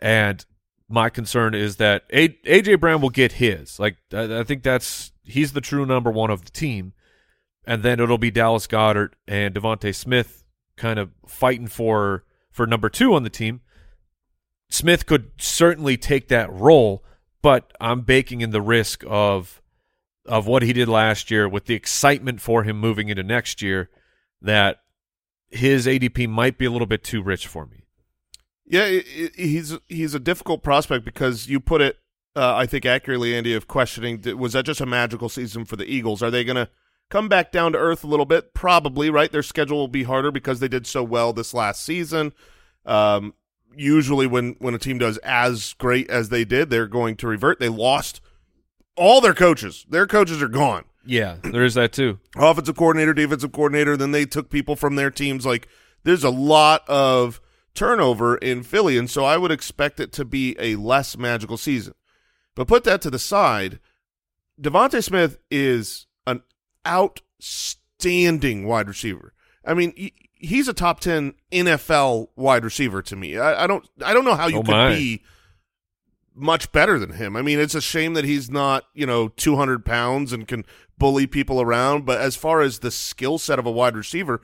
And 0.00 0.44
my 0.88 1.08
concern 1.08 1.54
is 1.54 1.76
that 1.76 2.08
AJ 2.10 2.80
Brown 2.80 3.00
will 3.00 3.10
get 3.10 3.32
his. 3.32 3.78
Like 3.78 3.96
I, 4.12 4.42
think 4.44 4.62
that's 4.62 5.12
he's 5.24 5.52
the 5.52 5.60
true 5.60 5.86
number 5.86 6.10
one 6.10 6.30
of 6.30 6.44
the 6.44 6.50
team, 6.50 6.92
and 7.64 7.82
then 7.82 7.98
it'll 7.98 8.18
be 8.18 8.30
Dallas 8.30 8.66
Goedert 8.66 9.12
and 9.26 9.54
DeVonta 9.54 9.94
Smith 9.94 10.44
kind 10.76 10.98
of 10.98 11.10
fighting 11.26 11.66
for 11.66 12.24
for 12.50 12.66
number 12.66 12.90
two 12.90 13.14
on 13.14 13.22
the 13.22 13.30
team. 13.30 13.62
Smith 14.68 15.06
could 15.06 15.30
certainly 15.38 15.96
take 15.96 16.28
that 16.28 16.52
role, 16.52 17.04
but 17.42 17.72
I'm 17.80 18.02
baking 18.02 18.40
in 18.40 18.50
the 18.50 18.62
risk 18.62 19.04
of 19.06 19.60
of 20.24 20.46
what 20.46 20.62
he 20.62 20.72
did 20.72 20.88
last 20.88 21.30
year 21.30 21.48
with 21.48 21.66
the 21.66 21.74
excitement 21.74 22.40
for 22.40 22.62
him 22.62 22.78
moving 22.78 23.08
into 23.08 23.24
next 23.24 23.60
year 23.60 23.90
that 24.40 24.78
his 25.48 25.86
ADP 25.86 26.28
might 26.28 26.58
be 26.58 26.64
a 26.64 26.70
little 26.70 26.86
bit 26.86 27.02
too 27.02 27.22
rich 27.22 27.46
for 27.46 27.66
me. 27.66 27.84
Yeah, 28.64 28.84
i 28.84 29.04
i 29.06 29.30
he's 29.36 29.76
he's 29.88 30.14
a 30.14 30.20
difficult 30.20 30.62
prospect 30.62 31.04
because 31.04 31.48
you 31.48 31.60
put 31.60 31.80
it, 31.80 31.98
uh, 32.36 32.54
I 32.54 32.66
think 32.66 32.86
accurately, 32.86 33.34
Andy, 33.34 33.54
of 33.54 33.68
questioning 33.68 34.22
was 34.38 34.52
that 34.54 34.64
just 34.64 34.80
a 34.80 34.86
magical 34.86 35.28
season 35.28 35.64
for 35.64 35.76
the 35.76 35.84
Eagles? 35.84 36.22
Are 36.22 36.30
they 36.30 36.44
going 36.44 36.56
to 36.56 36.68
come 37.10 37.28
back 37.28 37.52
down 37.52 37.72
to 37.72 37.78
earth 37.78 38.04
a 38.04 38.06
little 38.06 38.24
bit? 38.24 38.54
Probably, 38.54 39.10
right? 39.10 39.30
Their 39.30 39.42
schedule 39.42 39.78
will 39.78 39.88
be 39.88 40.04
harder 40.04 40.30
because 40.30 40.60
they 40.60 40.68
did 40.68 40.86
so 40.86 41.02
well 41.02 41.32
this 41.32 41.52
last 41.52 41.84
season. 41.84 42.32
Um, 42.86 43.34
usually, 43.76 44.26
when 44.26 44.56
when 44.58 44.74
a 44.74 44.78
team 44.78 44.98
does 44.98 45.18
as 45.18 45.74
great 45.74 46.08
as 46.10 46.28
they 46.28 46.44
did, 46.44 46.70
they're 46.70 46.86
going 46.86 47.16
to 47.16 47.26
revert. 47.26 47.60
They 47.60 47.68
lost 47.68 48.20
all 48.96 49.20
their 49.20 49.34
coaches. 49.34 49.86
Their 49.88 50.06
coaches 50.06 50.42
are 50.42 50.48
gone 50.48 50.84
Yeah, 51.04 51.36
there 51.42 51.64
is 51.64 51.74
that 51.74 51.92
too. 51.92 52.18
offensive 52.36 52.76
coordinator, 52.76 53.14
defensive 53.14 53.52
coordinator. 53.52 53.96
Then 53.96 54.10
they 54.10 54.26
took 54.26 54.50
people 54.50 54.76
from 54.76 54.96
their 54.96 55.10
teams. 55.10 55.46
Like 55.46 55.68
there's 56.04 56.24
a 56.24 56.30
lot 56.30 56.88
of 56.88 57.40
turnover 57.74 58.36
in 58.36 58.62
Philly, 58.62 58.98
and 58.98 59.08
so 59.10 59.24
I 59.24 59.36
would 59.38 59.50
expect 59.50 59.98
it 60.00 60.12
to 60.12 60.24
be 60.24 60.56
a 60.58 60.76
less 60.76 61.16
magical 61.16 61.56
season. 61.56 61.94
But 62.54 62.68
put 62.68 62.84
that 62.84 63.00
to 63.02 63.10
the 63.10 63.18
side, 63.18 63.80
DeVonta 64.60 65.02
Smith 65.02 65.38
is 65.50 66.06
an 66.26 66.42
outstanding 66.86 68.66
wide 68.66 68.88
receiver. 68.88 69.32
I 69.64 69.74
mean, 69.74 70.10
he's 70.42 70.68
a 70.68 70.74
top 70.74 71.00
ten 71.00 71.34
NFL 71.50 72.28
wide 72.36 72.64
receiver 72.64 73.00
to 73.02 73.16
me. 73.16 73.38
I, 73.38 73.64
I 73.64 73.66
don't, 73.66 73.88
I 74.04 74.12
don't 74.12 74.24
know 74.26 74.34
how 74.34 74.48
you 74.48 74.58
Oh, 74.58 74.62
could 74.62 74.70
my. 74.72 74.94
be 74.94 75.22
much 76.34 76.70
better 76.72 76.98
than 76.98 77.12
him. 77.12 77.36
I 77.36 77.42
mean, 77.42 77.58
it's 77.58 77.74
a 77.74 77.80
shame 77.80 78.14
that 78.14 78.24
he's 78.24 78.50
not, 78.50 78.84
you 78.94 79.06
know, 79.06 79.28
200 79.28 79.84
pounds 79.84 80.32
and 80.32 80.46
can 80.48 80.64
bully 80.98 81.26
people 81.26 81.60
around. 81.60 82.04
But 82.06 82.20
as 82.20 82.36
far 82.36 82.60
as 82.60 82.78
the 82.80 82.90
skill 82.90 83.38
set 83.38 83.58
of 83.58 83.66
a 83.66 83.70
wide 83.70 83.96
receiver, 83.96 84.40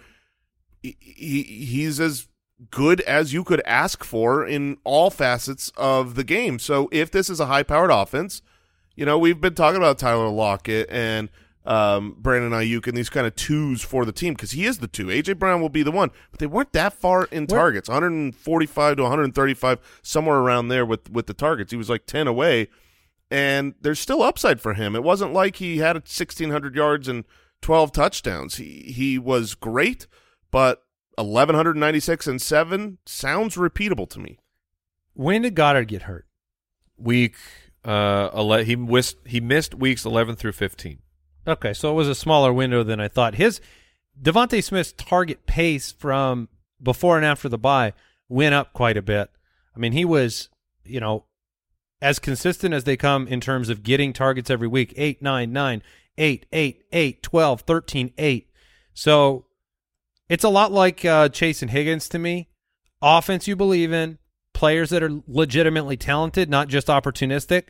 he, 0.82 0.96
he 1.00 1.42
he's 1.42 1.98
as 2.00 2.28
good 2.70 3.00
as 3.02 3.32
you 3.32 3.42
could 3.44 3.62
ask 3.66 4.04
for 4.04 4.46
in 4.46 4.76
all 4.84 5.10
facets 5.10 5.72
of 5.76 6.14
the 6.14 6.24
game. 6.24 6.58
So 6.58 6.88
if 6.92 7.10
this 7.10 7.30
is 7.30 7.40
a 7.40 7.46
high 7.46 7.62
powered 7.62 7.90
offense, 7.90 8.42
you 8.94 9.06
know, 9.06 9.18
we've 9.18 9.40
been 9.40 9.54
talking 9.54 9.76
about 9.78 9.98
Tyler 9.98 10.28
Lockett 10.28 10.88
and 10.90 11.28
um, 11.68 12.16
Brandon 12.18 12.50
Aiyuk 12.52 12.86
and 12.88 12.96
these 12.96 13.10
kind 13.10 13.26
of 13.26 13.36
twos 13.36 13.82
for 13.82 14.04
the 14.04 14.12
team 14.12 14.32
because 14.34 14.52
he 14.52 14.64
is 14.64 14.78
the 14.78 14.88
two. 14.88 15.06
AJ 15.06 15.38
Brown 15.38 15.60
will 15.60 15.68
be 15.68 15.82
the 15.82 15.90
one, 15.92 16.10
but 16.30 16.40
they 16.40 16.46
weren't 16.46 16.72
that 16.72 16.92
far 16.94 17.24
in 17.30 17.44
Where- 17.46 17.58
targets, 17.58 17.88
145 17.88 18.96
to 18.96 19.02
135, 19.02 20.00
somewhere 20.02 20.38
around 20.38 20.68
there 20.68 20.86
with 20.86 21.10
with 21.10 21.26
the 21.26 21.34
targets. 21.34 21.70
He 21.70 21.76
was 21.76 21.90
like 21.90 22.06
10 22.06 22.26
away, 22.26 22.68
and 23.30 23.74
there's 23.80 24.00
still 24.00 24.22
upside 24.22 24.60
for 24.60 24.74
him. 24.74 24.96
It 24.96 25.02
wasn't 25.04 25.32
like 25.34 25.56
he 25.56 25.78
had 25.78 25.96
1,600 25.96 26.74
yards 26.74 27.06
and 27.06 27.24
12 27.60 27.92
touchdowns. 27.92 28.56
He 28.56 28.90
he 28.94 29.18
was 29.18 29.54
great, 29.54 30.06
but 30.50 30.84
1,196 31.16 32.26
and 32.26 32.40
seven 32.40 32.98
sounds 33.04 33.56
repeatable 33.56 34.08
to 34.10 34.20
me. 34.20 34.38
When 35.14 35.42
did 35.42 35.54
Goedert 35.56 35.88
get 35.88 36.02
hurt? 36.02 36.26
Week 36.96 37.34
uh, 37.84 38.30
ele- 38.32 38.64
he 38.64 38.74
missed 38.76 39.16
he 39.26 39.40
missed 39.40 39.74
weeks 39.74 40.04
11 40.04 40.36
through 40.36 40.52
15. 40.52 41.00
Okay, 41.48 41.72
so 41.72 41.90
it 41.90 41.94
was 41.94 42.08
a 42.08 42.14
smaller 42.14 42.52
window 42.52 42.82
than 42.82 43.00
I 43.00 43.08
thought. 43.08 43.36
His 43.36 43.60
DeVonta 44.20 44.62
Smith's 44.62 44.92
target 44.92 45.46
pace 45.46 45.90
from 45.90 46.48
before 46.82 47.16
and 47.16 47.24
after 47.24 47.48
the 47.48 47.56
bye 47.56 47.94
went 48.28 48.54
up 48.54 48.74
quite 48.74 48.98
a 48.98 49.02
bit. 49.02 49.30
I 49.74 49.78
mean, 49.78 49.92
he 49.92 50.04
was, 50.04 50.50
you 50.84 51.00
know, 51.00 51.24
as 52.02 52.18
consistent 52.18 52.74
as 52.74 52.84
they 52.84 52.96
come 52.98 53.26
in 53.26 53.40
terms 53.40 53.70
of 53.70 53.82
getting 53.82 54.12
targets 54.12 54.50
every 54.50 54.68
week 54.68 54.92
8, 54.96 55.22
9, 55.22 55.50
9, 55.50 55.82
8, 56.18 56.46
8, 56.52 56.82
8, 56.92 57.22
12, 57.22 57.60
13, 57.62 58.12
8. 58.18 58.50
So 58.92 59.46
It's 60.28 60.44
a 60.44 60.50
lot 60.50 60.70
like 60.70 61.04
uh, 61.04 61.30
Chase 61.30 61.62
and 61.62 61.70
Higgins 61.70 62.08
to 62.10 62.18
me. 62.18 62.50
Offense 63.00 63.48
you 63.48 63.56
believe 63.56 63.92
in, 63.92 64.18
players 64.52 64.90
that 64.90 65.02
are 65.02 65.22
legitimately 65.26 65.96
talented, 65.96 66.50
not 66.50 66.68
just 66.68 66.88
opportunistic. 66.88 67.68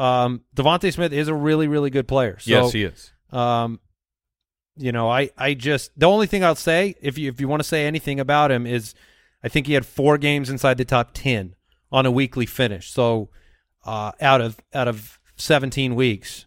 Um, 0.00 0.42
DeVonta 0.56 0.92
Smith 0.92 1.12
is 1.12 1.28
a 1.28 1.34
really, 1.34 1.68
really 1.68 1.90
good 1.90 2.08
player. 2.08 2.38
So, 2.38 2.50
yes, 2.50 2.72
he 2.72 2.84
is. 2.84 3.12
Um, 3.30 3.80
you 4.76 4.92
know, 4.92 5.10
I, 5.10 5.30
I 5.36 5.52
just 5.54 5.90
the 5.98 6.06
only 6.08 6.26
thing 6.26 6.42
I'll 6.42 6.54
say 6.54 6.94
if 7.02 7.18
you 7.18 7.28
if 7.28 7.40
you 7.40 7.48
want 7.48 7.60
to 7.60 7.68
say 7.68 7.84
anything 7.86 8.18
about 8.18 8.50
him 8.50 8.66
is, 8.66 8.94
I 9.44 9.48
think 9.48 9.66
he 9.66 9.74
had 9.74 9.84
four 9.84 10.16
games 10.16 10.48
inside 10.48 10.78
the 10.78 10.84
top 10.86 11.10
ten 11.12 11.54
on 11.92 12.06
a 12.06 12.10
weekly 12.10 12.46
finish. 12.46 12.90
So, 12.90 13.28
uh, 13.84 14.12
out 14.22 14.40
of 14.40 14.58
out 14.72 14.88
of 14.88 15.20
seventeen 15.36 15.94
weeks, 15.94 16.46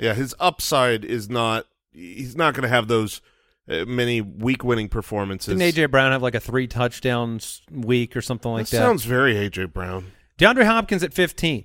Yeah, 0.00 0.14
his 0.14 0.34
upside 0.40 1.04
is 1.04 1.28
not. 1.30 1.66
He's 1.92 2.34
not 2.34 2.52
going 2.54 2.62
to 2.64 2.68
have 2.68 2.88
those 2.88 3.22
uh, 3.70 3.84
many 3.86 4.20
week 4.20 4.64
winning 4.64 4.88
performances. 4.88 5.56
didn't 5.56 5.74
AJ 5.74 5.90
Brown 5.92 6.10
have 6.12 6.22
like 6.22 6.34
a 6.34 6.40
three 6.40 6.66
touchdowns 6.66 7.62
week 7.70 8.16
or 8.16 8.20
something 8.20 8.50
like 8.50 8.66
that 8.66 8.76
that? 8.76 8.82
sounds 8.82 9.04
very 9.04 9.34
AJ 9.34 9.72
Brown. 9.72 10.12
DeAndre 10.38 10.66
Hopkins 10.66 11.02
at 11.02 11.14
15, 11.14 11.64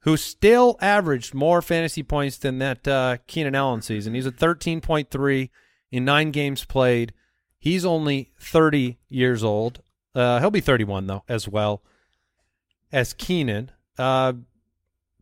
who 0.00 0.16
still 0.16 0.78
averaged 0.80 1.34
more 1.34 1.60
fantasy 1.60 2.02
points 2.02 2.38
than 2.38 2.58
that 2.58 2.86
uh, 2.88 3.18
Keenan 3.26 3.54
Allen 3.54 3.82
season. 3.82 4.14
He's 4.14 4.26
at 4.26 4.36
13.3 4.36 5.50
in 5.90 6.04
nine 6.04 6.30
games 6.30 6.64
played. 6.64 7.12
He's 7.58 7.84
only 7.84 8.32
30 8.40 8.98
years 9.08 9.44
old. 9.44 9.82
Uh, 10.14 10.40
he'll 10.40 10.50
be 10.50 10.60
31, 10.60 11.06
though, 11.06 11.22
as 11.28 11.46
well 11.46 11.82
as 12.90 13.12
Keenan. 13.12 13.70
Uh, 13.98 14.32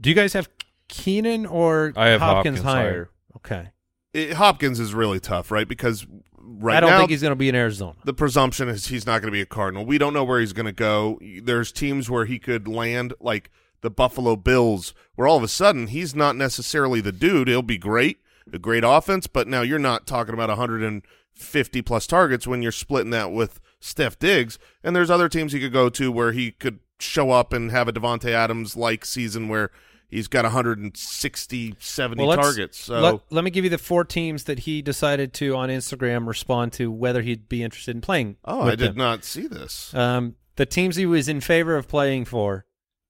do 0.00 0.08
you 0.08 0.14
guys 0.14 0.32
have 0.34 0.48
Keenan 0.88 1.44
or 1.46 1.92
I 1.96 2.08
have 2.08 2.20
Hopkins, 2.20 2.58
Hopkins 2.58 2.64
higher? 2.64 2.90
higher. 2.90 3.10
Okay. 3.36 3.68
It, 4.12 4.32
Hopkins 4.34 4.78
is 4.78 4.94
really 4.94 5.20
tough, 5.20 5.50
right? 5.50 5.68
Because 5.68 6.06
right 6.38 6.76
I 6.76 6.80
don't 6.80 6.90
now 6.90 6.98
think 6.98 7.10
he's 7.10 7.20
going 7.20 7.32
to 7.32 7.36
be 7.36 7.48
in 7.48 7.54
Arizona. 7.54 7.96
the 8.04 8.14
presumption 8.14 8.68
is 8.68 8.86
he's 8.86 9.06
not 9.06 9.20
going 9.20 9.28
to 9.28 9.36
be 9.36 9.40
a 9.40 9.46
Cardinal. 9.46 9.84
We 9.84 9.98
don't 9.98 10.14
know 10.14 10.24
where 10.24 10.40
he's 10.40 10.52
going 10.52 10.66
to 10.66 10.72
go. 10.72 11.18
There's 11.42 11.72
teams 11.72 12.08
where 12.08 12.24
he 12.24 12.38
could 12.38 12.68
land, 12.68 13.12
like 13.20 13.50
the 13.80 13.90
Buffalo 13.90 14.36
Bills, 14.36 14.94
where 15.14 15.28
all 15.28 15.36
of 15.36 15.42
a 15.42 15.48
sudden 15.48 15.86
he's 15.88 16.14
not 16.14 16.36
necessarily 16.36 17.00
the 17.00 17.12
dude. 17.12 17.48
He'll 17.48 17.62
be 17.62 17.78
great, 17.78 18.18
a 18.52 18.58
great 18.58 18.84
offense, 18.84 19.26
but 19.26 19.46
now 19.48 19.62
you're 19.62 19.78
not 19.78 20.06
talking 20.06 20.34
about 20.34 20.48
150 20.48 21.82
plus 21.82 22.06
targets 22.06 22.46
when 22.46 22.62
you're 22.62 22.72
splitting 22.72 23.10
that 23.10 23.30
with 23.32 23.60
Steph 23.80 24.18
Diggs. 24.18 24.58
And 24.82 24.94
there's 24.96 25.10
other 25.10 25.28
teams 25.28 25.52
he 25.52 25.60
could 25.60 25.72
go 25.72 25.88
to 25.90 26.10
where 26.10 26.32
he 26.32 26.50
could 26.52 26.80
show 26.98 27.30
up 27.30 27.52
and 27.52 27.70
have 27.70 27.86
a 27.88 27.92
Davante 27.92 28.30
Adams 28.30 28.76
like 28.76 29.04
season 29.04 29.48
where 29.48 29.70
he's 30.08 30.26
got 30.26 30.44
160, 30.44 31.74
70 31.78 32.26
Well, 32.26 32.36
targets. 32.36 32.78
So 32.78 33.00
let, 33.00 33.20
let 33.30 33.44
me 33.44 33.50
give 33.50 33.64
you 33.64 33.70
the 33.70 33.78
four 33.78 34.04
teams 34.04 34.44
that 34.44 34.60
he 34.60 34.82
decided 34.82 35.32
to 35.34 35.54
on 35.54 35.68
Instagram 35.68 36.26
respond 36.26 36.72
to 36.74 36.90
whether 36.90 37.22
he'd 37.22 37.48
be 37.48 37.62
interested 37.62 37.94
in 37.94 38.00
playing. 38.00 38.36
oh, 38.44 38.62
I 38.62 38.70
did 38.70 38.90
them. 38.90 38.96
not 38.96 39.24
see 39.24 39.46
this. 39.46 39.94
Um, 39.94 40.34
the 40.56 40.66
teams 40.66 40.96
he 40.96 41.06
was 41.06 41.28
in 41.28 41.40
favor 41.40 41.76
of 41.76 41.86
playing 41.86 42.24
for. 42.24 42.64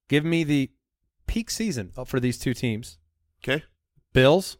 Give 0.09 0.25
me 0.25 0.43
the 0.43 0.71
peak 1.25 1.49
season 1.49 1.91
for 2.05 2.19
these 2.19 2.37
two 2.37 2.53
teams. 2.53 2.97
Okay. 3.41 3.63
Bills, 4.11 4.57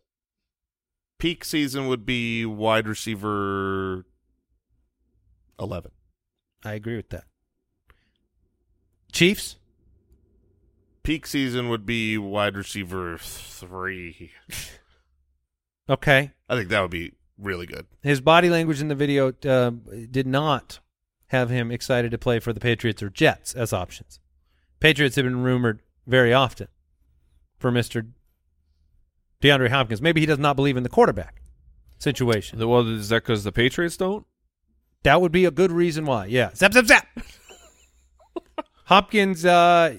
peak 1.18 1.44
season 1.44 1.88
would 1.88 2.06
be 2.06 2.46
wide 2.46 2.88
receiver 2.88 4.06
11. 5.60 5.92
I 6.64 6.74
agree 6.74 6.96
with 6.96 7.10
that. 7.10 7.26
Chiefs, 9.12 9.58
Peak 11.10 11.26
season 11.26 11.70
would 11.70 11.88
be 11.88 12.20
wide 12.20 12.56
receiver 12.56 13.18
3. 13.18 14.32
okay. 15.90 16.32
I 16.48 16.56
think 16.56 16.70
that 16.70 16.82
would 16.82 16.92
be 16.92 17.14
really 17.38 17.66
good. 17.66 17.88
His 18.04 18.22
body 18.22 18.48
language 18.48 18.80
in 18.80 18.90
the 18.90 18.96
video 18.96 19.34
uh, 19.44 19.72
did 20.12 20.28
not 20.28 20.80
have 21.28 21.50
him 21.50 21.72
excited 21.72 22.12
to 22.12 22.20
play 22.20 22.40
for 22.40 22.54
the 22.54 22.60
Patriots 22.60 23.02
or 23.02 23.10
Jets 23.10 23.56
as 23.56 23.74
options. 23.74 24.20
Patriots 24.80 25.16
have 25.16 25.26
been 25.26 25.44
rumored 25.44 25.82
very 26.08 26.34
often 26.34 26.68
for 27.58 27.72
Mister 27.72 28.08
DeAndre 29.42 29.70
Hopkins. 29.70 30.02
Maybe 30.02 30.22
he 30.22 30.26
does 30.26 30.40
not 30.40 30.56
believe 30.56 30.78
in 30.78 30.84
the 30.84 30.90
quarterback 30.90 31.42
situation. 31.98 32.66
Well, 32.68 32.88
is 32.88 33.10
that 33.10 33.24
because 33.24 33.44
the 33.44 33.52
Patriots 33.52 33.98
don't? 33.98 34.26
That 35.04 35.22
would 35.22 35.32
be 35.32 35.46
a 35.46 35.52
good 35.52 35.72
reason 35.72 36.06
why. 36.06 36.26
Yeah. 36.26 36.54
Zap, 36.54 36.74
zap, 36.74 36.86
zap. 36.86 37.08
Hopkins, 38.86 39.46
uh, 39.46 39.96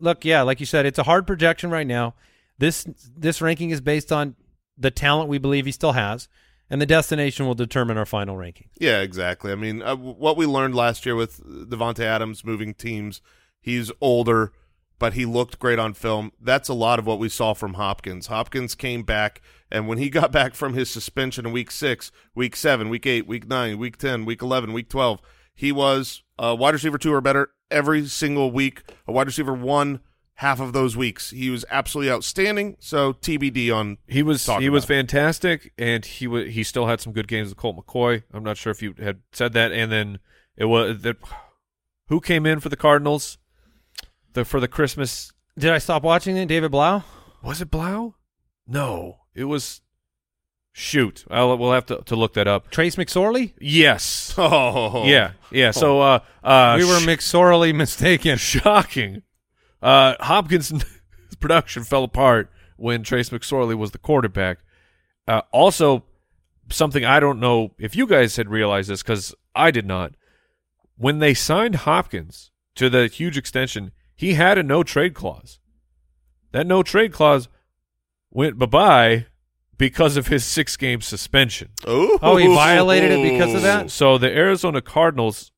look, 0.00 0.24
yeah, 0.24 0.42
like 0.42 0.60
you 0.60 0.66
said, 0.66 0.84
it's 0.84 0.98
a 0.98 1.04
hard 1.04 1.26
projection 1.26 1.70
right 1.70 1.86
now. 1.86 2.14
This 2.58 2.86
this 3.16 3.40
ranking 3.40 3.70
is 3.70 3.80
based 3.80 4.12
on 4.12 4.36
the 4.76 4.90
talent 4.90 5.28
we 5.28 5.38
believe 5.38 5.66
he 5.66 5.72
still 5.72 5.92
has, 5.92 6.28
and 6.68 6.80
the 6.80 6.86
destination 6.86 7.46
will 7.46 7.54
determine 7.54 7.96
our 7.96 8.04
final 8.06 8.36
ranking. 8.36 8.68
Yeah, 8.78 9.00
exactly. 9.00 9.52
I 9.52 9.54
mean, 9.54 9.82
uh, 9.82 9.96
what 9.96 10.36
we 10.36 10.46
learned 10.46 10.74
last 10.74 11.06
year 11.06 11.14
with 11.14 11.40
Davante 11.44 12.04
Adams 12.04 12.44
moving 12.44 12.74
teams, 12.74 13.22
he's 13.62 13.90
older, 14.00 14.52
but 14.98 15.14
he 15.14 15.24
looked 15.24 15.58
great 15.58 15.78
on 15.78 15.94
film. 15.94 16.32
That's 16.38 16.68
a 16.68 16.74
lot 16.74 16.98
of 16.98 17.06
what 17.06 17.18
we 17.18 17.30
saw 17.30 17.54
from 17.54 17.74
Hopkins. 17.74 18.26
Hopkins 18.26 18.74
came 18.74 19.02
back, 19.02 19.40
and 19.70 19.88
when 19.88 19.96
he 19.96 20.10
got 20.18 20.30
back 20.30 20.54
from 20.54 20.74
his 20.74 20.90
suspension 20.90 21.46
in 21.46 21.52
week 21.52 21.70
six, 21.70 22.12
week 22.34 22.56
seven, 22.56 22.90
week 22.90 23.06
eight, 23.06 23.26
week 23.26 23.48
nine, 23.48 23.78
week 23.78 23.96
10, 23.96 24.26
week 24.26 24.42
11, 24.42 24.74
week 24.74 24.90
12, 24.90 25.22
he 25.54 25.72
was 25.72 26.22
a 26.38 26.54
wide 26.54 26.74
receiver 26.74 26.98
two 26.98 27.14
or 27.14 27.20
better 27.20 27.50
every 27.70 28.06
single 28.06 28.50
week, 28.50 28.82
a 29.06 29.12
wide 29.12 29.26
receiver 29.26 29.54
one 29.54 30.00
half 30.36 30.60
of 30.60 30.72
those 30.72 30.96
weeks. 30.96 31.30
He 31.30 31.50
was 31.50 31.64
absolutely 31.70 32.12
outstanding. 32.12 32.76
So 32.80 33.12
TBD 33.12 33.74
on 33.74 33.98
He 34.06 34.22
was 34.22 34.44
he 34.58 34.68
was 34.68 34.84
fantastic, 34.84 35.72
and 35.78 36.04
he 36.04 36.50
he 36.50 36.62
still 36.62 36.86
had 36.86 37.00
some 37.00 37.12
good 37.12 37.28
games 37.28 37.48
with 37.48 37.58
Colt 37.58 37.76
McCoy. 37.76 38.22
I'm 38.32 38.44
not 38.44 38.56
sure 38.56 38.70
if 38.70 38.82
you 38.82 38.94
had 39.00 39.20
said 39.32 39.52
that, 39.54 39.72
and 39.72 39.90
then 39.90 40.18
it 40.56 40.66
was 40.66 41.02
that 41.02 41.16
who 42.08 42.20
came 42.20 42.44
in 42.44 42.60
for 42.60 42.68
the 42.68 42.76
Cardinals, 42.76 43.38
the 44.34 44.44
for 44.44 44.60
the 44.60 44.68
Christmas 44.68 45.32
Did 45.58 45.70
I 45.70 45.78
stop 45.78 46.02
watching 46.02 46.36
it? 46.36 46.46
David 46.46 46.70
Blough? 46.70 47.04
was 47.42 47.60
it 47.60 47.70
Blough? 47.70 48.14
No, 48.66 49.18
it 49.34 49.44
was 49.44 49.80
shoot. 50.72 51.24
I'll 51.30 51.56
we'll 51.58 51.72
have 51.72 51.86
to 51.86 51.98
to 52.06 52.16
look 52.16 52.34
that 52.34 52.46
up. 52.48 52.70
Trace 52.70 52.96
McSorley? 52.96 53.52
Yes, 53.60 54.34
Oh, 54.38 55.04
yeah, 55.06 55.32
yeah. 55.50 55.70
So 55.72 56.00
uh, 56.00 56.20
uh, 56.42 56.76
we 56.78 56.84
were 56.84 57.00
sh- 57.00 57.06
McSorley 57.06 57.74
mistaken. 57.74 58.38
shocking. 58.38 59.22
Uh, 59.82 60.14
Hopkins' 60.20 60.72
production 61.40 61.82
fell 61.84 62.04
apart 62.04 62.50
when 62.76 63.02
Trace 63.02 63.30
McSorley 63.30 63.76
was 63.76 63.90
the 63.90 63.98
quarterback. 63.98 64.58
Uh, 65.28 65.42
also, 65.52 66.04
something 66.70 67.04
I 67.04 67.20
don't 67.20 67.40
know 67.40 67.72
if 67.78 67.94
you 67.96 68.06
guys 68.06 68.36
had 68.36 68.48
realized 68.48 68.88
this 68.88 69.02
because 69.02 69.34
I 69.54 69.70
did 69.70 69.86
not. 69.86 70.14
When 70.96 71.18
they 71.18 71.34
signed 71.34 71.74
Hopkins 71.76 72.50
to 72.76 72.88
the 72.88 73.08
huge 73.08 73.36
extension, 73.36 73.90
he 74.22 74.34
had 74.34 74.56
a 74.56 74.62
no 74.62 74.84
trade 74.84 75.14
clause. 75.14 75.58
That 76.52 76.64
no 76.66 76.82
trade 76.84 77.12
clause 77.12 77.48
went 78.30 78.56
bye 78.56 78.66
bye 78.66 79.26
because 79.78 80.16
of 80.16 80.28
his 80.28 80.44
six 80.44 80.76
game 80.76 81.00
suspension. 81.00 81.70
Ooh. 81.88 82.18
Oh, 82.22 82.36
he 82.36 82.46
violated 82.46 83.10
it 83.10 83.32
because 83.32 83.52
of 83.52 83.62
that? 83.62 83.90
So 83.90 84.16
the 84.18 84.30
Arizona 84.30 84.80
Cardinals 84.80 85.50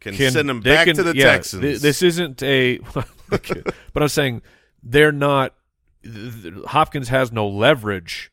Can, 0.00 0.14
can 0.14 0.30
send 0.30 0.48
him 0.48 0.60
back 0.60 0.86
can- 0.86 0.94
to 0.96 1.02
the 1.02 1.16
yeah, 1.16 1.24
Texans. 1.32 1.62
th- 1.62 1.80
this 1.80 2.00
isn't 2.02 2.40
a, 2.44 2.78
but 3.28 4.02
I'm 4.02 4.08
saying 4.08 4.42
they're 4.84 5.10
not. 5.10 5.54
th- 6.04 6.42
th- 6.42 6.54
Hopkins 6.66 7.08
has 7.08 7.32
no 7.32 7.48
leverage, 7.48 8.30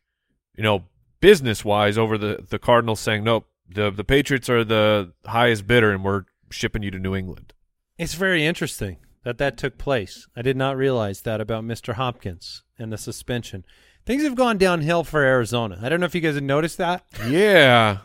you 0.56 0.62
know, 0.64 0.84
business 1.20 1.66
wise 1.66 1.98
over 1.98 2.16
the 2.18 2.46
the 2.48 2.60
Cardinals 2.60 3.00
saying 3.00 3.24
nope. 3.24 3.48
The 3.68 3.90
the 3.90 4.04
Patriots 4.04 4.50
are 4.52 4.64
the 4.64 5.14
highest 5.26 5.66
bidder, 5.66 5.92
and 5.92 6.04
we're 6.04 6.26
shipping 6.52 6.84
you 6.84 6.92
to 6.92 7.00
New 7.00 7.16
England. 7.16 7.54
It's 7.98 8.14
very 8.14 8.46
interesting 8.46 8.98
that 9.24 9.38
that 9.38 9.58
took 9.58 9.78
place. 9.78 10.28
I 10.36 10.42
did 10.42 10.58
not 10.58 10.78
realize 10.78 11.22
that 11.22 11.42
about 11.42 11.64
Mr. 11.64 11.94
Hopkins 11.94 12.64
and 12.78 12.92
the 12.92 12.98
suspension. 12.98 13.66
Things 14.06 14.24
have 14.24 14.36
gone 14.36 14.58
downhill 14.58 15.04
for 15.04 15.24
Arizona. 15.24 15.80
I 15.82 15.88
don't 15.90 16.00
know 16.02 16.06
if 16.06 16.14
you 16.16 16.22
guys 16.22 16.36
have 16.36 16.44
noticed 16.44 16.78
that. 16.78 17.06
Yeah, 17.28 18.00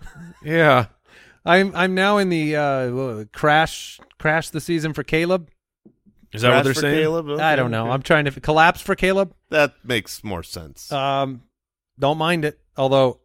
yeah. 0.44 0.86
I'm 1.44 1.74
I'm 1.74 1.94
now 1.94 2.18
in 2.18 2.28
the 2.28 2.56
uh, 2.56 3.24
crash 3.32 3.98
crash 4.18 4.50
the 4.50 4.60
season 4.60 4.92
for 4.92 5.02
Caleb. 5.02 5.50
Is 6.32 6.42
that 6.42 6.54
what 6.54 6.64
they're 6.64 6.74
saying? 6.74 6.98
Caleb? 7.02 7.28
Okay, 7.30 7.42
I 7.42 7.56
don't 7.56 7.70
know. 7.70 7.84
okay. 7.84 7.90
I'm 7.92 8.02
trying 8.02 8.26
to 8.26 8.40
collapse 8.40 8.80
for 8.80 8.94
Caleb. 8.94 9.34
that 9.48 9.74
makes 9.82 10.22
more 10.22 10.42
sense. 10.42 10.92
Um, 10.92 11.42
don't 11.98 12.18
mind 12.18 12.44
it. 12.44 12.60
Although 12.76 13.20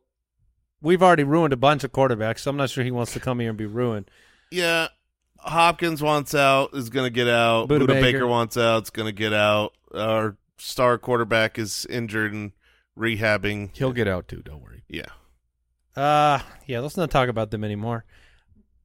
we've 0.81 1.03
already 1.03 1.25
ruined 1.25 1.53
a 1.53 1.57
bunch 1.57 1.83
of 1.83 1.91
quarterbacks, 1.91 2.39
so 2.39 2.49
I'm 2.49 2.57
not 2.57 2.69
sure 2.69 2.83
he 2.83 2.91
wants 2.91 3.13
to 3.13 3.19
come 3.19 3.39
here 3.39 3.49
and 3.49 3.57
be 3.57 3.65
ruined. 3.65 4.09
yeah, 4.51 4.87
Hopkins 5.43 6.01
wants 6.01 6.33
out, 6.33 6.73
is 6.73 6.89
going 6.89 7.05
to 7.05 7.09
get 7.13 7.27
out. 7.27 7.67
Buda 7.67 7.85
Buda, 7.85 7.93
Baker. 7.93 8.19
Baker. 8.19 8.27
wants 8.27 8.57
out, 8.57 8.83
is 8.83 8.89
going 8.89 9.07
to 9.07 9.11
get 9.11 9.33
out. 9.33 9.73
Our 9.93 10.37
star 10.57 10.97
quarterback 10.97 11.59
is 11.59 11.85
injured 11.89 12.33
and 12.33 12.51
rehabbing. 12.97 13.75
He'll 13.75 13.91
get 13.91 14.07
out 14.07 14.27
too. 14.27 14.41
Don't 14.41 14.61
worry. 14.61 14.83
Yeah. 14.87 15.05
Uh, 15.95 16.39
yeah, 16.65 16.79
let's 16.79 16.97
not 16.97 17.11
talk 17.11 17.29
about 17.29 17.51
them 17.51 17.63
anymore. 17.63 18.05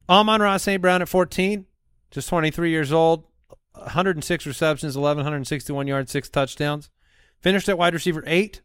Amon 0.09 0.41
Ra 0.43 0.57
St. 0.57 0.81
Brown 0.83 1.01
at 1.03 1.09
14, 1.09 1.67
just 2.11 2.29
23 2.29 2.71
years 2.71 2.93
old, 2.93 3.25
106 3.75 4.47
receptions, 4.47 4.97
1,161 4.97 5.87
yards, 5.87 6.11
six 6.11 6.29
touchdowns. 6.29 6.91
Finished 7.41 7.69
at 7.69 7.79
wide 7.79 7.95
receiver 7.95 8.25
eight. 8.27 8.63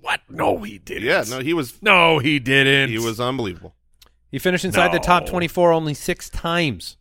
What? 0.00 0.20
No, 0.28 0.62
he 0.62 0.78
didn't. 0.78 1.04
Yeah, 1.04 1.24
no, 1.28 1.40
he 1.40 1.54
was 1.54 1.80
No, 1.82 2.18
he 2.18 2.38
didn't. 2.38 2.90
he 2.90 2.98
was 2.98 3.18
unbelievable. 3.18 3.74
He 4.30 4.38
finished 4.38 4.64
inside 4.64 4.92
the 4.92 4.98
top 4.98 5.26
24 5.26 5.72
only 5.72 5.94
six 5.94 6.28
times. 6.28 6.96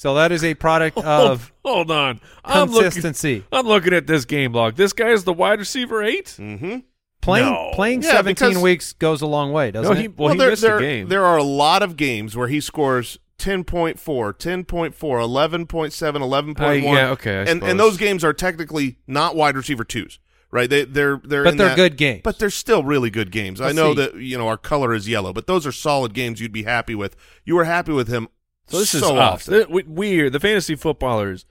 So 0.00 0.14
that 0.14 0.32
is 0.32 0.42
a 0.42 0.54
product 0.54 0.96
of 1.04 1.52
hold 1.62 1.90
on. 1.90 2.22
I'm 2.42 2.70
looking, 2.70 2.84
consistency. 2.84 3.44
I'm 3.52 3.66
looking 3.66 3.92
at 3.92 4.06
this 4.06 4.24
game 4.24 4.54
log. 4.54 4.76
This 4.76 4.94
guy 4.94 5.10
is 5.10 5.24
the 5.24 5.32
wide 5.34 5.58
receiver 5.58 6.02
eight. 6.02 6.36
Mm-hmm. 6.38 6.78
Playing 7.20 7.46
No. 7.52 7.70
playing 7.74 8.00
Yeah, 8.00 8.12
17 8.12 8.48
because- 8.48 8.62
weeks 8.62 8.92
goes 8.94 9.20
a 9.20 9.26
long 9.26 9.52
way, 9.52 9.70
doesn't 9.70 9.92
No, 9.92 9.98
he 10.00 10.06
it? 10.06 10.16
well, 10.18 10.32
he 10.32 10.38
there, 10.38 10.48
missed 10.48 10.62
there, 10.62 10.78
a 10.78 10.80
game. 10.80 11.08
there 11.08 11.26
are 11.26 11.36
a 11.36 11.42
lot 11.42 11.82
of 11.82 11.98
games 11.98 12.34
where 12.34 12.48
he 12.48 12.62
scores 12.62 13.18
10.4, 13.38 13.98
10.4, 13.98 14.94
11.7, 14.94 15.66
11.1. 15.66 16.60
Uh, 16.60 16.72
yeah, 16.72 17.10
okay, 17.10 17.40
I 17.40 17.42
and 17.42 17.62
and 17.62 17.78
those 17.78 17.98
games 17.98 18.24
are 18.24 18.32
technically 18.32 18.96
not 19.06 19.36
wide 19.36 19.54
receiver 19.54 19.84
twos, 19.84 20.18
right? 20.50 20.70
They 20.70 20.86
they're 20.86 21.20
they're 21.22 21.44
But 21.44 21.50
in 21.52 21.56
they're 21.58 21.68
that- 21.68 21.76
good 21.76 21.96
games. 21.98 22.22
But 22.24 22.38
they're 22.38 22.48
still 22.48 22.84
really 22.84 23.10
good 23.10 23.30
games. 23.30 23.60
I 23.60 23.66
Let's 23.66 23.76
know 23.76 23.90
see. 23.94 24.00
that 24.00 24.14
you 24.16 24.38
know 24.38 24.48
our 24.48 24.56
color 24.56 24.94
is 24.94 25.06
yellow, 25.06 25.34
but 25.34 25.46
those 25.46 25.66
are 25.66 25.72
solid 25.72 26.14
games 26.14 26.40
you'd 26.40 26.52
be 26.52 26.62
happy 26.62 26.94
with. 26.94 27.16
You 27.44 27.54
were 27.56 27.64
happy 27.64 27.92
with 27.92 28.08
him. 28.08 28.28
So 28.70 28.78
this 28.78 28.94
is 28.94 29.02
so 29.02 29.16
us. 29.16 29.42
often. 29.48 29.54
Th- 29.54 29.68
We, 29.68 29.82
we 29.84 30.20
are 30.20 30.30
the 30.30 30.40
fantasy 30.40 30.74
footballers. 30.76 31.44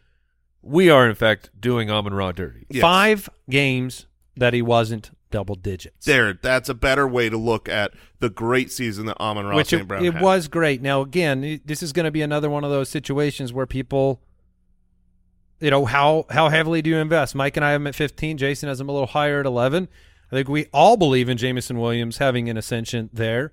We 0.62 0.90
are 0.90 1.08
in 1.08 1.16
fact 1.16 1.50
doing 1.60 1.90
Amon 1.90 2.14
Ra 2.14 2.32
dirty. 2.32 2.66
Yes. 2.70 2.82
Five 2.82 3.30
games 3.50 4.08
that 4.36 4.54
he 4.54 4.62
wasn't 4.62 5.12
double 5.32 5.56
digits. 5.56 6.06
There, 6.06 6.34
that's 6.34 6.70
a 6.70 6.74
better 6.74 7.08
way 7.08 7.30
to 7.30 7.38
look 7.38 7.70
at 7.70 7.92
the 8.20 8.30
great 8.30 8.72
season 8.72 9.06
that 9.06 9.20
Amon 9.20 9.46
Ra 9.46 9.56
which 9.56 9.68
St. 9.68 9.82
it, 9.84 9.88
Brown 9.88 10.04
it 10.06 10.14
had. 10.14 10.22
was 10.24 10.48
great. 10.48 10.82
Now 10.82 11.02
again, 11.02 11.62
this 11.66 11.84
is 11.84 11.94
going 11.94 12.06
to 12.06 12.12
be 12.12 12.22
another 12.22 12.50
one 12.50 12.64
of 12.64 12.72
those 12.72 12.90
situations 12.90 13.54
where 13.54 13.66
people, 13.66 14.22
you 15.60 15.70
know, 15.72 15.86
how 15.86 16.26
how 16.30 16.50
heavily 16.50 16.82
do 16.82 16.90
you 16.90 16.98
invest? 16.98 17.36
Mike 17.36 17.58
and 17.58 17.66
I 17.66 17.72
have 17.72 17.82
him 17.82 17.88
at 17.88 17.96
15. 17.96 18.38
Jason 18.38 18.70
has 18.70 18.80
him 18.82 18.90
a 18.90 18.92
little 18.92 19.08
higher 19.08 19.40
at 19.42 19.46
11. 19.46 19.88
I 20.32 20.36
think 20.36 20.48
we 20.48 20.68
all 20.74 20.96
believe 20.98 21.28
in 21.30 21.38
Jameson 21.38 21.80
Williams 21.80 22.18
having 22.18 22.50
an 22.50 22.58
ascension 22.58 23.10
there. 23.14 23.52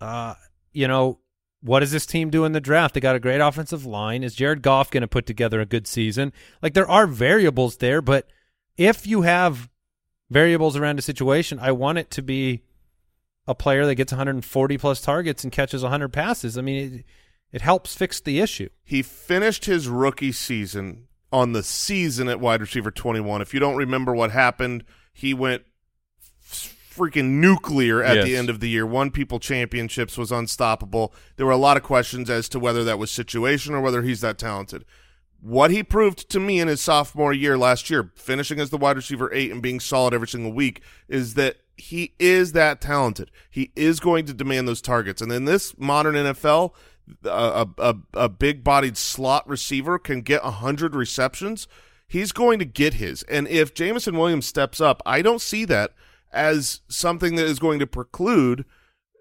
Uh, 0.00 0.34
you 0.72 0.86
know, 0.88 1.18
what 1.64 1.80
does 1.80 1.92
this 1.92 2.04
team 2.04 2.28
do 2.28 2.44
in 2.44 2.52
the 2.52 2.60
draft? 2.60 2.92
They 2.92 3.00
got 3.00 3.16
a 3.16 3.20
great 3.20 3.40
offensive 3.40 3.86
line. 3.86 4.22
Is 4.22 4.34
Jared 4.34 4.60
Goff 4.60 4.90
going 4.90 5.00
to 5.00 5.08
put 5.08 5.24
together 5.24 5.62
a 5.62 5.66
good 5.66 5.86
season? 5.86 6.30
Like 6.60 6.74
there 6.74 6.88
are 6.88 7.06
variables 7.06 7.78
there, 7.78 8.02
but 8.02 8.28
if 8.76 9.06
you 9.06 9.22
have 9.22 9.70
variables 10.30 10.76
around 10.76 10.98
a 10.98 11.02
situation, 11.02 11.58
I 11.58 11.72
want 11.72 11.96
it 11.96 12.10
to 12.12 12.22
be 12.22 12.64
a 13.46 13.54
player 13.54 13.86
that 13.86 13.94
gets 13.94 14.12
140 14.12 14.76
plus 14.76 15.00
targets 15.00 15.42
and 15.42 15.50
catches 15.50 15.82
100 15.82 16.12
passes. 16.12 16.58
I 16.58 16.60
mean, 16.60 16.94
it, 16.94 17.04
it 17.50 17.62
helps 17.62 17.94
fix 17.94 18.20
the 18.20 18.40
issue. 18.40 18.68
he 18.82 19.00
finished 19.00 19.64
his 19.64 19.88
rookie 19.88 20.32
season 20.32 21.08
on 21.32 21.52
the 21.52 21.62
season 21.62 22.28
at 22.28 22.40
wide 22.40 22.60
receiver 22.60 22.90
21. 22.90 23.40
If 23.40 23.54
you 23.54 23.60
don't 23.60 23.76
remember 23.76 24.14
what 24.14 24.32
happened, 24.32 24.84
he 25.14 25.32
went 25.32 25.62
freaking 26.94 27.40
nuclear 27.40 28.02
at 28.02 28.24
the 28.24 28.36
end 28.36 28.48
of 28.50 28.60
the 28.60 28.68
year. 28.68 28.86
Won 28.86 29.10
people 29.10 29.38
championships, 29.38 30.16
was 30.16 30.32
unstoppable. 30.32 31.12
There 31.36 31.46
were 31.46 31.52
a 31.52 31.56
lot 31.56 31.76
of 31.76 31.82
questions 31.82 32.30
as 32.30 32.48
to 32.50 32.60
whether 32.60 32.84
that 32.84 32.98
was 32.98 33.10
situation 33.10 33.74
or 33.74 33.80
whether 33.80 34.02
he's 34.02 34.20
that 34.20 34.38
talented. 34.38 34.84
What 35.40 35.70
he 35.70 35.82
proved 35.82 36.30
to 36.30 36.40
me 36.40 36.60
in 36.60 36.68
his 36.68 36.80
sophomore 36.80 37.32
year 37.32 37.58
last 37.58 37.90
year, 37.90 38.12
finishing 38.14 38.58
as 38.58 38.70
the 38.70 38.78
wide 38.78 38.96
receiver 38.96 39.32
eight 39.34 39.52
and 39.52 39.60
being 39.60 39.78
solid 39.78 40.14
every 40.14 40.28
single 40.28 40.52
week, 40.52 40.80
is 41.08 41.34
that 41.34 41.56
he 41.76 42.14
is 42.18 42.52
that 42.52 42.80
talented. 42.80 43.30
He 43.50 43.72
is 43.76 44.00
going 44.00 44.26
to 44.26 44.34
demand 44.34 44.68
those 44.68 44.80
targets. 44.80 45.20
And 45.20 45.30
in 45.32 45.44
this 45.44 45.76
modern 45.76 46.14
NFL, 46.14 46.72
a, 47.24 47.68
a, 47.78 47.96
a 48.14 48.28
big 48.28 48.64
bodied 48.64 48.96
slot 48.96 49.46
receiver 49.48 49.98
can 49.98 50.22
get 50.22 50.42
100 50.44 50.94
receptions. 50.94 51.68
He's 52.06 52.32
going 52.32 52.58
to 52.58 52.64
get 52.64 52.94
his. 52.94 53.22
And 53.24 53.48
if 53.48 53.74
Jameson 53.74 54.16
Williams 54.16 54.46
steps 54.46 54.80
up, 54.80 55.02
I 55.04 55.20
don't 55.20 55.40
see 55.40 55.64
that 55.66 55.92
as 56.34 56.80
something 56.88 57.36
that 57.36 57.46
is 57.46 57.58
going 57.58 57.78
to 57.78 57.86
preclude 57.86 58.64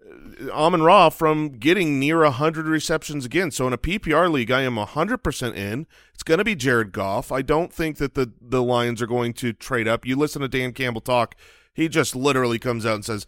uh, 0.05 0.49
Amon 0.51 0.81
Ra 0.81 1.09
from 1.09 1.49
getting 1.49 1.99
near 1.99 2.23
100 2.23 2.65
receptions 2.67 3.25
again. 3.25 3.51
So 3.51 3.67
in 3.67 3.73
a 3.73 3.77
PPR 3.77 4.31
league, 4.31 4.51
I 4.51 4.61
am 4.61 4.75
100% 4.75 5.55
in. 5.55 5.87
It's 6.13 6.23
going 6.23 6.39
to 6.39 6.43
be 6.43 6.55
Jared 6.55 6.91
Goff. 6.91 7.31
I 7.31 7.41
don't 7.41 7.71
think 7.71 7.97
that 7.97 8.15
the, 8.15 8.33
the 8.41 8.63
Lions 8.63 9.01
are 9.01 9.07
going 9.07 9.33
to 9.33 9.53
trade 9.53 9.87
up. 9.87 10.05
You 10.05 10.15
listen 10.15 10.41
to 10.41 10.47
Dan 10.47 10.73
Campbell 10.73 11.01
talk, 11.01 11.35
he 11.73 11.87
just 11.87 12.15
literally 12.15 12.59
comes 12.59 12.85
out 12.85 12.95
and 12.95 13.05
says, 13.05 13.25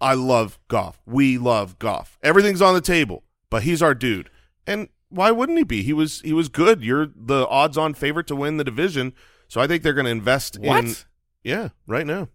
I 0.00 0.14
love 0.14 0.58
Goff. 0.68 1.00
We 1.06 1.38
love 1.38 1.78
Goff. 1.78 2.18
Everything's 2.22 2.60
on 2.60 2.74
the 2.74 2.80
table, 2.80 3.22
but 3.50 3.62
he's 3.62 3.80
our 3.80 3.94
dude. 3.94 4.30
And 4.66 4.88
why 5.10 5.30
wouldn't 5.30 5.58
he 5.58 5.64
be? 5.64 5.82
He 5.82 5.92
was 5.92 6.20
he 6.22 6.32
was 6.32 6.48
good. 6.48 6.82
You're 6.82 7.08
the 7.14 7.46
odds-on 7.46 7.94
favorite 7.94 8.26
to 8.28 8.36
win 8.36 8.56
the 8.56 8.64
division. 8.64 9.12
So 9.46 9.60
I 9.60 9.66
think 9.66 9.82
they're 9.82 9.92
going 9.92 10.06
to 10.06 10.10
invest 10.10 10.56
in 10.56 10.62
What? 10.62 11.04
Yeah, 11.44 11.68
right 11.86 12.06
now. 12.06 12.28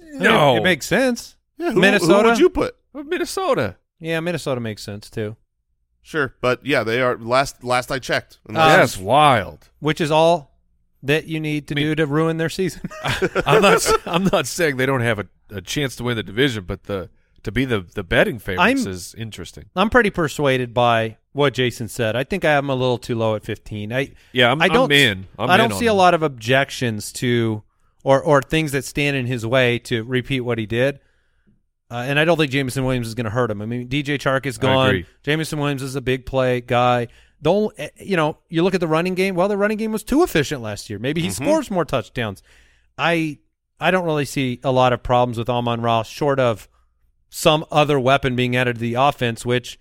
No, 0.00 0.54
it, 0.54 0.58
it 0.58 0.62
makes 0.62 0.86
sense. 0.86 1.36
Yeah, 1.58 1.72
who, 1.72 1.80
Minnesota? 1.80 2.22
Who 2.22 2.28
would 2.30 2.38
you 2.38 2.50
put? 2.50 2.76
Minnesota. 2.94 3.76
Yeah, 3.98 4.20
Minnesota 4.20 4.60
makes 4.60 4.82
sense 4.82 5.10
too. 5.10 5.36
Sure, 6.02 6.34
but 6.40 6.64
yeah, 6.64 6.84
they 6.84 7.00
are 7.00 7.18
last 7.18 7.64
last 7.64 7.90
I 7.90 7.98
checked. 7.98 8.38
Uh, 8.48 8.52
That's 8.52 8.96
wild. 8.96 9.68
Which 9.80 10.00
is 10.00 10.10
all 10.10 10.52
that 11.02 11.26
you 11.26 11.40
need 11.40 11.66
to 11.68 11.74
do 11.74 11.94
to 11.94 12.06
ruin 12.06 12.36
their 12.36 12.48
season. 12.48 12.82
I'm 13.46 13.60
not. 13.62 13.86
I'm 14.06 14.24
not 14.24 14.46
saying 14.46 14.76
they 14.76 14.86
don't 14.86 15.00
have 15.00 15.18
a, 15.18 15.26
a 15.50 15.60
chance 15.60 15.96
to 15.96 16.04
win 16.04 16.16
the 16.16 16.22
division, 16.22 16.64
but 16.64 16.84
the 16.84 17.10
to 17.42 17.52
be 17.52 17.64
the 17.64 17.80
the 17.80 18.04
betting 18.04 18.38
favorites 18.38 18.84
I'm- 18.84 18.92
is 18.92 19.14
interesting. 19.16 19.64
I'm 19.74 19.90
pretty 19.90 20.10
persuaded 20.10 20.72
by 20.72 21.16
what 21.32 21.54
Jason 21.54 21.88
said. 21.88 22.16
I 22.16 22.24
think 22.24 22.44
I 22.44 22.52
have 22.52 22.64
him 22.64 22.70
a 22.70 22.74
little 22.74 22.98
too 22.98 23.14
low 23.14 23.34
at 23.34 23.44
15. 23.44 23.92
I 23.92 24.12
Yeah, 24.32 24.50
I'm, 24.50 24.62
I 24.62 24.68
don't 24.68 24.86
I'm 24.86 24.92
in. 24.92 25.26
I'm 25.38 25.50
I 25.50 25.56
don't 25.56 25.72
on 25.72 25.78
see 25.78 25.86
a 25.86 25.92
lot 25.94 26.14
of 26.14 26.22
objections 26.22 27.12
to 27.14 27.62
or 28.06 28.22
or 28.22 28.40
things 28.40 28.70
that 28.70 28.84
stand 28.84 29.16
in 29.16 29.26
his 29.26 29.44
way 29.44 29.80
to 29.80 30.04
repeat 30.04 30.42
what 30.42 30.58
he 30.58 30.64
did. 30.64 31.00
Uh, 31.90 32.04
and 32.06 32.20
I 32.20 32.24
don't 32.24 32.36
think 32.36 32.52
Jameson 32.52 32.84
Williams 32.84 33.08
is 33.08 33.16
going 33.16 33.24
to 33.24 33.30
hurt 33.30 33.50
him. 33.50 33.60
I 33.60 33.66
mean, 33.66 33.88
DJ 33.88 34.16
Chark 34.16 34.46
is 34.46 34.58
gone. 34.58 34.90
agree. 34.90 35.06
Jameson 35.24 35.58
Williams 35.58 35.82
is 35.82 35.96
a 35.96 36.00
big 36.00 36.24
play 36.24 36.60
guy. 36.60 37.08
The 37.42 37.50
only, 37.50 37.74
eh, 37.78 37.88
you 37.98 38.16
know, 38.16 38.38
you 38.48 38.62
look 38.62 38.74
at 38.74 38.80
the 38.80 38.86
running 38.86 39.16
game. 39.16 39.34
Well, 39.34 39.48
the 39.48 39.56
running 39.56 39.76
game 39.76 39.90
was 39.90 40.04
too 40.04 40.22
efficient 40.22 40.62
last 40.62 40.88
year. 40.88 41.00
Maybe 41.00 41.20
he 41.20 41.30
scores 41.30 41.68
more 41.68 41.84
touchdowns. 41.84 42.44
I 42.96 43.38
I 43.80 43.90
don't 43.90 44.04
really 44.04 44.24
see 44.24 44.60
a 44.62 44.70
lot 44.70 44.92
of 44.92 45.02
problems 45.02 45.36
with 45.36 45.48
Amon 45.48 45.80
Ross, 45.80 46.08
short 46.08 46.38
of 46.38 46.68
some 47.28 47.64
other 47.72 47.98
weapon 47.98 48.36
being 48.36 48.54
added 48.54 48.76
to 48.76 48.80
the 48.80 48.94
offense, 48.94 49.44
which 49.44 49.80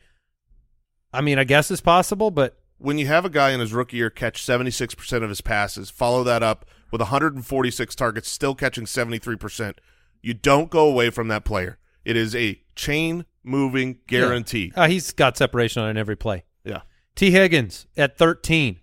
I 1.14 1.22
mean, 1.22 1.38
I 1.38 1.44
guess 1.44 1.70
is 1.70 1.80
possible, 1.80 2.32
but 2.32 2.58
when 2.80 2.98
you 2.98 3.06
have 3.06 3.24
a 3.24 3.30
guy 3.30 3.52
in 3.52 3.60
his 3.60 3.72
rookie 3.72 3.98
year 3.98 4.10
catch 4.10 4.44
76% 4.44 5.24
of 5.24 5.30
his 5.30 5.42
passes, 5.42 5.92
follow 5.92 6.24
that 6.24 6.42
up 6.42 6.66
with 6.96 7.02
146 7.02 7.94
targets, 7.94 8.30
still 8.30 8.56
catching 8.56 8.86
73%, 8.86 9.74
you 10.22 10.34
don't 10.34 10.70
go 10.70 10.88
away 10.88 11.10
from 11.10 11.28
that 11.28 11.44
player. 11.44 11.78
It 12.06 12.16
is 12.16 12.34
a 12.34 12.62
chain 12.74 13.26
moving 13.44 14.00
guarantee. 14.08 14.72
uh, 14.78 14.88
he's 14.88 15.12
got 15.12 15.36
separation 15.36 15.84
on 15.84 15.98
every 15.98 16.16
play. 16.16 16.46
Yeah. 16.64 16.84
Tee 17.14 17.32
Higgins 17.32 17.86
at 17.98 18.18
13. 18.18 18.80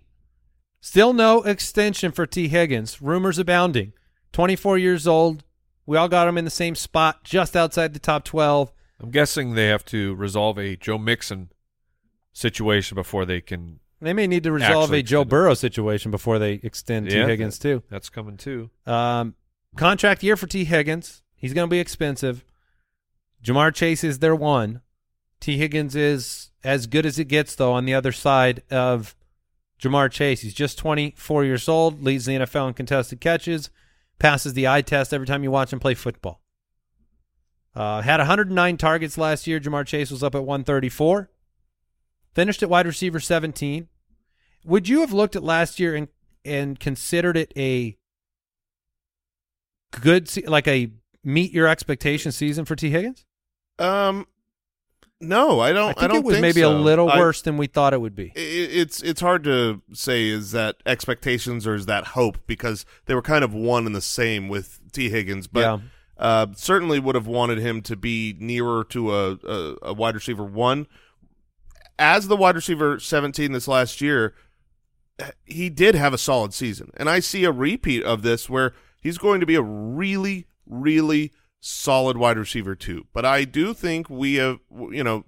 Still 0.79 1.13
no 1.13 1.41
extension 1.41 2.11
for 2.11 2.27
Tee 2.27 2.49
Higgins. 2.49 3.01
Rumors 3.01 3.39
abounding. 3.39 3.93
24 4.31 4.77
years 4.77 5.07
old. 5.07 5.43
We 5.87 5.97
all 5.97 6.07
got 6.07 6.27
him 6.27 6.37
in 6.37 6.45
the 6.45 6.51
same 6.51 6.75
spot, 6.75 7.23
just 7.23 7.55
outside 7.55 7.93
the 7.93 7.99
top 7.99 8.25
12. 8.25 8.71
I'm 8.99 9.09
guessing 9.09 9.55
they 9.55 9.69
have 9.69 9.85
to 9.85 10.13
resolve 10.13 10.59
a 10.59 10.75
Joe 10.75 10.99
Mixon 10.99 11.49
situation 12.31 12.93
before 12.93 13.25
they 13.25 13.41
can. 13.41 13.79
They 14.03 14.13
may 14.13 14.27
need 14.27 14.43
to 14.43 14.51
resolve 14.51 14.85
Actually 14.85 14.99
a 14.99 15.03
Joe. 15.03 15.25
Burrow 15.25 15.53
situation 15.53 16.11
before 16.11 16.39
they 16.39 16.53
extend 16.63 17.09
T. 17.09 17.15
Yeah, 17.15 17.25
Higgins 17.25 17.57
too. 17.57 17.83
That's 17.89 18.09
coming 18.09 18.37
too. 18.37 18.69
Um, 18.85 19.35
contract 19.75 20.23
year 20.23 20.35
for 20.35 20.47
Tee 20.47 20.65
Higgins. 20.65 21.23
He's 21.35 21.53
going 21.53 21.67
to 21.67 21.71
be 21.71 21.79
expensive. 21.79 22.43
Ja'Marr 23.43 23.73
Chase 23.73 24.03
is 24.03 24.19
their 24.19 24.35
one. 24.35 24.81
Tee 25.39 25.57
Higgins 25.57 25.95
is 25.95 26.51
as 26.63 26.87
good 26.87 27.05
as 27.05 27.19
it 27.19 27.25
gets, 27.25 27.55
though, 27.55 27.73
on 27.73 27.85
the 27.85 27.93
other 27.93 28.13
side 28.13 28.63
of 28.71 29.15
Ja'Marr 29.81 30.09
Chase. 30.09 30.41
He's 30.41 30.53
just 30.53 30.77
24 30.77 31.43
years 31.43 31.67
old, 31.67 32.01
leads 32.01 32.25
the 32.25 32.35
NFL 32.35 32.69
in 32.69 32.73
contested 32.73 33.19
catches, 33.19 33.69
passes 34.19 34.53
the 34.53 34.67
eye 34.67 34.81
test 34.81 35.13
every 35.13 35.27
time 35.27 35.43
you 35.43 35.51
watch 35.51 35.73
him 35.73 35.79
play 35.79 35.93
football. 35.93 36.41
Uh, 37.75 38.01
had 38.01 38.19
109 38.19 38.77
targets 38.77 39.17
last 39.17 39.47
year. 39.47 39.59
Ja'Marr 39.59 39.85
Chase 39.85 40.11
was 40.11 40.23
up 40.23 40.35
at 40.35 40.45
134. 40.45 41.29
Finished 42.33 42.63
at 42.63 42.69
wide 42.69 42.85
receiver 42.85 43.19
17. 43.19 43.87
Would 44.65 44.87
you 44.87 45.01
have 45.01 45.11
looked 45.13 45.35
at 45.35 45.43
last 45.43 45.79
year 45.79 45.95
and 45.95 46.07
and 46.45 46.79
considered 46.79 47.37
it 47.37 47.53
a 47.57 47.97
good, 50.01 50.27
se- 50.27 50.45
like 50.47 50.67
a 50.67 50.91
meet 51.23 51.51
your 51.51 51.67
expectation 51.67 52.31
season 52.31 52.65
for 52.65 52.75
Tee 52.75 52.89
Higgins? 52.89 53.25
Um, 53.79 54.27
no, 55.21 55.59
I 55.61 55.71
don't. 55.71 55.89
I 55.89 55.91
I, 55.91 55.93
think 55.93 56.11
don't 56.11 56.17
it 56.17 56.23
was 56.25 56.41
maybe 56.41 56.61
so. 56.61 56.71
a 56.71 56.77
little 56.77 57.09
I- 57.09 57.17
worse 57.19 57.41
than 57.41 57.57
we 57.57 57.67
thought 57.67 57.93
it 57.93 58.01
would 58.01 58.15
be. 58.15 58.27
i- 58.35 58.39
it's 58.39 59.01
it's 59.01 59.21
hard 59.21 59.43
to 59.45 59.81
say 59.93 60.27
is 60.27 60.51
that 60.51 60.77
expectations 60.85 61.65
or 61.65 61.75
is 61.75 61.85
that 61.85 62.07
hope 62.07 62.37
because 62.47 62.85
they 63.05 63.15
were 63.15 63.21
kind 63.21 63.43
of 63.43 63.53
one 63.53 63.85
and 63.85 63.95
the 63.95 64.01
same 64.01 64.49
with 64.49 64.79
Tee 64.91 65.09
Higgins, 65.09 65.47
but 65.47 65.61
Yeah. 65.61 65.77
uh, 66.17 66.47
certainly 66.55 66.99
would 66.99 67.15
have 67.15 67.27
wanted 67.27 67.59
him 67.59 67.81
to 67.83 67.95
be 67.95 68.35
nearer 68.39 68.83
to 68.85 69.13
a, 69.15 69.31
a, 69.47 69.75
a 69.83 69.93
wide 69.93 70.15
receiver 70.15 70.43
one. 70.43 70.87
As 71.99 72.27
the 72.27 72.35
wide 72.35 72.55
receiver 72.55 72.99
seventeen 72.99 73.51
this 73.53 73.67
last 73.67 74.01
year, 74.01 74.33
he 75.45 75.69
did 75.69 75.95
have 75.95 76.13
a 76.13 76.17
solid 76.17 76.53
season, 76.53 76.91
and 76.95 77.09
I 77.09 77.19
see 77.19 77.43
a 77.43 77.51
repeat 77.51 78.03
of 78.03 78.21
this 78.21 78.49
where 78.49 78.73
he's 79.01 79.17
going 79.17 79.39
to 79.39 79.45
be 79.45 79.55
a 79.55 79.61
really, 79.61 80.47
really 80.65 81.31
solid 81.59 82.17
wide 82.17 82.37
receiver 82.37 82.75
too. 82.75 83.05
But 83.13 83.25
I 83.25 83.45
do 83.45 83.73
think 83.73 84.09
we 84.09 84.35
have, 84.35 84.59
you 84.91 85.03
know, 85.03 85.23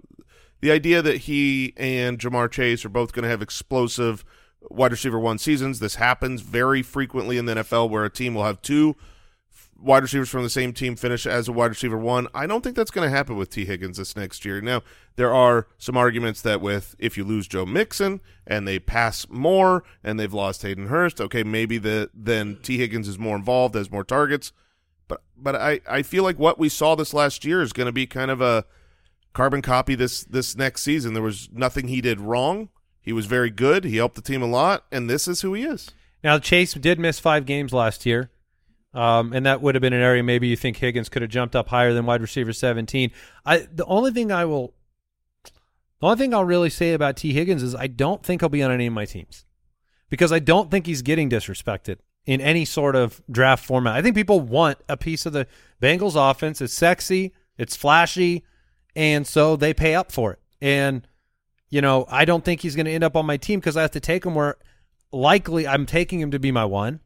the 0.60 0.70
idea 0.70 1.02
that 1.02 1.18
he 1.18 1.72
and 1.76 2.18
Ja'Marr 2.18 2.50
Chase 2.50 2.84
are 2.84 2.90
both 2.90 3.12
going 3.12 3.22
to 3.22 3.28
have 3.28 3.42
explosive 3.42 4.24
wide 4.62 4.92
receiver 4.92 5.18
one 5.18 5.38
seasons. 5.38 5.78
This 5.78 5.96
happens 5.96 6.40
very 6.40 6.82
frequently 6.82 7.38
in 7.38 7.46
the 7.46 7.56
NFL 7.56 7.90
where 7.90 8.04
a 8.04 8.10
team 8.10 8.34
will 8.34 8.44
have 8.44 8.62
two 8.62 8.96
wide 9.80 10.02
receivers 10.02 10.28
from 10.28 10.42
the 10.42 10.50
same 10.50 10.72
team 10.72 10.96
finish 10.96 11.26
as 11.26 11.48
a 11.48 11.52
wide 11.52 11.70
receiver 11.70 11.98
one. 11.98 12.28
I 12.34 12.46
don't 12.46 12.62
think 12.62 12.76
that's 12.76 12.90
going 12.90 13.08
to 13.08 13.14
happen 13.14 13.36
with 13.36 13.50
Tee 13.50 13.64
Higgins 13.64 13.98
this 13.98 14.16
next 14.16 14.44
year. 14.44 14.60
Now, 14.60 14.82
there 15.16 15.34
are 15.34 15.66
some 15.78 15.96
arguments 15.96 16.42
that 16.42 16.60
with 16.60 16.94
if 16.98 17.16
you 17.16 17.24
lose 17.24 17.46
Joe 17.46 17.66
Mixon 17.66 18.20
and 18.46 18.66
they 18.66 18.78
pass 18.78 19.28
more 19.28 19.84
and 20.02 20.18
they've 20.18 20.32
lost 20.32 20.62
Hayden 20.62 20.88
Hurst, 20.88 21.20
okay, 21.20 21.42
maybe 21.42 21.78
the 21.78 22.10
then 22.14 22.58
Tee 22.62 22.78
Higgins 22.78 23.08
is 23.08 23.18
more 23.18 23.36
involved, 23.36 23.74
has 23.74 23.90
more 23.90 24.04
targets. 24.04 24.52
But 25.08 25.22
but 25.36 25.54
I, 25.54 25.80
I 25.88 26.02
feel 26.02 26.24
like 26.24 26.38
what 26.38 26.58
we 26.58 26.68
saw 26.68 26.94
this 26.94 27.14
last 27.14 27.44
year 27.44 27.62
is 27.62 27.72
going 27.72 27.86
to 27.86 27.92
be 27.92 28.06
kind 28.06 28.30
of 28.30 28.40
a 28.40 28.64
carbon 29.32 29.62
copy 29.62 29.94
this 29.94 30.24
this 30.24 30.56
next 30.56 30.82
season. 30.82 31.14
There 31.14 31.22
was 31.22 31.48
nothing 31.52 31.88
he 31.88 32.00
did 32.00 32.20
wrong. 32.20 32.70
He 33.00 33.12
was 33.12 33.26
very 33.26 33.50
good. 33.50 33.84
He 33.84 33.98
helped 33.98 34.16
the 34.16 34.22
team 34.22 34.42
a 34.42 34.46
lot, 34.46 34.84
and 34.90 35.08
this 35.08 35.28
is 35.28 35.42
who 35.42 35.54
he 35.54 35.62
is. 35.62 35.90
Now 36.24 36.38
Chase 36.40 36.74
did 36.74 36.98
miss 36.98 37.20
five 37.20 37.46
games 37.46 37.72
last 37.72 38.04
year. 38.04 38.30
Um, 38.94 39.32
and 39.32 39.44
that 39.44 39.60
would 39.60 39.74
have 39.74 39.82
been 39.82 39.92
an 39.92 40.02
area 40.02 40.22
maybe 40.22 40.48
you 40.48 40.56
think 40.56 40.78
Higgins 40.78 41.08
could 41.08 41.20
have 41.20 41.30
jumped 41.30 41.54
up 41.54 41.68
higher 41.68 41.92
than 41.92 42.06
wide 42.06 42.22
receiver 42.22 42.52
17. 42.52 43.10
I 43.44 43.66
the 43.72 43.84
only 43.84 44.10
thing 44.10 44.32
I 44.32 44.46
will 44.46 44.74
the 46.00 46.06
only 46.06 46.16
thing 46.16 46.34
I'll 46.34 46.44
really 46.44 46.70
say 46.70 46.92
about 46.92 47.16
Tee 47.16 47.32
Higgins 47.32 47.62
is 47.62 47.74
I 47.74 47.86
don't 47.86 48.22
think 48.22 48.40
he'll 48.40 48.48
be 48.48 48.62
on 48.62 48.70
any 48.70 48.86
of 48.86 48.92
my 48.92 49.04
teams. 49.04 49.44
Because 50.08 50.30
I 50.32 50.38
don't 50.38 50.70
think 50.70 50.86
he's 50.86 51.02
getting 51.02 51.28
disrespected 51.28 51.98
in 52.26 52.40
any 52.40 52.64
sort 52.64 52.94
of 52.94 53.20
draft 53.30 53.64
format. 53.64 53.94
I 53.94 54.02
think 54.02 54.14
people 54.14 54.40
want 54.40 54.78
a 54.88 54.96
piece 54.96 55.26
of 55.26 55.32
the 55.32 55.46
Bengals 55.82 56.14
offense. 56.16 56.60
It's 56.60 56.72
sexy, 56.72 57.34
it's 57.58 57.74
flashy, 57.76 58.44
and 58.94 59.26
so 59.26 59.56
they 59.56 59.74
pay 59.74 59.94
up 59.94 60.12
for 60.12 60.32
it. 60.32 60.38
And 60.60 61.06
you 61.68 61.80
know, 61.80 62.06
I 62.08 62.24
don't 62.24 62.44
think 62.44 62.60
he's 62.60 62.76
going 62.76 62.86
to 62.86 62.92
end 62.92 63.04
up 63.04 63.16
on 63.16 63.26
my 63.26 63.36
team 63.36 63.60
because 63.60 63.76
I 63.76 63.82
have 63.82 63.90
to 63.92 64.00
take 64.00 64.24
him 64.24 64.34
where 64.34 64.56
likely 65.12 65.66
I'm 65.66 65.86
taking 65.86 66.20
him 66.20 66.30
to 66.30 66.38
be 66.38 66.52
my 66.52 66.64
one 66.64 67.00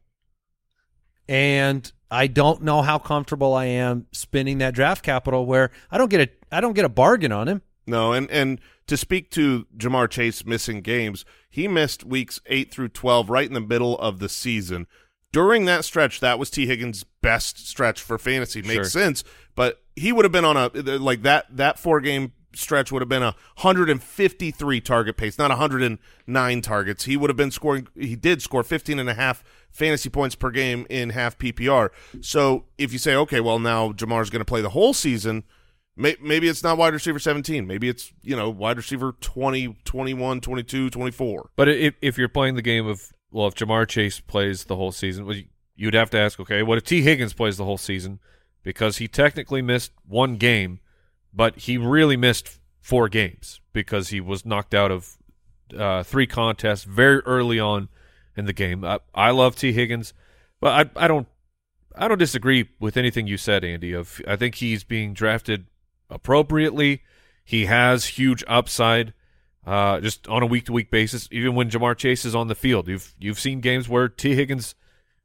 and 1.31 1.89
I 2.11 2.27
don't 2.27 2.61
know 2.61 2.81
how 2.81 2.99
comfortable 2.99 3.53
I 3.53 3.65
am 3.65 4.05
spending 4.11 4.57
that 4.57 4.73
draft 4.73 5.01
capital 5.01 5.45
where 5.45 5.71
I 5.89 5.97
don't 5.97 6.09
get 6.09 6.19
a 6.19 6.55
I 6.55 6.59
don't 6.59 6.73
get 6.73 6.83
a 6.83 6.89
bargain 6.89 7.31
on 7.31 7.47
him. 7.47 7.61
No, 7.87 8.11
and 8.11 8.29
and 8.29 8.59
to 8.87 8.97
speak 8.97 9.31
to 9.31 9.65
Ja'Marr 9.77 10.09
Chase 10.09 10.45
missing 10.45 10.81
games, 10.81 11.23
he 11.49 11.69
missed 11.69 12.03
weeks 12.03 12.41
8 12.47 12.69
through 12.69 12.89
12 12.89 13.29
right 13.29 13.47
in 13.47 13.53
the 13.53 13.61
middle 13.61 13.97
of 13.99 14.19
the 14.19 14.27
season. 14.27 14.87
During 15.31 15.63
that 15.65 15.85
stretch, 15.85 16.19
that 16.19 16.37
was 16.37 16.49
Tee 16.49 16.67
Higgins' 16.67 17.05
best 17.21 17.65
stretch 17.65 18.01
for 18.01 18.17
fantasy. 18.17 18.61
Makes 18.61 18.73
Sure. 18.73 18.83
sense, 19.01 19.23
but 19.55 19.81
he 19.95 20.11
would 20.11 20.25
have 20.25 20.33
been 20.33 20.43
on 20.43 20.57
a 20.57 20.67
like 20.99 21.21
that 21.21 21.45
that 21.55 21.79
four 21.79 22.01
game 22.01 22.33
stretch 22.53 22.91
would 22.91 23.01
have 23.01 23.09
been 23.09 23.23
a 23.23 23.35
153 23.61 24.81
target 24.81 25.17
pace, 25.17 25.37
not 25.37 25.49
109 25.49 26.61
targets. 26.61 27.05
He 27.05 27.17
would 27.17 27.29
have 27.29 27.37
been 27.37 27.51
scoring 27.51 27.87
he 27.95 28.15
did 28.15 28.41
score 28.41 28.63
15 28.63 28.99
and 28.99 29.09
a 29.09 29.13
half 29.13 29.43
fantasy 29.71 30.09
points 30.09 30.35
per 30.35 30.51
game 30.51 30.85
in 30.89 31.11
half 31.11 31.37
PPR. 31.37 31.89
So, 32.21 32.65
if 32.77 32.93
you 32.93 32.99
say 32.99 33.15
okay, 33.15 33.39
well 33.39 33.59
now 33.59 33.91
Ja'Marr's 33.91 34.29
going 34.29 34.41
to 34.41 34.45
play 34.45 34.61
the 34.61 34.69
whole 34.69 34.93
season, 34.93 35.43
may, 35.95 36.15
maybe 36.21 36.47
it's 36.47 36.63
not 36.63 36.77
wide 36.77 36.93
receiver 36.93 37.19
17, 37.19 37.65
maybe 37.67 37.89
it's, 37.89 38.11
you 38.21 38.35
know, 38.35 38.49
wide 38.49 38.77
receiver 38.77 39.15
20, 39.21 39.77
21, 39.83 40.41
22, 40.41 40.89
24. 40.89 41.49
But 41.55 41.69
if 41.69 41.95
if 42.01 42.17
you're 42.17 42.29
playing 42.29 42.55
the 42.55 42.61
game 42.61 42.87
of 42.87 43.11
well, 43.31 43.47
if 43.47 43.55
Ja'Marr 43.55 43.87
Chase 43.87 44.19
plays 44.19 44.65
the 44.65 44.75
whole 44.75 44.91
season, 44.91 45.47
you'd 45.75 45.93
have 45.93 46.09
to 46.11 46.19
ask, 46.19 46.39
okay, 46.39 46.63
what 46.63 46.77
if 46.77 46.83
Tee 46.83 47.01
Higgins 47.01 47.33
plays 47.33 47.57
the 47.57 47.65
whole 47.65 47.77
season? 47.77 48.19
Because 48.63 48.97
he 48.97 49.07
technically 49.07 49.61
missed 49.61 49.91
one 50.05 50.35
game, 50.35 50.79
but 51.33 51.57
he 51.59 51.77
really 51.77 52.17
missed 52.17 52.59
four 52.79 53.09
games 53.09 53.61
because 53.73 54.09
he 54.09 54.19
was 54.19 54.45
knocked 54.45 54.73
out 54.73 54.91
of 54.91 55.17
uh, 55.77 56.03
three 56.03 56.27
contests 56.27 56.83
very 56.83 57.19
early 57.21 57.59
on 57.59 57.89
in 58.35 58.45
the 58.45 58.53
game. 58.53 58.83
I, 58.83 58.99
I 59.13 59.31
love 59.31 59.55
Tee 59.55 59.73
Higgins, 59.73 60.13
but 60.59 60.91
I 60.97 61.05
I 61.05 61.07
don't 61.07 61.27
I 61.95 62.07
don't 62.07 62.17
disagree 62.17 62.69
with 62.79 62.97
anything 62.97 63.27
you 63.27 63.37
said, 63.37 63.63
Andy. 63.63 63.93
Of 63.93 64.21
I 64.27 64.35
think 64.35 64.55
he's 64.55 64.83
being 64.83 65.13
drafted 65.13 65.67
appropriately. 66.09 67.03
He 67.43 67.65
has 67.65 68.05
huge 68.05 68.43
upside, 68.47 69.13
uh, 69.65 69.99
just 69.99 70.27
on 70.27 70.43
a 70.43 70.45
week 70.45 70.65
to 70.65 70.73
week 70.73 70.91
basis. 70.91 71.27
Even 71.31 71.55
when 71.55 71.69
Ja'Marr 71.69 71.97
Chase 71.97 72.25
is 72.25 72.35
on 72.35 72.47
the 72.47 72.55
field, 72.55 72.87
you've 72.87 73.13
you've 73.19 73.39
seen 73.39 73.59
games 73.59 73.89
where 73.89 74.07
Tee 74.07 74.35
Higgins 74.35 74.75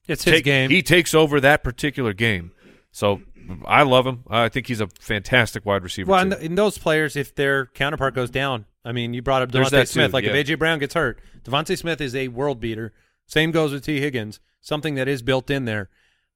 It's 0.09 0.25
his 0.25 0.43
game. 0.43 0.71
He 0.71 0.83
takes 0.83 1.15
over 1.15 1.41
that 1.41 1.63
particular 1.63 2.13
game. 2.13 2.53
So 2.91 3.21
I 3.65 3.83
love 3.83 4.07
him. 4.07 4.25
I 4.29 4.49
think 4.49 4.67
he's 4.67 4.81
a 4.81 4.89
fantastic 5.01 5.65
wide 5.67 5.83
receiver. 5.83 6.11
well, 6.11 6.25
too. 6.25 6.33
and, 6.33 6.43
and 6.43 6.59
those 6.59 6.79
players, 6.79 7.17
if 7.17 7.35
their 7.35 7.67
counterpart 7.67 8.15
goes 8.15 8.31
down, 8.31 8.67
I 8.85 8.93
mean, 8.93 9.15
you 9.15 9.23
brought 9.23 9.43
up 9.43 9.51
DeVonta 9.53 9.87
Smith. 9.87 10.11
too, 10.11 10.13
like 10.13 10.25
yeah. 10.25 10.33
if 10.33 10.47
AJ 10.47 10.59
Brown 10.59 10.79
gets 10.79 10.95
hurt, 10.95 11.21
DeVonta 11.45 11.77
Smith 11.77 12.01
is 12.01 12.15
a 12.15 12.29
world 12.29 12.61
beater. 12.61 12.93
Same 13.27 13.51
goes 13.51 13.73
with 13.73 13.85
Tee 13.85 14.01
Higgins. 14.01 14.41
Something 14.61 14.95
that 14.97 15.07
is 15.09 15.23
built 15.23 15.49
in 15.51 15.65
there, 15.65 15.91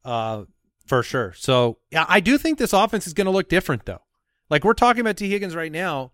uh, 0.05 0.45
for 0.87 1.03
sure. 1.03 1.33
So 1.37 1.79
yeah, 1.91 2.07
I 2.09 2.21
do 2.21 2.39
think 2.39 2.59
this 2.59 2.73
offense 2.73 3.07
is 3.07 3.13
going 3.15 3.25
to 3.27 3.31
look 3.33 3.49
different 3.49 3.87
though. 3.87 4.03
Like 4.49 4.65
we're 4.65 4.75
talking 4.75 5.01
about 5.01 5.17
Tee 5.17 5.31
Higgins 5.31 5.55
right 5.57 5.73
now. 5.73 6.13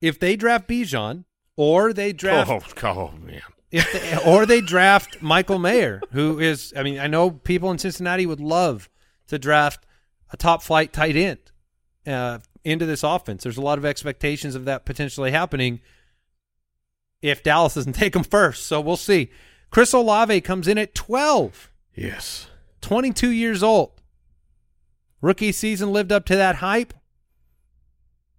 If 0.00 0.18
they 0.18 0.36
draft 0.36 0.68
Bijan 0.68 1.24
or 1.56 1.92
they 1.92 2.12
draft 2.12 2.50
Oh, 2.50 2.62
oh 2.88 3.14
man. 3.18 3.42
if 3.70 3.92
they, 3.92 4.30
or 4.30 4.46
they 4.46 4.60
draft 4.60 5.20
Michael 5.22 5.58
Mayer, 5.58 6.00
who 6.12 6.38
is, 6.38 6.72
I 6.76 6.82
mean, 6.82 6.98
I 6.98 7.06
know 7.06 7.30
people 7.30 7.70
in 7.70 7.78
Cincinnati 7.78 8.26
would 8.26 8.40
love 8.40 8.88
to 9.28 9.38
draft 9.38 9.84
a 10.30 10.36
top 10.36 10.62
flight 10.62 10.92
tight 10.92 11.16
end 11.16 11.38
uh, 12.06 12.38
into 12.64 12.86
this 12.86 13.02
offense. 13.02 13.42
There's 13.42 13.56
a 13.56 13.62
lot 13.62 13.78
of 13.78 13.84
expectations 13.84 14.54
of 14.54 14.64
that 14.64 14.84
potentially 14.84 15.30
happening 15.30 15.80
if 17.22 17.42
Dallas 17.42 17.74
doesn't 17.74 17.92
take 17.94 18.14
him 18.14 18.24
first. 18.24 18.66
So 18.66 18.80
we'll 18.80 18.96
see. 18.96 19.30
Chris 19.70 19.92
Olave 19.92 20.40
comes 20.42 20.66
in 20.66 20.78
at 20.78 20.94
12, 20.94 21.70
yes, 21.94 22.48
22 22.80 23.30
years 23.30 23.62
old. 23.62 24.00
Rookie 25.20 25.52
season 25.52 25.92
lived 25.92 26.12
up 26.12 26.24
to 26.26 26.36
that 26.36 26.56
hype. 26.56 26.94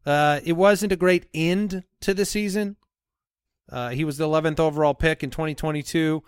Uh, 0.05 0.39
it 0.43 0.53
wasn't 0.53 0.91
a 0.91 0.95
great 0.95 1.27
end 1.33 1.83
to 2.01 2.13
the 2.13 2.25
season. 2.25 2.77
Uh, 3.71 3.89
he 3.89 4.03
was 4.03 4.17
the 4.17 4.27
11th 4.27 4.59
overall 4.59 4.95
pick 4.95 5.23
in 5.23 5.29
2022. 5.29 6.23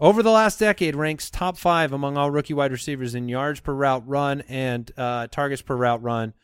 Over 0.00 0.22
the 0.22 0.30
last 0.30 0.58
decade, 0.58 0.96
ranks 0.96 1.30
top 1.30 1.56
five 1.56 1.92
among 1.92 2.16
all 2.16 2.30
rookie 2.30 2.54
wide 2.54 2.72
receivers 2.72 3.14
in 3.14 3.28
yards 3.28 3.60
per 3.60 3.72
route 3.72 4.06
run 4.06 4.42
and 4.48 4.90
uh, 4.96 5.28
targets 5.28 5.62
per 5.62 5.76
route 5.76 6.02
run. 6.02 6.34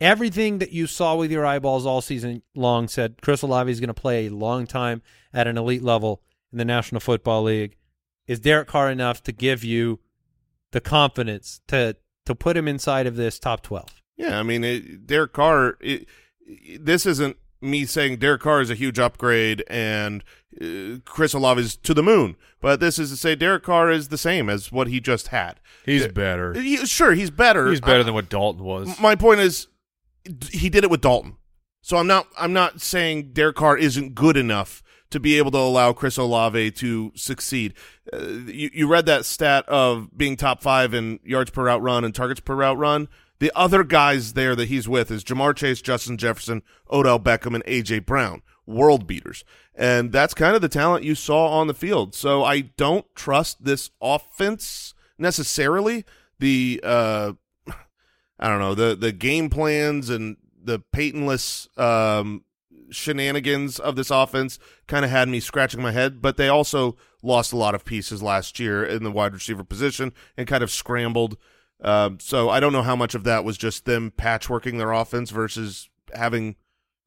Everything 0.00 0.58
that 0.58 0.72
you 0.72 0.86
saw 0.86 1.14
with 1.16 1.30
your 1.30 1.46
eyeballs 1.46 1.86
all 1.86 2.00
season 2.00 2.42
long 2.54 2.88
said 2.88 3.16
Chris 3.22 3.42
Olave 3.42 3.70
is 3.70 3.80
going 3.80 3.88
to 3.88 3.94
play 3.94 4.26
a 4.26 4.30
long 4.30 4.66
time 4.66 5.02
at 5.32 5.46
an 5.46 5.56
elite 5.56 5.82
level 5.82 6.22
in 6.52 6.58
the 6.58 6.64
National 6.64 7.00
Football 7.00 7.44
League. 7.44 7.76
Is 8.26 8.40
Derek 8.40 8.68
Carr 8.68 8.90
enough 8.90 9.22
to 9.24 9.32
give 9.32 9.62
you 9.62 10.00
the 10.72 10.80
confidence 10.80 11.60
to 11.68 11.96
to 12.24 12.34
put 12.34 12.56
him 12.56 12.66
inside 12.66 13.06
of 13.06 13.16
this 13.16 13.38
top 13.38 13.62
12? 13.62 14.02
Yeah, 14.16 14.38
I 14.38 14.42
mean, 14.42 14.64
it, 14.64 15.06
Derek 15.06 15.32
Carr. 15.32 15.76
It- 15.80 16.06
this 16.78 17.06
isn't 17.06 17.36
me 17.60 17.84
saying 17.84 18.16
Derek 18.18 18.42
Carr 18.42 18.60
is 18.60 18.70
a 18.70 18.74
huge 18.74 18.98
upgrade 18.98 19.64
and 19.68 20.22
uh, 20.60 20.98
Chris 21.04 21.32
Olave 21.34 21.60
is 21.60 21.76
to 21.76 21.94
the 21.94 22.02
moon, 22.02 22.36
but 22.60 22.80
this 22.80 22.98
is 22.98 23.10
to 23.10 23.16
say 23.16 23.34
Derek 23.34 23.62
Carr 23.62 23.90
is 23.90 24.08
the 24.08 24.18
same 24.18 24.48
as 24.48 24.70
what 24.72 24.88
he 24.88 25.00
just 25.00 25.28
had. 25.28 25.60
he's 25.84 26.06
better. 26.08 26.54
He- 26.54 26.84
sure, 26.86 27.12
he's 27.12 27.30
better. 27.30 27.68
He's 27.70 27.80
better 27.80 28.00
I- 28.00 28.04
than 28.04 28.14
what 28.14 28.28
Dalton 28.28 28.64
was. 28.64 28.98
my 29.00 29.14
point 29.16 29.40
is, 29.40 29.68
he 30.50 30.68
did 30.68 30.84
it 30.84 30.90
with 30.90 31.00
Dalton. 31.00 31.36
So 31.82 31.96
I'm 31.98 32.08
not. 32.08 32.26
I'm 32.36 32.52
not 32.52 32.80
saying 32.80 33.30
Derek 33.32 33.54
Carr 33.54 33.78
isn't 33.78 34.16
good 34.16 34.36
enough 34.36 34.82
to 35.10 35.20
be 35.20 35.38
able 35.38 35.52
to 35.52 35.58
allow 35.58 35.92
Chris 35.92 36.16
Olave 36.16 36.72
to 36.72 37.12
succeed. 37.14 37.74
Uh, 38.12 38.18
you, 38.48 38.70
you 38.74 38.88
read 38.88 39.06
that 39.06 39.24
stat 39.24 39.64
of 39.68 40.08
being 40.16 40.34
top 40.36 40.60
five 40.62 40.94
in 40.94 41.20
yards 41.22 41.52
per 41.52 41.62
route 41.66 41.80
run 41.80 42.04
and 42.04 42.12
targets 42.12 42.40
per 42.40 42.56
route 42.56 42.76
run. 42.76 43.06
The 43.38 43.52
other 43.54 43.84
guys 43.84 44.32
there 44.32 44.56
that 44.56 44.68
he's 44.68 44.88
with 44.88 45.10
is 45.10 45.24
Ja'Marr 45.24 45.54
Chase, 45.54 45.82
Justin 45.82 46.16
Jefferson, 46.16 46.62
Odell 46.90 47.20
Beckham, 47.20 47.54
and 47.54 47.64
AJ 47.64 48.06
Brown, 48.06 48.42
world 48.66 49.06
beaters. 49.06 49.44
And 49.74 50.10
that's 50.10 50.34
kind 50.34 50.56
of 50.56 50.62
the 50.62 50.68
talent 50.68 51.04
you 51.04 51.14
saw 51.14 51.48
on 51.48 51.66
the 51.66 51.74
field. 51.74 52.14
So 52.14 52.42
I 52.42 52.60
don't 52.60 53.06
trust 53.14 53.64
this 53.64 53.90
offense 54.00 54.94
necessarily. 55.18 56.04
The 56.38 56.80
uh, 56.82 57.32
I 58.38 58.48
don't 58.48 58.60
know 58.60 58.74
the 58.74 58.96
the 58.96 59.12
game 59.12 59.50
plans 59.50 60.08
and 60.08 60.36
the 60.62 60.80
Peytonless 60.92 61.68
um, 61.78 62.44
shenanigans 62.90 63.78
of 63.78 63.96
this 63.96 64.10
offense 64.10 64.58
kind 64.86 65.04
of 65.04 65.10
had 65.10 65.28
me 65.28 65.40
scratching 65.40 65.82
my 65.82 65.92
head. 65.92 66.22
But 66.22 66.36
they 66.36 66.48
also 66.48 66.96
lost 67.22 67.52
a 67.52 67.56
lot 67.56 67.74
of 67.74 67.84
pieces 67.84 68.22
last 68.22 68.58
year 68.58 68.84
in 68.84 69.02
the 69.02 69.10
wide 69.10 69.34
receiver 69.34 69.64
position 69.64 70.12
and 70.36 70.46
kind 70.46 70.62
of 70.62 70.70
scrambled. 70.70 71.36
Um, 71.82 72.18
so 72.20 72.48
I 72.48 72.60
don't 72.60 72.72
know 72.72 72.82
how 72.82 72.96
much 72.96 73.14
of 73.14 73.24
that 73.24 73.44
was 73.44 73.58
just 73.58 73.84
them 73.84 74.10
patchworking 74.16 74.78
their 74.78 74.92
offense 74.92 75.30
versus 75.30 75.88
having 76.14 76.56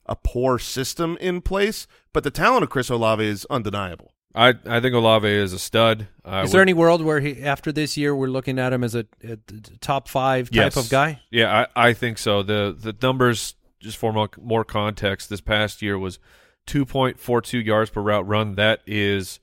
a 0.06 0.16
poor 0.16 0.60
system 0.60 1.18
in 1.20 1.42
place. 1.42 1.88
But 2.14 2.24
the 2.24 2.32
talent 2.32 2.64
of 2.64 2.70
Chris 2.70 2.90
Olave 2.90 3.24
is 3.26 3.46
undeniable. 3.50 4.14
I 4.36 4.50
I 4.68 4.80
think 4.80 4.94
Olave 4.94 5.28
is 5.28 5.54
a 5.54 5.60
stud. 5.60 6.08
I 6.24 6.42
Is 6.44 6.50
would- 6.50 6.54
there 6.56 6.62
any 6.62 6.74
world 6.76 7.02
where 7.02 7.20
he 7.20 7.42
after 7.42 7.72
this 7.72 7.98
year 7.98 8.16
we're 8.16 8.28
looking 8.28 8.60
at 8.60 8.72
him 8.74 8.84
as 8.84 8.94
a, 8.94 9.06
a 9.24 9.38
top 9.82 10.08
five 10.08 10.50
type 10.52 10.56
Yes. 10.56 10.78
of 10.78 10.90
guy? 10.90 11.20
Yeah, 11.32 11.66
I, 11.76 11.90
I 11.90 11.94
think 11.94 12.20
so. 12.20 12.44
The 12.44 12.76
the 12.80 12.96
numbers 13.02 13.56
just 13.80 13.98
for 13.98 14.14
more, 14.14 14.30
more 14.40 14.64
context, 14.66 15.30
this 15.30 15.42
past 15.42 15.82
year 15.82 15.98
was 15.98 16.20
2.42 16.68 17.66
yards 17.66 17.90
per 17.90 18.02
route 18.02 18.28
run. 18.28 18.56
That 18.56 18.82
is, 18.86 19.40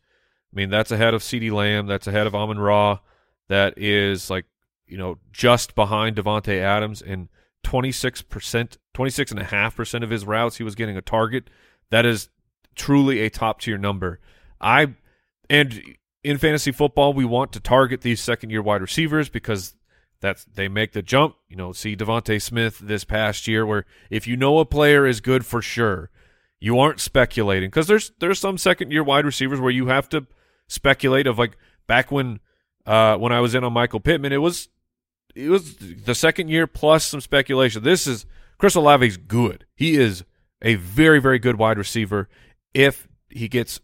I 0.53 0.57
mean, 0.57 0.71
that's 0.71 0.91
ahead 0.91 1.15
of 1.15 1.23
CeeDee 1.23 1.51
Lamb. 1.53 1.87
That's 1.87 2.07
ahead 2.07 2.27
of 2.27 2.35
Amon 2.35 2.59
Ra. 2.59 2.99
That 3.49 3.75
is 3.79 4.29
like, 4.31 4.45
you 4.87 4.97
know, 4.97 5.19
just 5.33 5.75
behind 5.75 6.17
Davante 6.17 6.61
Adams. 6.61 7.03
And 7.03 7.29
26%, 7.65 8.77
26.5% 8.95 10.03
of 10.03 10.11
his 10.11 10.25
routes, 10.25 10.57
he 10.57 10.65
was 10.65 10.75
getting 10.75 10.97
a 10.97 11.03
target. 11.03 11.51
That 11.91 12.07
is 12.07 12.29
truly 12.75 13.21
a 13.21 13.31
top 13.31 13.61
tier 13.61 13.79
number. 13.79 14.21
I, 14.61 14.95
and 15.51 15.83
in 16.23 16.39
fantasy 16.39 16.73
football, 16.73 17.13
we 17.13 17.25
want 17.25 17.53
to 17.53 17.61
target 17.61 18.03
these 18.03 18.21
second 18.21 18.51
year 18.51 18.63
wide 18.63 18.83
receivers 18.83 19.29
because 19.29 19.75
that's 20.21 20.45
they 20.45 20.69
make 20.69 20.93
the 20.93 21.03
jump. 21.03 21.37
You 21.49 21.57
know, 21.57 21.73
see 21.73 21.97
DeVonta 21.97 22.41
Smith 22.41 22.79
this 22.79 23.05
past 23.05 23.47
year, 23.47 23.67
where 23.67 23.85
if 24.11 24.27
you 24.27 24.37
know 24.37 24.59
a 24.59 24.65
player 24.65 25.07
is 25.07 25.21
good 25.21 25.45
for 25.45 25.61
sure, 25.61 26.11
you 26.59 26.79
aren't 26.79 27.01
speculating 27.01 27.69
because 27.69 27.87
there's 27.87 28.13
there's 28.19 28.39
some 28.39 28.59
second 28.59 28.91
year 28.91 29.05
wide 29.05 29.25
receivers 29.25 29.61
where 29.61 29.71
you 29.71 29.87
have 29.87 30.09
to 30.11 30.27
speculate 30.69 31.27
of 31.27 31.39
like 31.39 31.57
back 31.87 32.11
when 32.11 32.41
uh 32.87 33.17
when 33.17 33.33
I 33.33 33.41
was 33.41 33.55
in 33.55 33.65
on 33.65 33.73
Michael 33.73 34.01
Pittman, 34.01 34.33
it 34.33 34.39
was 34.39 34.69
it 35.37 35.51
was 35.51 35.77
the 35.77 36.15
second 36.15 36.49
year 36.49 36.67
plus 36.67 37.05
some 37.05 37.21
speculation. 37.21 37.83
This 37.83 38.07
is 38.07 38.27
Chris 38.59 38.75
Olave's 38.75 39.17
good. 39.17 39.67
He 39.75 39.97
is 39.97 40.25
a 40.63 40.75
very 40.77 41.21
very 41.21 41.39
good 41.39 41.57
wide 41.57 41.79
receiver 41.79 42.29
if 42.73 43.07
he 43.29 43.49
gets 43.49 43.81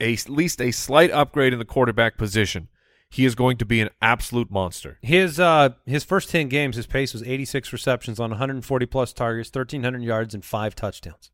a, 0.00 0.12
at 0.12 0.28
least 0.28 0.60
a 0.60 0.72
slight 0.72 1.10
upgrade 1.10 1.52
in 1.52 1.58
the 1.58 1.64
quarterback 1.64 2.18
position 2.18 2.68
he 3.08 3.26
is 3.26 3.34
going 3.34 3.58
to 3.58 3.66
be 3.66 3.80
an 3.82 3.90
absolute 4.00 4.50
monster. 4.50 4.98
His 5.02 5.38
uh 5.38 5.70
his 5.86 6.02
first 6.02 6.30
10 6.30 6.48
games 6.48 6.76
his 6.76 6.86
pace 6.86 7.12
was 7.12 7.22
86 7.22 7.72
receptions 7.72 8.18
on 8.18 8.30
140 8.30 8.86
plus 8.86 9.12
targets, 9.12 9.50
1300 9.50 10.02
yards 10.02 10.34
and 10.34 10.44
5 10.44 10.74
touchdowns 10.74 11.30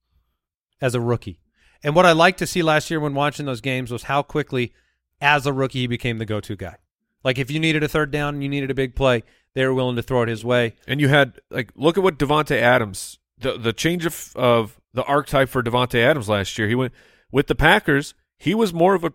as 0.80 0.94
a 0.94 1.00
rookie. 1.00 1.40
And 1.82 1.94
what 1.94 2.06
I 2.06 2.12
liked 2.12 2.40
to 2.40 2.46
see 2.46 2.62
last 2.62 2.90
year 2.90 3.00
when 3.00 3.14
watching 3.14 3.46
those 3.46 3.60
games 3.60 3.90
was 3.90 4.04
how 4.04 4.22
quickly 4.22 4.72
as 5.20 5.46
a 5.46 5.52
rookie 5.52 5.80
he 5.80 5.86
became 5.86 6.18
the 6.18 6.26
go-to 6.26 6.56
guy. 6.56 6.76
Like 7.24 7.38
if 7.38 7.50
you 7.50 7.58
needed 7.60 7.82
a 7.82 7.88
third 7.88 8.10
down 8.10 8.34
and 8.34 8.42
you 8.42 8.48
needed 8.48 8.70
a 8.70 8.74
big 8.74 8.94
play, 8.94 9.24
they 9.54 9.66
were 9.66 9.74
willing 9.74 9.96
to 9.96 10.02
throw 10.02 10.22
it 10.22 10.28
his 10.28 10.44
way. 10.44 10.74
And 10.86 11.00
you 11.00 11.08
had 11.08 11.40
like 11.50 11.72
look 11.74 11.96
at 11.96 12.04
what 12.04 12.18
Davante 12.18 12.56
Adams 12.56 13.18
the 13.40 13.58
the 13.58 13.72
change 13.72 14.06
of 14.06 14.32
of 14.36 14.80
the 14.92 15.04
archetype 15.04 15.48
for 15.48 15.62
Davante 15.62 16.02
Adams 16.02 16.28
last 16.28 16.58
year. 16.58 16.68
He 16.68 16.74
went 16.74 16.92
with 17.30 17.46
the 17.46 17.54
Packers, 17.54 18.14
he 18.38 18.54
was 18.54 18.72
more 18.72 18.94
of 18.94 19.04
a 19.04 19.12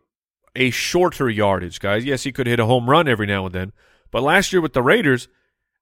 a 0.55 0.69
shorter 0.69 1.29
yardage, 1.29 1.79
guys. 1.79 2.05
Yes, 2.05 2.23
he 2.23 2.31
could 2.31 2.45
hit 2.47 2.59
a 2.59 2.65
home 2.65 2.89
run 2.89 3.07
every 3.07 3.25
now 3.25 3.45
and 3.45 3.55
then, 3.55 3.71
but 4.11 4.21
last 4.21 4.53
year 4.53 4.61
with 4.61 4.73
the 4.73 4.83
Raiders, 4.83 5.27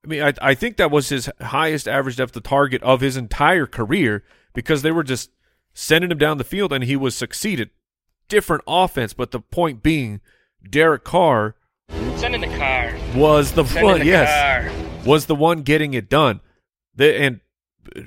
I 0.06 0.08
mean, 0.08 0.24
I, 0.24 0.34
I 0.42 0.54
think 0.54 0.78
that 0.78 0.92
was 0.92 1.10
his 1.10 1.30
highest 1.42 1.88
average 1.88 2.16
depth 2.16 2.36
of 2.36 2.44
target 2.44 2.82
of 2.82 3.02
his 3.02 3.18
entire 3.18 3.68
career 3.68 4.24
because 4.54 4.82
they 4.82 4.92
were 4.92 5.04
just 5.04 5.30
sending 5.74 6.12
him 6.12 6.18
down 6.18 6.38
the 6.38 6.44
field 6.44 6.72
and 6.72 6.84
he 6.84 6.96
was 6.96 7.16
succeeded. 7.16 7.70
Different 8.30 8.64
offense, 8.66 9.14
but 9.14 9.32
the 9.32 9.42
point 9.42 9.84
being, 9.84 10.22
Derek 10.68 11.04
Carr 11.04 11.56
Send 12.18 12.36
in 12.36 12.42
the 12.42 12.58
car. 12.58 12.94
was 13.16 13.52
the 13.54 13.66
Send 13.66 13.84
one. 13.86 13.96
in 13.96 14.00
the 14.02 14.08
Yes, 14.08 14.74
car. 14.74 15.06
was 15.06 15.26
the 15.26 15.36
one 15.36 15.62
getting 15.64 15.94
it 15.94 16.10
done. 16.10 16.39
The, 16.96 17.16
and 17.20 17.39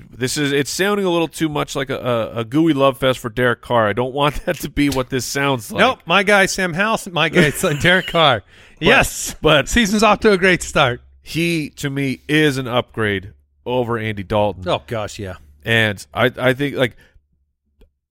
this 0.09 0.37
is 0.37 0.51
it's 0.53 0.69
sounding 0.71 1.05
a 1.05 1.09
little 1.09 1.27
too 1.27 1.49
much 1.49 1.75
like 1.75 1.89
a, 1.89 1.97
a, 1.97 2.39
a 2.39 2.45
gooey 2.45 2.73
love 2.73 2.97
fest 2.97 3.19
for 3.19 3.29
Derek 3.29 3.61
Carr. 3.61 3.87
I 3.87 3.93
don't 3.93 4.13
want 4.13 4.35
that 4.45 4.55
to 4.57 4.69
be 4.69 4.89
what 4.89 5.09
this 5.09 5.25
sounds 5.25 5.71
like. 5.71 5.79
Nope, 5.79 5.99
my 6.05 6.23
guy 6.23 6.45
Sam 6.45 6.73
House, 6.73 7.07
my 7.07 7.29
guy 7.29 7.49
son 7.51 7.77
Derek 7.79 8.07
Carr. 8.07 8.43
yes, 8.79 9.35
but- 9.41 9.67
season's 9.69 10.03
off 10.03 10.19
to 10.21 10.31
a 10.31 10.37
great 10.37 10.63
start. 10.63 11.01
He 11.21 11.69
to 11.71 11.89
me 11.89 12.21
is 12.29 12.57
an 12.57 12.67
upgrade 12.67 13.33
over 13.65 13.97
Andy 13.97 14.23
Dalton. 14.23 14.67
Oh 14.69 14.83
gosh, 14.87 15.19
yeah. 15.19 15.37
And 15.63 16.05
I 16.13 16.31
I 16.37 16.53
think 16.53 16.75
like 16.75 16.95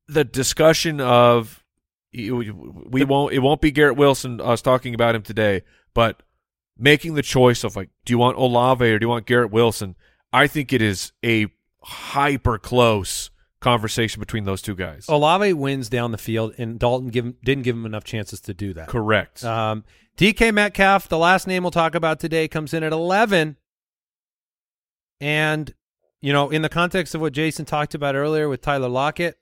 the 0.09 0.25
discussion 0.25 1.01
of 1.01 1.64
we 2.15 3.05
won't 3.05 3.33
it 3.33 3.41
won't 3.41 3.61
be 3.61 3.71
Garrett 3.71 3.97
Wilson 3.97 4.41
us 4.41 4.63
talking 4.63 4.95
about 4.95 5.15
him 5.15 5.23
today, 5.23 5.63
but 5.95 6.23
making 6.79 7.15
the 7.15 7.23
choice 7.23 7.65
of 7.65 7.77
like 7.77 7.91
do 8.05 8.13
you 8.13 8.19
want 8.19 8.37
Olave 8.37 8.85
or 8.85 8.99
do 8.99 9.05
you 9.05 9.11
want 9.11 9.27
Garrett 9.27 9.51
Wilson? 9.51 9.97
I 10.33 10.47
think 10.47 10.73
it 10.73 10.83
is 10.83 11.13
a 11.25 11.47
hyper 11.83 12.59
close 12.59 13.31
conversation 13.61 14.21
between 14.21 14.45
those 14.45 14.61
two 14.63 14.75
guys. 14.75 15.07
Olave 15.09 15.53
wins 15.55 15.89
down 15.89 16.13
the 16.13 16.19
field, 16.19 16.55
and 16.59 16.79
Dalton 16.79 17.09
give 17.09 17.25
him, 17.25 17.37
didn't 17.43 17.65
give 17.65 17.75
him 17.75 17.87
enough 17.87 18.05
chances 18.05 18.41
to 18.43 18.55
do 18.55 18.75
that. 18.75 18.89
Correct. 18.89 19.43
Um, 19.43 19.85
DK 20.17 20.53
Metcalf, 20.53 21.09
the 21.09 21.19
last 21.19 21.47
name 21.47 21.65
we'll 21.65 21.71
talk 21.71 21.95
about 21.95 22.21
today, 22.21 22.47
comes 22.47 22.75
in 22.75 22.83
at 22.83 22.93
11. 22.93 23.57
And, 25.21 25.75
you 26.21 26.33
know, 26.33 26.51
in 26.51 26.63
the 26.63 26.69
context 26.69 27.15
of 27.15 27.21
what 27.21 27.33
Jason 27.33 27.65
talked 27.65 27.95
about 27.95 28.15
earlier 28.15 28.49
with 28.49 28.61
Tyler 28.61 28.89
Lockett, 28.89 29.39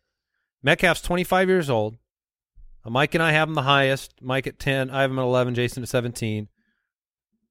Metcalf's 0.63 1.03
25 1.03 1.49
years 1.49 1.69
old. 1.69 1.99
Uh, 2.85 2.91
Mike 2.91 3.15
and 3.15 3.23
I 3.23 3.33
have 3.33 3.49
him 3.49 3.55
the 3.55 3.63
highest. 3.63 4.15
Mike 4.21 4.47
at 4.47 4.59
10. 4.59 4.91
I 4.91 5.03
have 5.03 5.11
him 5.11 5.19
at 5.19 5.23
11. 5.23 5.55
Jason 5.55 5.83
at 5.83 5.89
17. 5.89 6.49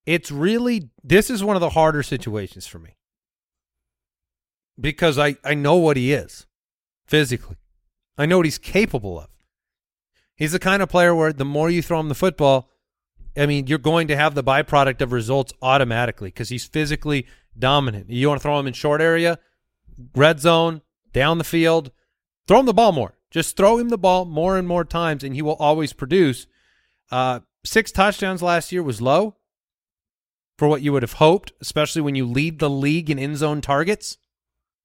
It's 0.06 0.32
really, 0.32 0.90
this 1.04 1.30
is 1.30 1.44
one 1.44 1.56
of 1.56 1.62
the 1.62 1.70
harder 1.70 2.04
situations 2.04 2.66
for 2.66 2.80
me 2.80 2.98
because 4.80 5.20
I, 5.20 5.36
I 5.44 5.54
know 5.54 5.76
what 5.76 5.98
he 5.98 6.12
is 6.12 6.48
physically. 7.06 7.58
I 8.18 8.26
know 8.26 8.38
what 8.38 8.46
he's 8.46 8.58
capable 8.58 9.20
of. 9.20 9.28
He's 10.36 10.54
the 10.54 10.60
kind 10.60 10.82
of 10.82 10.90
player 10.90 11.14
where 11.14 11.32
the 11.32 11.46
more 11.46 11.70
you 11.70 11.84
throw 11.84 12.00
him 12.00 12.10
the 12.10 12.16
football, 12.16 12.70
I 13.38 13.46
mean, 13.46 13.68
you're 13.68 13.78
going 13.78 14.08
to 14.08 14.18
have 14.18 14.34
the 14.34 14.44
byproduct 14.44 15.02
of 15.02 15.12
results 15.12 15.54
automatically 15.62 16.30
because 16.30 16.50
he's 16.50 16.66
physically 16.66 17.28
dominant. 17.58 18.10
You 18.10 18.28
want 18.28 18.42
to 18.42 18.44
throw 18.44 18.60
him 18.60 18.68
in 18.68 18.74
short 18.74 19.02
area, 19.02 19.40
red 20.16 20.40
zone, 20.40 20.82
down 21.14 21.38
the 21.38 21.44
field, 21.44 21.92
throw 22.48 22.60
him 22.60 22.66
the 22.66 22.74
ball 22.74 22.92
more. 22.92 23.14
Just 23.32 23.56
throw 23.56 23.78
him 23.78 23.90
the 23.90 23.98
ball 23.98 24.26
more 24.26 24.58
and 24.58 24.68
more 24.68 24.84
times, 24.86 25.24
and 25.24 25.34
he 25.34 25.42
will 25.42 25.56
always 25.56 25.94
produce. 25.94 26.48
Uh, 27.10 27.40
six 27.64 27.92
touchdowns 27.92 28.42
last 28.42 28.72
year 28.72 28.84
was 28.84 29.02
low 29.02 29.38
for 30.58 30.68
what 30.68 30.82
you 30.82 30.92
would 30.94 31.02
have 31.02 31.14
hoped, 31.14 31.54
especially 31.62 32.02
when 32.02 32.14
you 32.14 32.26
lead 32.26 32.60
the 32.60 32.70
league 32.70 33.10
in 33.10 33.18
end 33.18 33.38
zone 33.38 33.62
targets. 33.62 34.18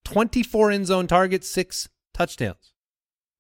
24 0.05 0.71
end 0.71 0.87
zone 0.87 1.07
targets, 1.09 1.51
six 1.51 1.89
touchdowns. 2.15 2.73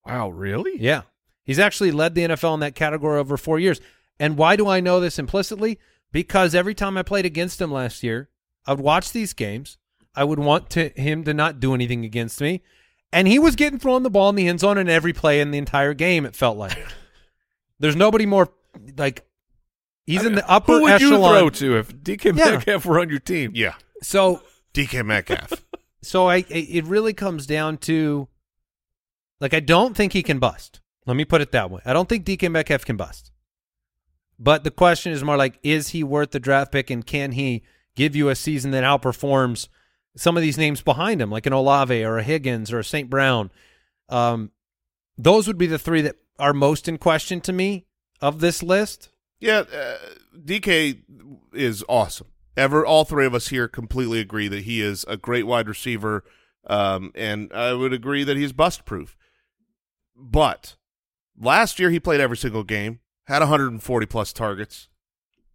wow, 0.05 0.29
really? 0.29 0.73
Yeah. 0.79 1.03
He's 1.45 1.61
actually 1.61 1.93
led 1.93 2.17
the 2.17 2.23
NFL 2.23 2.55
in 2.55 2.61
that 2.61 2.75
category 2.75 3.21
over 3.21 3.37
four 3.37 3.61
years. 3.61 3.81
And 4.19 4.37
why 4.37 4.57
do 4.57 4.67
I 4.69 4.81
know 4.81 4.99
this 4.99 5.19
implicitly? 5.19 5.79
Because 6.11 6.55
every 6.55 6.75
time 6.75 6.97
I 6.99 7.03
played 7.03 7.25
against 7.25 7.61
him 7.61 7.71
last 7.71 8.03
year, 8.03 8.31
I 8.67 8.73
would 8.73 8.81
watch 8.81 9.13
these 9.13 9.33
games. 9.33 9.79
I 10.15 10.25
would 10.25 10.41
want 10.41 10.71
to 10.71 10.89
him 11.01 11.23
to 11.25 11.33
not 11.35 11.61
do 11.61 11.73
anything 11.73 12.05
against 12.05 12.41
me. 12.41 12.63
And 13.17 13.27
he 13.27 13.39
was 13.39 13.57
getting 13.57 13.79
thrown 13.79 14.03
the 14.03 14.11
ball 14.11 14.29
in 14.29 14.35
the 14.35 14.47
end 14.47 14.61
zone 14.61 14.77
in 14.77 14.91
every 14.91 15.15
play 15.15 15.41
in 15.41 15.51
the 15.51 15.57
entire 15.57 15.95
game, 15.95 16.27
it 16.27 16.37
felt 16.37 16.59
like. 16.59 16.77
There's 17.79 17.97
nobody 17.97 18.27
more 18.27 18.51
like 18.99 19.27
he's 20.05 20.23
in 20.23 20.35
the 20.35 20.47
upper 20.47 20.73
Who 20.75 20.83
would 20.83 21.01
you 21.01 21.09
throw 21.17 21.49
to 21.49 21.79
if 21.79 21.97
DK 21.97 22.37
Yeah. 22.37 22.51
Metcalf 22.51 22.85
were 22.85 23.01
on 23.01 23.09
your 23.09 23.19
team? 23.19 23.53
Yeah, 23.55 23.73
So 24.03 24.43
DK 24.75 25.05
Metcalf. 25.05 25.65
So 26.03 26.29
I, 26.29 26.37
I- 26.37 26.45
it 26.51 26.85
really 26.85 27.15
comes 27.15 27.47
down 27.47 27.79
to, 27.79 28.29
like, 29.41 29.55
I 29.55 29.59
don't 29.61 29.97
think 29.97 30.13
he 30.13 30.23
can 30.23 30.39
bust. 30.39 30.81
Let 31.07 31.17
me 31.17 31.25
put 31.25 31.41
it 31.41 31.51
that 31.53 31.69
way. 31.71 31.81
I 31.85 31.93
don't 31.95 32.09
think 32.09 32.25
DK 32.27 32.49
Metcalf 32.51 32.85
can 32.85 32.97
bust. 32.97 33.33
But 34.39 34.63
the 34.63 34.71
question 34.71 35.11
is 35.13 35.25
more 35.25 35.37
like, 35.39 35.59
is 35.65 35.89
he 35.89 36.05
worth 36.05 36.31
the 36.33 36.39
draft 36.39 36.71
pick, 36.71 36.91
and 36.91 37.05
can 37.05 37.33
he 37.33 37.65
give 37.97 38.15
you 38.15 38.29
a 38.29 38.37
season 38.37 38.71
that 38.73 38.85
outperforms 38.85 39.69
some 40.17 40.37
of 40.37 40.43
these 40.43 40.59
names 40.59 40.83
behind 40.83 41.21
him, 41.21 41.31
like 41.31 41.47
an 41.47 41.53
Olave 41.53 42.05
or 42.05 42.19
a 42.19 42.23
Higgins 42.23 42.73
or 42.73 42.79
a 42.79 42.85
St. 42.85 43.09
Brown? 43.09 43.51
Um, 44.09 44.51
those 45.17 45.47
would 45.47 45.59
be 45.59 45.67
the 45.67 45.79
three 45.79 46.03
that 46.03 46.17
are 46.39 46.53
most 46.53 46.89
in 46.89 46.99
question 46.99 47.41
to 47.43 47.53
me 47.53 47.87
of 48.21 48.41
this 48.41 48.63
list. 48.63 49.11
Yeah, 49.41 49.61
uh, 49.61 49.97
DK 50.37 51.01
is 51.53 51.85
awesome. 51.89 52.29
Ever, 52.57 52.87
all 52.87 53.05
three 53.05 53.27
of 53.27 53.35
us 53.35 53.49
here 53.49 53.69
completely 53.69 54.19
agree 54.21 54.49
that 54.49 54.65
he 54.65 54.81
is 54.81 55.05
a 55.09 55.17
great 55.17 55.47
wide 55.47 55.69
receiver, 55.69 56.25
um, 56.67 57.13
and 57.15 57.53
I 57.53 57.75
would 57.75 57.93
agree 57.93 58.25
that 58.25 58.37
he's 58.37 58.53
bust 58.53 58.87
proof. 58.87 59.17
But 60.17 60.77
last 61.39 61.79
year 61.79 61.91
he 61.91 62.01
played 62.01 62.21
every 62.21 62.39
single 62.39 62.65
game, 62.65 63.01
had 63.27 63.41
140 63.41 64.07
plus 64.07 64.33
targets, 64.33 64.89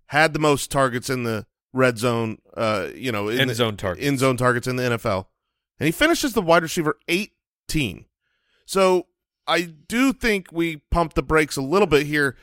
had 0.08 0.34
the 0.34 0.40
most 0.40 0.70
targets 0.70 1.10
in 1.10 1.24
the 1.24 1.48
red 1.74 1.98
zone, 1.98 2.38
uh, 2.56 2.88
you 2.96 3.12
know, 3.12 3.30
in 3.30 3.40
End 3.40 3.50
the- 3.50 3.56
zone 3.56 3.78
targets. 3.78 4.06
end 4.06 4.20
zone 4.20 4.38
targets 4.38 4.68
in 4.68 4.76
the 4.76 4.84
NFL, 4.84 5.28
and 5.80 5.86
he 5.86 5.92
finishes 5.92 6.34
the 6.34 6.42
wide 6.42 6.64
receiver 6.64 6.98
18. 7.08 8.06
So 8.66 9.08
I 9.48 9.62
do 9.64 10.14
think 10.14 10.48
we 10.52 10.78
pumped 10.92 11.16
the 11.16 11.24
brakes 11.24 11.58
a 11.58 11.62
little 11.62 11.88
bit 11.88 12.06
here. 12.08 12.36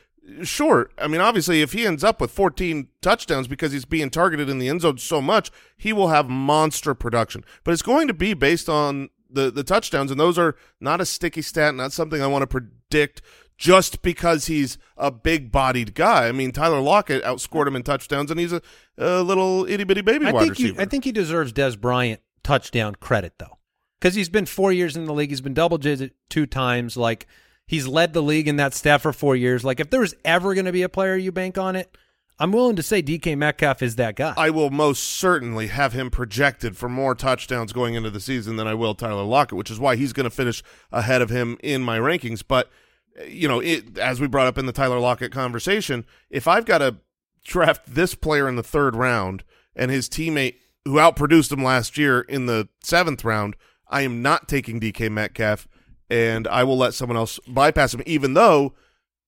Sure, 0.43 0.91
I 0.99 1.07
mean 1.09 1.23
obviously 1.23 1.63
if 1.63 1.73
he 1.73 1.87
ends 1.87 2.05
up 2.05 2.21
with 2.21 2.31
14 2.31 2.89
touchdowns 3.01 3.49
because 3.49 3.73
he's 3.73 3.87
being 3.87 4.11
targeted 4.11 4.49
in 4.51 4.59
the 4.59 4.69
end 4.69 4.83
zone 4.83 4.99
so 4.99 5.23
much, 5.23 5.51
he 5.77 5.93
will 5.93 6.09
have 6.09 6.29
monster 6.29 6.95
production. 6.95 7.45
But 7.65 7.73
it's 7.73 7.83
going 7.83 8.09
to 8.09 8.15
be 8.15 8.35
based 8.35 8.69
on 8.69 9.09
the 9.31 9.51
the 9.51 9.65
touchdowns, 9.65 10.11
and 10.11 10.19
those 10.19 10.39
are 10.39 10.57
not 10.81 11.01
a 11.01 11.07
sticky 11.07 11.43
stat, 11.43 11.75
not 11.75 11.93
something 11.93 12.23
I 12.23 12.27
want 12.27 12.43
to 12.43 12.47
predict 12.47 13.23
just 13.57 14.03
because 14.03 14.47
he's 14.47 14.79
a 14.97 15.11
big 15.11 15.51
bodied 15.51 15.95
guy. 15.95 16.29
I 16.29 16.33
mean 16.33 16.53
Tyler 16.53 16.81
Lockett 16.81 17.25
outscored 17.25 17.67
him 17.67 17.77
in 17.77 17.83
touchdowns, 17.83 18.31
and 18.31 18.39
he's 18.39 18.53
a, 18.53 18.63
a 18.97 19.23
little 19.23 19.67
itty 19.69 19.85
bitty 19.85 20.01
baby 20.03 20.27
I 20.27 20.33
wide 20.33 20.41
think, 20.43 20.51
receiver. 20.53 20.75
he, 20.75 20.81
I 20.81 20.85
think 20.85 21.05
he 21.05 21.13
deserves 21.13 21.53
Dez 21.53 21.79
Bryant 21.79 22.21
touchdown 22.45 22.95
credit, 22.95 23.35
though. 23.39 23.59
because 24.01 24.15
he's 24.15 24.29
been 24.29 24.47
four 24.47 24.73
years 24.73 24.97
in 24.97 25.05
the 25.07 25.13
league. 25.13 25.31
He's 25.31 25.41
been 25.41 25.55
double 25.55 25.77
digit 25.79 26.15
two 26.31 26.47
times. 26.47 26.97
Like 26.97 27.27
he's 27.67 27.87
led 27.87 28.13
the 28.13 28.23
league 28.23 28.49
in 28.49 28.57
that 28.57 28.75
stat 28.75 29.01
for 29.03 29.13
four 29.13 29.35
years. 29.37 29.65
Like 29.65 29.81
if 29.81 29.91
there 29.91 30.01
was 30.01 30.15
ever 30.25 30.55
going 30.55 30.67
to 30.67 30.73
be 30.73 30.83
a 30.83 30.89
player 30.89 31.17
you 31.17 31.33
bank 31.33 31.59
on 31.59 31.77
it, 31.77 31.95
I'm 32.41 32.53
willing 32.53 32.77
to 32.77 32.83
say 32.83 33.03
DK 33.03 33.37
Metcalf 33.37 33.83
is 33.83 33.97
that 33.97 34.15
guy. 34.15 34.33
I 34.37 34.51
will 34.51 34.71
most 34.71 35.03
certainly 35.03 35.69
have 35.69 35.93
him 35.93 36.11
projected 36.11 36.77
for 36.77 36.89
more 36.89 37.15
touchdowns 37.15 37.73
going 37.73 37.95
into 37.95 38.11
the 38.11 38.21
season 38.21 38.57
than 38.57 38.69
I 38.69 38.75
will 38.75 38.95
Tyler 38.95 39.25
Lockett, 39.25 39.59
which 39.59 39.71
is 39.71 39.81
why 39.81 39.97
he's 39.97 40.13
going 40.13 40.25
to 40.25 40.31
finish 40.31 40.63
ahead 40.93 41.21
of 41.21 41.31
him 41.31 41.59
in 41.63 41.83
my 41.83 41.99
rankings. 41.99 42.45
But 42.47 42.71
you 43.27 43.49
know, 43.49 43.61
it, 43.61 43.99
as 43.99 44.21
we 44.21 44.29
brought 44.29 44.47
up 44.47 44.59
in 44.59 44.67
the 44.67 44.73
Tyler 44.73 44.99
Lockett 44.99 45.33
conversation, 45.33 46.05
if 46.31 46.47
I've 46.47 46.65
got 46.65 46.79
to 46.79 46.97
draft 47.45 47.93
this 47.93 48.15
player 48.15 48.49
in 48.49 48.57
the 48.57 48.63
third 48.63 48.95
round 48.95 49.43
and 49.75 49.91
his 49.91 50.09
teammate 50.09 50.57
who 50.85 50.95
outproduced 50.95 51.53
him 51.53 51.65
last 51.65 51.99
year 51.99 52.21
in 52.21 52.47
the 52.47 52.69
seventh 52.83 53.25
round, 53.25 53.57
I 53.89 54.03
am 54.03 54.23
not 54.23 54.49
taking 54.49 54.81
DK 54.81 55.11
Metcalf, 55.11 55.67
and 56.09 56.47
I 56.47 56.63
will 56.65 56.77
let 56.77 56.95
someone 56.95 57.17
else 57.17 57.41
bypass 57.49 57.95
him, 57.95 58.03
even 58.07 58.35
though 58.35 58.75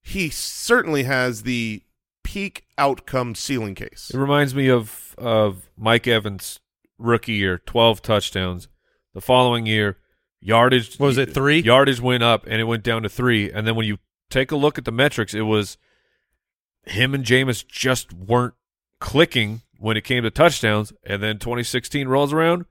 he 0.02 0.30
certainly 0.30 1.02
has 1.04 1.42
the 1.42 1.82
peak 2.30 2.64
outcome 2.78 3.34
ceiling 3.34 3.74
case. 3.74 4.10
It 4.14 4.18
reminds 4.18 4.54
me 4.54 4.68
of 4.68 5.16
of 5.18 5.68
Mike 5.76 6.06
Evans' 6.06 6.60
rookie 6.96 7.32
year, 7.32 7.58
twelve 7.58 8.02
touchdowns. 8.02 8.68
The 9.14 9.20
following 9.20 9.66
year, 9.66 9.98
yardage 10.40 10.98
Was 11.00 11.18
it 11.18 11.34
three? 11.34 11.60
Yardage 11.60 12.00
went 12.00 12.22
up 12.22 12.44
and 12.46 12.60
it 12.60 12.64
went 12.64 12.84
down 12.84 13.02
to 13.02 13.08
three. 13.08 13.50
And 13.50 13.66
then 13.66 13.74
when 13.74 13.86
you 13.86 13.98
take 14.30 14.52
a 14.52 14.56
look 14.56 14.78
at 14.78 14.84
the 14.84 14.92
metrics, 14.92 15.34
it 15.34 15.42
was 15.42 15.76
him 16.84 17.12
and 17.14 17.24
Jameis 17.24 17.66
just 17.66 18.12
weren't 18.12 18.54
clicking 19.00 19.62
when 19.78 19.96
it 19.96 20.04
came 20.04 20.22
to 20.22 20.30
touchdowns. 20.30 20.92
And 21.02 21.20
then 21.20 21.38
2016 21.38 22.06
rolls 22.06 22.32
around, 22.32 22.66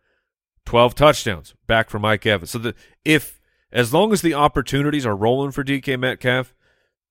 twelve 0.65 0.95
touchdowns 0.95 1.53
back 1.67 1.89
for 1.89 1.99
Mike 1.99 2.25
Evans. 2.25 2.51
So 2.51 2.59
the 2.59 2.75
if 3.03 3.41
as 3.73 3.93
long 3.93 4.13
as 4.13 4.21
the 4.21 4.33
opportunities 4.33 5.05
are 5.05 5.17
rolling 5.17 5.51
for 5.51 5.65
DK 5.65 5.99
Metcalf, 5.99 6.53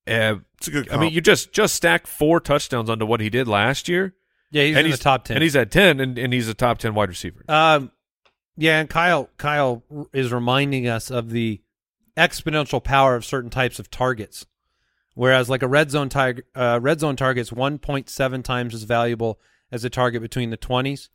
uh, 0.09 0.36
It's 0.59 0.68
a 0.68 0.70
good 0.70 0.90
I 0.90 0.96
mean, 0.98 1.12
you 1.12 1.20
just 1.20 1.52
just 1.52 1.74
stack 1.74 2.06
four 2.06 2.40
touchdowns 2.40 2.88
onto 2.90 3.06
what 3.06 3.20
he 3.20 3.30
did 3.30 3.46
last 3.48 3.88
year. 3.88 4.14
yeah, 4.50 4.62
he's 4.64 4.76
and 4.76 4.86
in 4.86 4.90
he's 4.90 4.98
the 4.98 5.04
top 5.04 5.24
ten. 5.24 5.36
and 5.36 5.42
he's 5.42 5.56
at 5.56 5.70
ten, 5.70 6.00
and, 6.00 6.18
and 6.18 6.32
he's 6.32 6.48
a 6.48 6.54
top 6.54 6.78
ten 6.78 6.94
wide 6.94 7.09
receiver. 7.09 7.44
Um, 7.48 7.90
yeah, 8.56 8.80
and 8.80 8.88
Kyle 8.90 9.28
Kyle 9.38 9.82
is 10.12 10.32
reminding 10.32 10.88
us 10.88 11.11
of 11.11 11.30
the 11.30 11.61
exponential 12.16 12.82
power 12.82 13.14
of 13.14 13.24
certain 13.24 13.50
types 13.50 13.78
of 13.78 13.90
targets. 13.90 14.46
Whereas, 15.14 15.48
like 15.48 15.62
a 15.62 15.68
red 15.68 15.90
zone 15.90 16.09
tiger, 16.09 16.44
uh, 16.54 16.78
red 16.82 17.00
zone 17.00 17.16
target's 17.16 17.52
one 17.52 17.78
point 17.78 18.09
seven 18.09 18.42
times 18.42 18.74
as 18.74 18.84
valuable 18.84 19.40
as 19.70 19.84
a 19.84 19.90
target 19.90 20.22
between 20.22 20.50
the 20.50 20.56
twenties. 20.56 21.11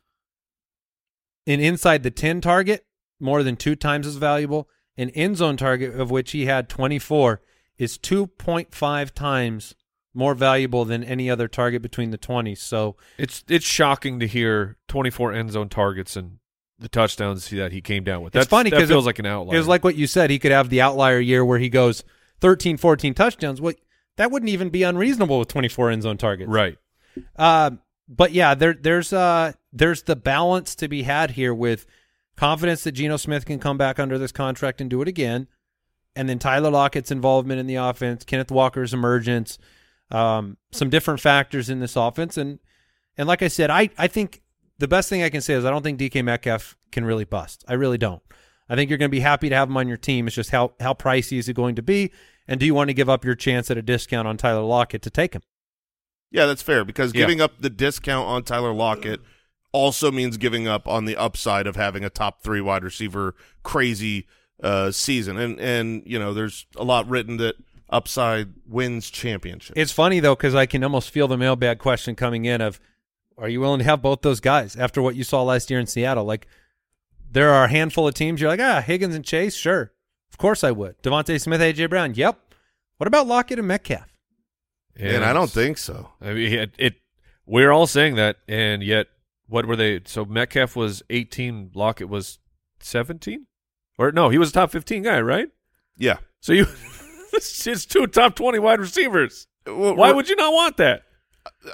An 1.46 1.60
inside 1.60 2.02
the 2.02 2.10
ten 2.10 2.40
target, 2.40 2.86
more 3.20 3.42
than 3.42 3.56
two 3.56 3.76
times 3.76 4.06
as 4.06 4.16
valuable. 4.16 4.68
An 4.96 5.10
end 5.10 5.36
zone 5.38 5.56
target, 5.56 5.98
of 5.98 6.10
which 6.10 6.30
he 6.32 6.46
had 6.46 6.68
twenty 6.68 6.98
four, 6.98 7.42
is 7.78 7.98
two 7.98 8.26
point 8.28 8.74
five 8.74 9.14
times 9.14 9.74
more 10.14 10.34
valuable 10.34 10.84
than 10.84 11.02
any 11.02 11.28
other 11.28 11.48
target 11.48 11.82
between 11.82 12.10
the 12.10 12.18
twenties. 12.18 12.62
So 12.62 12.96
It's 13.18 13.42
it's 13.48 13.64
shocking 13.66 14.20
to 14.20 14.26
hear 14.26 14.76
twenty 14.88 15.10
four 15.10 15.32
end 15.32 15.50
zone 15.52 15.68
targets 15.68 16.16
and 16.16 16.38
the 16.78 16.88
touchdowns 16.88 17.48
that 17.50 17.72
he 17.72 17.80
came 17.80 18.04
down 18.04 18.22
with. 18.22 18.34
It's 18.34 18.42
That's, 18.44 18.48
funny 18.50 18.70
that 18.70 18.78
'cause 18.80 18.88
feels 18.88 19.04
it- 19.04 19.06
like 19.06 19.18
an 19.18 19.26
outlier. 19.26 19.54
It 19.56 19.58
was 19.58 19.68
like 19.68 19.84
what 19.84 19.96
you 19.96 20.06
said. 20.06 20.30
He 20.30 20.38
could 20.38 20.52
have 20.52 20.68
the 20.70 20.80
outlier 20.80 21.18
year 21.20 21.44
where 21.44 21.58
he 21.58 21.68
goes 21.68 22.04
13, 22.40 22.76
14 22.76 23.14
touchdowns. 23.14 23.60
What 23.60 23.76
that 24.16 24.30
wouldn't 24.30 24.50
even 24.50 24.70
be 24.70 24.82
unreasonable 24.82 25.38
with 25.38 25.48
24 25.48 25.90
end 25.90 26.02
zone 26.02 26.16
targets. 26.18 26.48
right. 26.50 26.76
Um, 27.36 27.80
but 28.08 28.32
yeah, 28.32 28.54
there 28.54 28.74
there's 28.74 29.12
uh 29.12 29.52
there's 29.72 30.02
the 30.02 30.16
balance 30.16 30.74
to 30.76 30.88
be 30.88 31.02
had 31.04 31.32
here 31.32 31.54
with 31.54 31.86
confidence 32.36 32.84
that 32.84 32.92
Geno 32.92 33.16
Smith 33.16 33.46
can 33.46 33.58
come 33.58 33.78
back 33.78 33.98
under 33.98 34.18
this 34.18 34.32
contract 34.32 34.80
and 34.80 34.90
do 34.90 35.00
it 35.00 35.08
again, 35.08 35.46
and 36.16 36.28
then 36.28 36.38
Tyler 36.38 36.70
Lockett's 36.70 37.10
involvement 37.10 37.60
in 37.60 37.66
the 37.66 37.76
offense, 37.76 38.24
Kenneth 38.24 38.50
Walker's 38.50 38.94
emergence, 38.94 39.58
um, 40.10 40.56
some 40.72 40.90
different 40.90 41.20
factors 41.20 41.68
in 41.70 41.80
this 41.80 41.96
offense, 41.96 42.36
and 42.36 42.58
and 43.16 43.26
like 43.28 43.42
I 43.42 43.48
said, 43.48 43.70
I 43.70 43.90
I 43.98 44.06
think 44.06 44.42
the 44.78 44.88
best 44.88 45.08
thing 45.08 45.22
I 45.22 45.30
can 45.30 45.40
say 45.40 45.54
is 45.54 45.64
I 45.64 45.70
don't 45.70 45.82
think 45.82 45.98
DK 45.98 46.24
Metcalf 46.24 46.76
can 46.92 47.04
really 47.04 47.24
bust. 47.24 47.64
I 47.68 47.74
really 47.74 47.98
don't. 47.98 48.22
I 48.68 48.76
think 48.76 48.88
you're 48.90 48.98
going 48.98 49.10
to 49.10 49.14
be 49.14 49.20
happy 49.20 49.48
to 49.48 49.54
have 49.54 49.68
him 49.68 49.76
on 49.76 49.88
your 49.88 49.96
team. 49.96 50.26
It's 50.26 50.36
just 50.36 50.50
how 50.50 50.72
how 50.80 50.94
pricey 50.94 51.38
is 51.38 51.48
it 51.48 51.54
going 51.54 51.74
to 51.76 51.82
be, 51.82 52.12
and 52.48 52.58
do 52.60 52.66
you 52.66 52.74
want 52.74 52.88
to 52.88 52.94
give 52.94 53.08
up 53.08 53.24
your 53.24 53.34
chance 53.34 53.70
at 53.70 53.76
a 53.78 53.82
discount 53.82 54.26
on 54.28 54.36
Tyler 54.36 54.62
Lockett 54.62 55.02
to 55.02 55.10
take 55.10 55.34
him? 55.34 55.42
Yeah, 56.30 56.46
that's 56.46 56.62
fair 56.62 56.84
because 56.84 57.14
Yeah. 57.14 57.20
giving 57.20 57.40
up 57.40 57.60
the 57.60 57.70
discount 57.70 58.26
on 58.26 58.42
Tyler 58.42 58.72
Lockett 58.72 59.20
also 59.72 60.10
means 60.10 60.36
giving 60.36 60.66
up 60.66 60.86
on 60.88 61.04
the 61.04 61.16
upside 61.16 61.66
of 61.66 61.76
having 61.76 62.04
a 62.04 62.10
top 62.10 62.42
three 62.42 62.60
wide 62.60 62.82
receiver 62.84 63.34
crazy 63.62 64.26
uh, 64.62 64.90
season. 64.90 65.38
And 65.38 65.60
and 65.60 66.02
you 66.06 66.18
know, 66.18 66.34
there's 66.34 66.66
a 66.76 66.84
lot 66.84 67.08
written 67.08 67.36
that 67.38 67.56
upside 67.90 68.48
wins 68.66 69.10
championship. 69.10 69.76
It's 69.76 69.92
funny 69.92 70.20
though 70.20 70.34
because 70.34 70.54
I 70.54 70.66
can 70.66 70.82
almost 70.82 71.10
feel 71.10 71.28
the 71.28 71.36
mailbag 71.36 71.78
question 71.78 72.14
coming 72.14 72.44
in 72.44 72.60
of, 72.60 72.80
are 73.36 73.48
you 73.48 73.60
willing 73.60 73.78
to 73.78 73.84
have 73.84 74.02
both 74.02 74.22
those 74.22 74.40
guys 74.40 74.76
after 74.76 75.02
what 75.02 75.16
you 75.16 75.24
saw 75.24 75.42
last 75.42 75.70
year 75.70 75.80
in 75.80 75.86
Seattle? 75.86 76.24
Like, 76.24 76.46
there 77.30 77.50
are 77.50 77.64
a 77.64 77.68
handful 77.68 78.06
of 78.06 78.14
teams 78.14 78.40
you're 78.40 78.50
like, 78.50 78.60
ah, 78.60 78.80
Higgins 78.80 79.14
and 79.14 79.24
Chase, 79.24 79.54
sure, 79.54 79.92
of 80.30 80.38
course 80.38 80.62
I 80.62 80.70
would. 80.70 81.02
DeVonta 81.02 81.40
Smith, 81.40 81.60
AJ 81.60 81.90
Brown, 81.90 82.14
yep. 82.14 82.38
What 82.96 83.08
about 83.08 83.26
Lockett 83.26 83.58
and 83.58 83.68
Metcalf? 83.68 84.14
and 84.96 85.24
I 85.24 85.32
don't 85.32 85.50
think 85.50 85.78
so. 85.78 86.10
I 86.20 86.32
mean, 86.32 86.52
it, 86.52 86.74
it. 86.78 86.94
We're 87.46 87.72
all 87.72 87.86
saying 87.86 88.14
that, 88.14 88.36
and 88.48 88.82
yet, 88.82 89.08
what 89.48 89.66
were 89.66 89.76
they? 89.76 90.00
So 90.04 90.24
Metcalf 90.24 90.76
was 90.76 91.02
eighteen, 91.10 91.70
Lockett 91.74 92.08
was 92.08 92.38
seventeen, 92.80 93.46
or 93.98 94.12
no, 94.12 94.28
he 94.28 94.38
was 94.38 94.50
a 94.50 94.52
top 94.52 94.70
fifteen 94.70 95.02
guy, 95.02 95.20
right? 95.20 95.48
Yeah. 95.96 96.16
So 96.40 96.52
you, 96.52 96.66
it's 97.32 97.86
two 97.86 98.06
top 98.06 98.36
twenty 98.36 98.58
wide 98.58 98.80
receivers. 98.80 99.46
Well, 99.66 99.96
Why 99.96 100.12
would 100.12 100.28
you 100.28 100.36
not 100.36 100.52
want 100.52 100.76
that? 100.78 101.02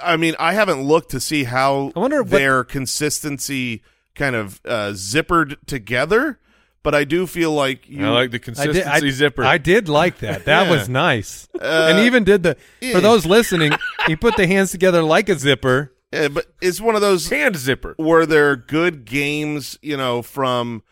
I 0.03 0.17
mean, 0.17 0.35
I 0.39 0.53
haven't 0.53 0.81
looked 0.83 1.11
to 1.11 1.19
see 1.19 1.43
how 1.45 1.91
I 1.95 1.99
wonder 1.99 2.21
what- 2.23 2.31
their 2.31 2.63
consistency 2.63 3.83
kind 4.15 4.35
of 4.35 4.59
uh, 4.65 4.89
zippered 4.93 5.55
together, 5.65 6.39
but 6.83 6.93
I 6.93 7.03
do 7.05 7.25
feel 7.27 7.51
like 7.53 7.87
you 7.89 8.05
I 8.05 8.09
like 8.09 8.31
the 8.31 8.37
I 8.37 8.39
consistency 8.39 8.79
did, 8.81 8.87
I, 8.87 9.09
zipper. 9.11 9.43
I 9.43 9.57
did 9.57 9.87
like 9.89 10.19
that. 10.19 10.45
That 10.45 10.65
Yeah. 10.67 10.71
was 10.71 10.89
nice. 10.89 11.47
Uh, 11.59 11.87
and 11.89 11.99
even 11.99 12.23
did 12.23 12.43
the 12.43 12.57
yeah. 12.81 12.93
for 12.93 12.99
those 13.01 13.25
listening. 13.25 13.71
he 14.07 14.15
put 14.15 14.35
the 14.35 14.47
hands 14.47 14.71
together 14.71 15.01
like 15.03 15.29
a 15.29 15.35
zipper. 15.37 15.93
Yeah, 16.13 16.27
but 16.27 16.47
it's 16.61 16.81
one 16.81 16.95
of 16.95 17.01
those 17.01 17.29
hand 17.29 17.55
zipper. 17.55 17.95
were 17.97 18.25
there 18.25 18.55
good 18.57 19.05
games, 19.05 19.79
you 19.81 19.95
know, 19.95 20.21
from 20.21 20.83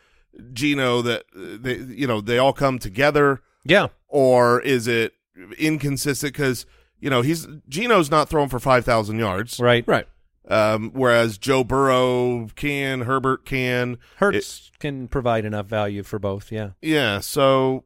Geno 0.54 1.02
that 1.02 1.24
uh, 1.36 1.58
they, 1.60 1.76
you 1.78 2.08
know, 2.08 2.22
they 2.22 2.38
all 2.38 2.54
come 2.54 2.80
together, 2.80 3.42
Yeah, 3.64 3.88
or 4.08 4.62
is 4.62 4.88
it 4.88 5.14
inconsistent? 5.58 6.34
Because 6.34 6.66
you 7.00 7.10
know 7.10 7.22
he's 7.22 7.48
Geno's 7.68 8.10
not 8.12 8.30
throwing 8.30 8.50
for 8.50 8.60
five 8.60 8.86
thousand 8.86 9.20
yards, 9.20 9.60
right. 9.60 9.84
Right. 9.88 10.08
um, 10.48 10.92
whereas 10.94 11.38
Joe 11.38 11.64
Burrow 11.64 12.48
can, 12.56 13.02
Herbert 13.02 13.46
can, 13.46 13.98
Hurts 14.18 14.72
can 14.80 15.08
provide 15.08 15.46
enough 15.46 15.66
value 15.68 16.04
for 16.04 16.20
both. 16.20 16.52
Yeah. 16.52 16.72
yeah. 16.82 17.20
So, 17.20 17.86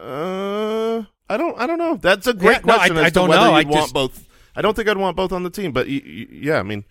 uh, 0.00 1.02
I 1.28 1.36
don't, 1.36 1.58
I 1.58 1.66
don't 1.66 1.78
know. 1.78 1.96
That's 1.96 2.26
a 2.26 2.34
great 2.34 2.56
Yeah, 2.56 2.60
no, 2.64 2.72
I- 2.74 2.76
question 2.76 2.98
I 2.98 3.02
as 3.02 3.12
to 3.12 3.14
don't 3.14 3.28
whether 3.28 3.44
know. 3.44 3.52
I 3.54 3.60
you'd 3.60 3.68
want 3.68 3.82
just- 3.84 3.94
both. 3.94 4.28
I 4.56 4.62
don't 4.62 4.74
think 4.76 4.88
I'd 4.88 4.96
want 4.96 5.16
both 5.16 5.32
on 5.32 5.42
the 5.42 5.50
team, 5.50 5.72
but 5.72 5.88
y- 5.88 6.00
y- 6.04 6.26
yeah, 6.30 6.58
I 6.60 6.62
mean, 6.62 6.84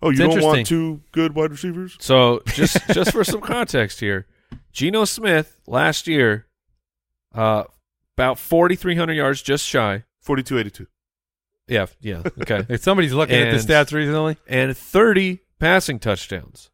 oh, 0.00 0.08
you 0.08 0.16
don't 0.16 0.40
want 0.42 0.66
two 0.66 1.02
good 1.12 1.34
wide 1.34 1.50
receivers? 1.50 1.96
So 2.00 2.40
just 2.46 2.78
just 2.94 3.12
for 3.12 3.24
some 3.24 3.42
context 3.42 4.00
here, 4.00 4.26
Geno 4.72 5.04
Smith 5.04 5.58
last 5.66 6.06
year, 6.06 6.46
uh, 7.34 7.64
about 8.16 8.38
forty 8.38 8.76
three 8.76 8.96
hundred 8.96 9.14
yards, 9.14 9.42
just 9.42 9.66
shy. 9.66 10.04
Forty-two, 10.20 10.58
eighty-two. 10.58 10.86
Yeah, 11.66 11.86
yeah, 12.00 12.22
okay, 12.42 12.66
If 12.68 12.82
somebody's 12.82 13.12
looking 13.14 13.36
at 13.36 13.52
the 13.52 13.58
stats 13.72 13.92
recently, 13.92 14.36
and 14.48 14.76
thirty 14.76 15.40
passing 15.58 15.98
touchdowns. 15.98 16.70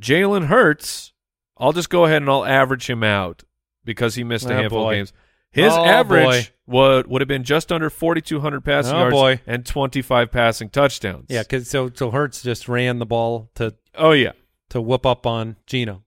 Jalen 0.00 0.46
Hurts, 0.46 1.12
I'll 1.58 1.72
just 1.72 1.90
go 1.90 2.04
ahead 2.06 2.22
and 2.22 2.30
I'll 2.30 2.44
average 2.46 2.88
him 2.88 3.02
out 3.04 3.44
because 3.84 4.14
he 4.14 4.24
missed 4.24 4.46
a 4.46 4.54
Oh, 4.54 4.56
handful 4.56 4.84
boy. 4.84 4.92
of 4.92 4.96
games. 4.96 5.12
His 5.52 5.72
Oh, 5.72 5.84
average 5.84 6.52
would 6.66 7.06
would 7.08 7.20
have 7.20 7.28
been 7.28 7.44
just 7.44 7.70
under 7.70 7.90
forty 7.90 8.20
two 8.22 8.40
hundred 8.40 8.64
passing 8.64 8.94
Oh, 8.94 9.00
yards 9.00 9.12
boy. 9.14 9.40
and 9.46 9.66
twenty 9.66 10.00
five 10.02 10.30
passing 10.30 10.68
touchdowns. 10.70 11.26
yeah, 11.28 11.42
because 11.42 11.68
so 11.68 11.90
so 11.94 12.10
Hurts 12.10 12.42
just 12.42 12.68
ran 12.68 12.98
the 12.98 13.06
ball 13.06 13.50
to 13.56 13.74
Oh 13.94 14.12
yeah. 14.12 14.32
to 14.70 14.80
whoop 14.80 15.04
up 15.04 15.26
on 15.26 15.56
Geno. 15.66 16.04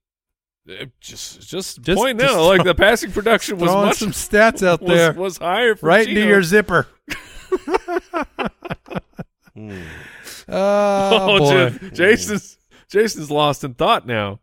Just 1.02 1.42
just, 1.50 1.82
Just- 1.82 1.98
point 1.98 2.20
just 2.20 2.34
out, 2.34 2.46
like 2.46 2.64
the 2.64 2.74
passing 2.78 3.12
production 3.12 3.58
was 3.58 3.70
Throwing 3.70 3.88
much 3.88 3.98
some 3.98 4.12
stats 4.12 4.66
out 4.66 4.82
was, 4.82 4.90
there, 4.98 5.14
was 5.14 5.38
higher 5.38 5.76
for 5.76 5.88
right 5.88 6.08
Geno. 6.08 6.22
into 6.22 6.30
your 6.32 6.44
zipper. 6.44 6.88
Hmm. 9.54 9.82
Oh, 10.50 11.40
boy. 11.40 11.70
J- 11.70 11.90
Jason's 11.92 12.58
Jason's 12.90 13.32
lost 13.32 13.64
in 13.64 13.76
thought 13.76 14.06
now. 14.06 14.40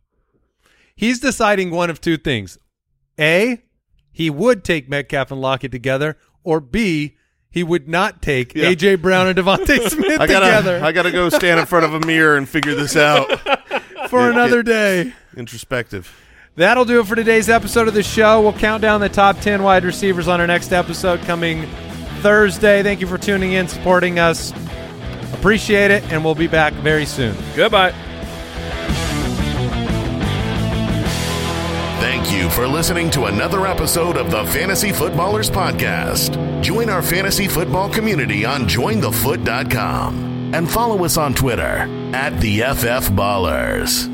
He's 0.96 1.20
deciding 1.20 1.70
one 1.70 1.90
of 1.90 2.00
two 2.00 2.16
things: 2.16 2.56
a, 3.18 3.62
he 4.10 4.30
would 4.30 4.64
take 4.64 4.88
Metcalf 4.88 5.30
and 5.30 5.40
Lockett 5.42 5.72
together, 5.72 6.16
or 6.42 6.60
b, 6.60 7.16
he 7.50 7.62
would 7.62 7.86
not 7.88 8.22
take 8.22 8.54
Yeah. 8.54 8.66
AJ 8.70 9.02
Brown 9.02 9.26
and 9.26 9.38
DeVonta 9.38 9.88
Smith 9.90 10.20
I 10.20 10.26
gotta, 10.26 10.46
together 10.46 10.80
I 10.82 10.92
gotta 10.92 11.10
go 11.10 11.28
stand 11.28 11.60
in 11.60 11.66
front 11.66 11.84
of 11.84 11.92
a 11.92 12.00
mirror 12.06 12.36
and 12.36 12.48
figure 12.48 12.74
this 12.74 12.96
out. 12.96 13.28
For 14.09 14.20
get- 14.20 14.30
another 14.32 14.62
day. 14.62 15.12
Introspective. 15.36 16.14
That'll 16.57 16.84
do 16.84 17.01
it 17.01 17.07
for 17.07 17.14
today's 17.14 17.48
episode 17.48 17.88
of 17.88 17.94
the 17.94 18.03
show. 18.03 18.40
We'll 18.42 18.53
count 18.53 18.82
down 18.82 19.01
the 19.01 19.09
top 19.09 19.38
10 19.40 19.62
wide 19.62 19.84
receivers 19.84 20.28
on 20.28 20.40
our 20.40 20.46
next 20.46 20.72
episode 20.72 21.20
coming 21.22 21.66
Thursday. 22.20 22.82
Thank 22.82 23.01
you 23.01 23.07
for 23.07 23.16
tuning 23.18 23.53
in, 23.53 23.68
supporting 23.68 24.18
us. 24.18 24.53
Appreciate 25.34 25.90
it, 25.90 26.03
and 26.12 26.22
we'll 26.24 26.34
be 26.34 26.48
back 26.48 26.72
very 26.74 27.07
soon. 27.07 27.34
Goodbye. 27.57 27.94
Thank 32.01 32.32
you 32.32 32.51
for 32.51 32.66
listening 32.66 33.11
to 33.11 33.24
another 33.26 33.66
episode 33.66 34.16
of 34.16 34.30
the 34.30 34.44
Fantasy 34.46 34.92
Footballers 34.92 35.51
Podcast. 35.51 36.62
Join 36.62 36.90
our 36.90 37.03
fantasy 37.03 37.46
football 37.46 37.88
community 37.88 38.44
on 38.44 38.62
jointhefoot.com 38.62 40.39
and 40.53 40.70
follow 40.70 41.05
us 41.05 41.16
on 41.16 41.34
Twitter 41.34 41.88
at 42.14 42.40
the 42.40 42.59
FF 42.61 43.11
Ballers. 43.11 44.09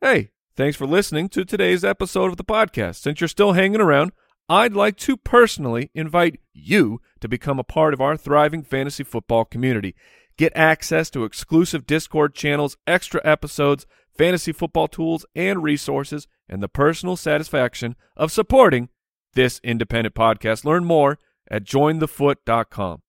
Hey, 0.00 0.30
thanks 0.56 0.76
for 0.76 0.86
listening 0.86 1.28
to 1.30 1.44
today's 1.44 1.84
episode 1.84 2.30
of 2.30 2.36
the 2.36 2.44
podcast. 2.44 2.96
Since 2.96 3.20
you're 3.20 3.28
still 3.28 3.52
hanging 3.52 3.80
around, 3.80 4.12
I'd 4.48 4.74
like 4.74 4.96
to 4.98 5.16
personally 5.16 5.90
invite 5.94 6.38
you 6.52 7.00
to 7.20 7.28
become 7.28 7.58
a 7.58 7.64
part 7.64 7.92
of 7.92 8.00
our 8.00 8.16
thriving 8.16 8.62
fantasy 8.62 9.02
football 9.02 9.44
community. 9.44 9.94
Get 10.36 10.52
access 10.54 11.10
to 11.10 11.24
exclusive 11.24 11.86
Discord 11.86 12.34
channels, 12.34 12.76
extra 12.86 13.20
episodes, 13.24 13.86
fantasy 14.16 14.52
football 14.52 14.86
tools 14.86 15.26
and 15.34 15.62
resources, 15.62 16.28
and 16.48 16.62
the 16.62 16.68
personal 16.68 17.16
satisfaction 17.16 17.96
of 18.16 18.30
supporting 18.30 18.88
this 19.34 19.60
independent 19.64 20.14
podcast. 20.14 20.64
Learn 20.64 20.84
more 20.84 21.18
at 21.50 21.64
jointhefoot.com. 21.64 23.02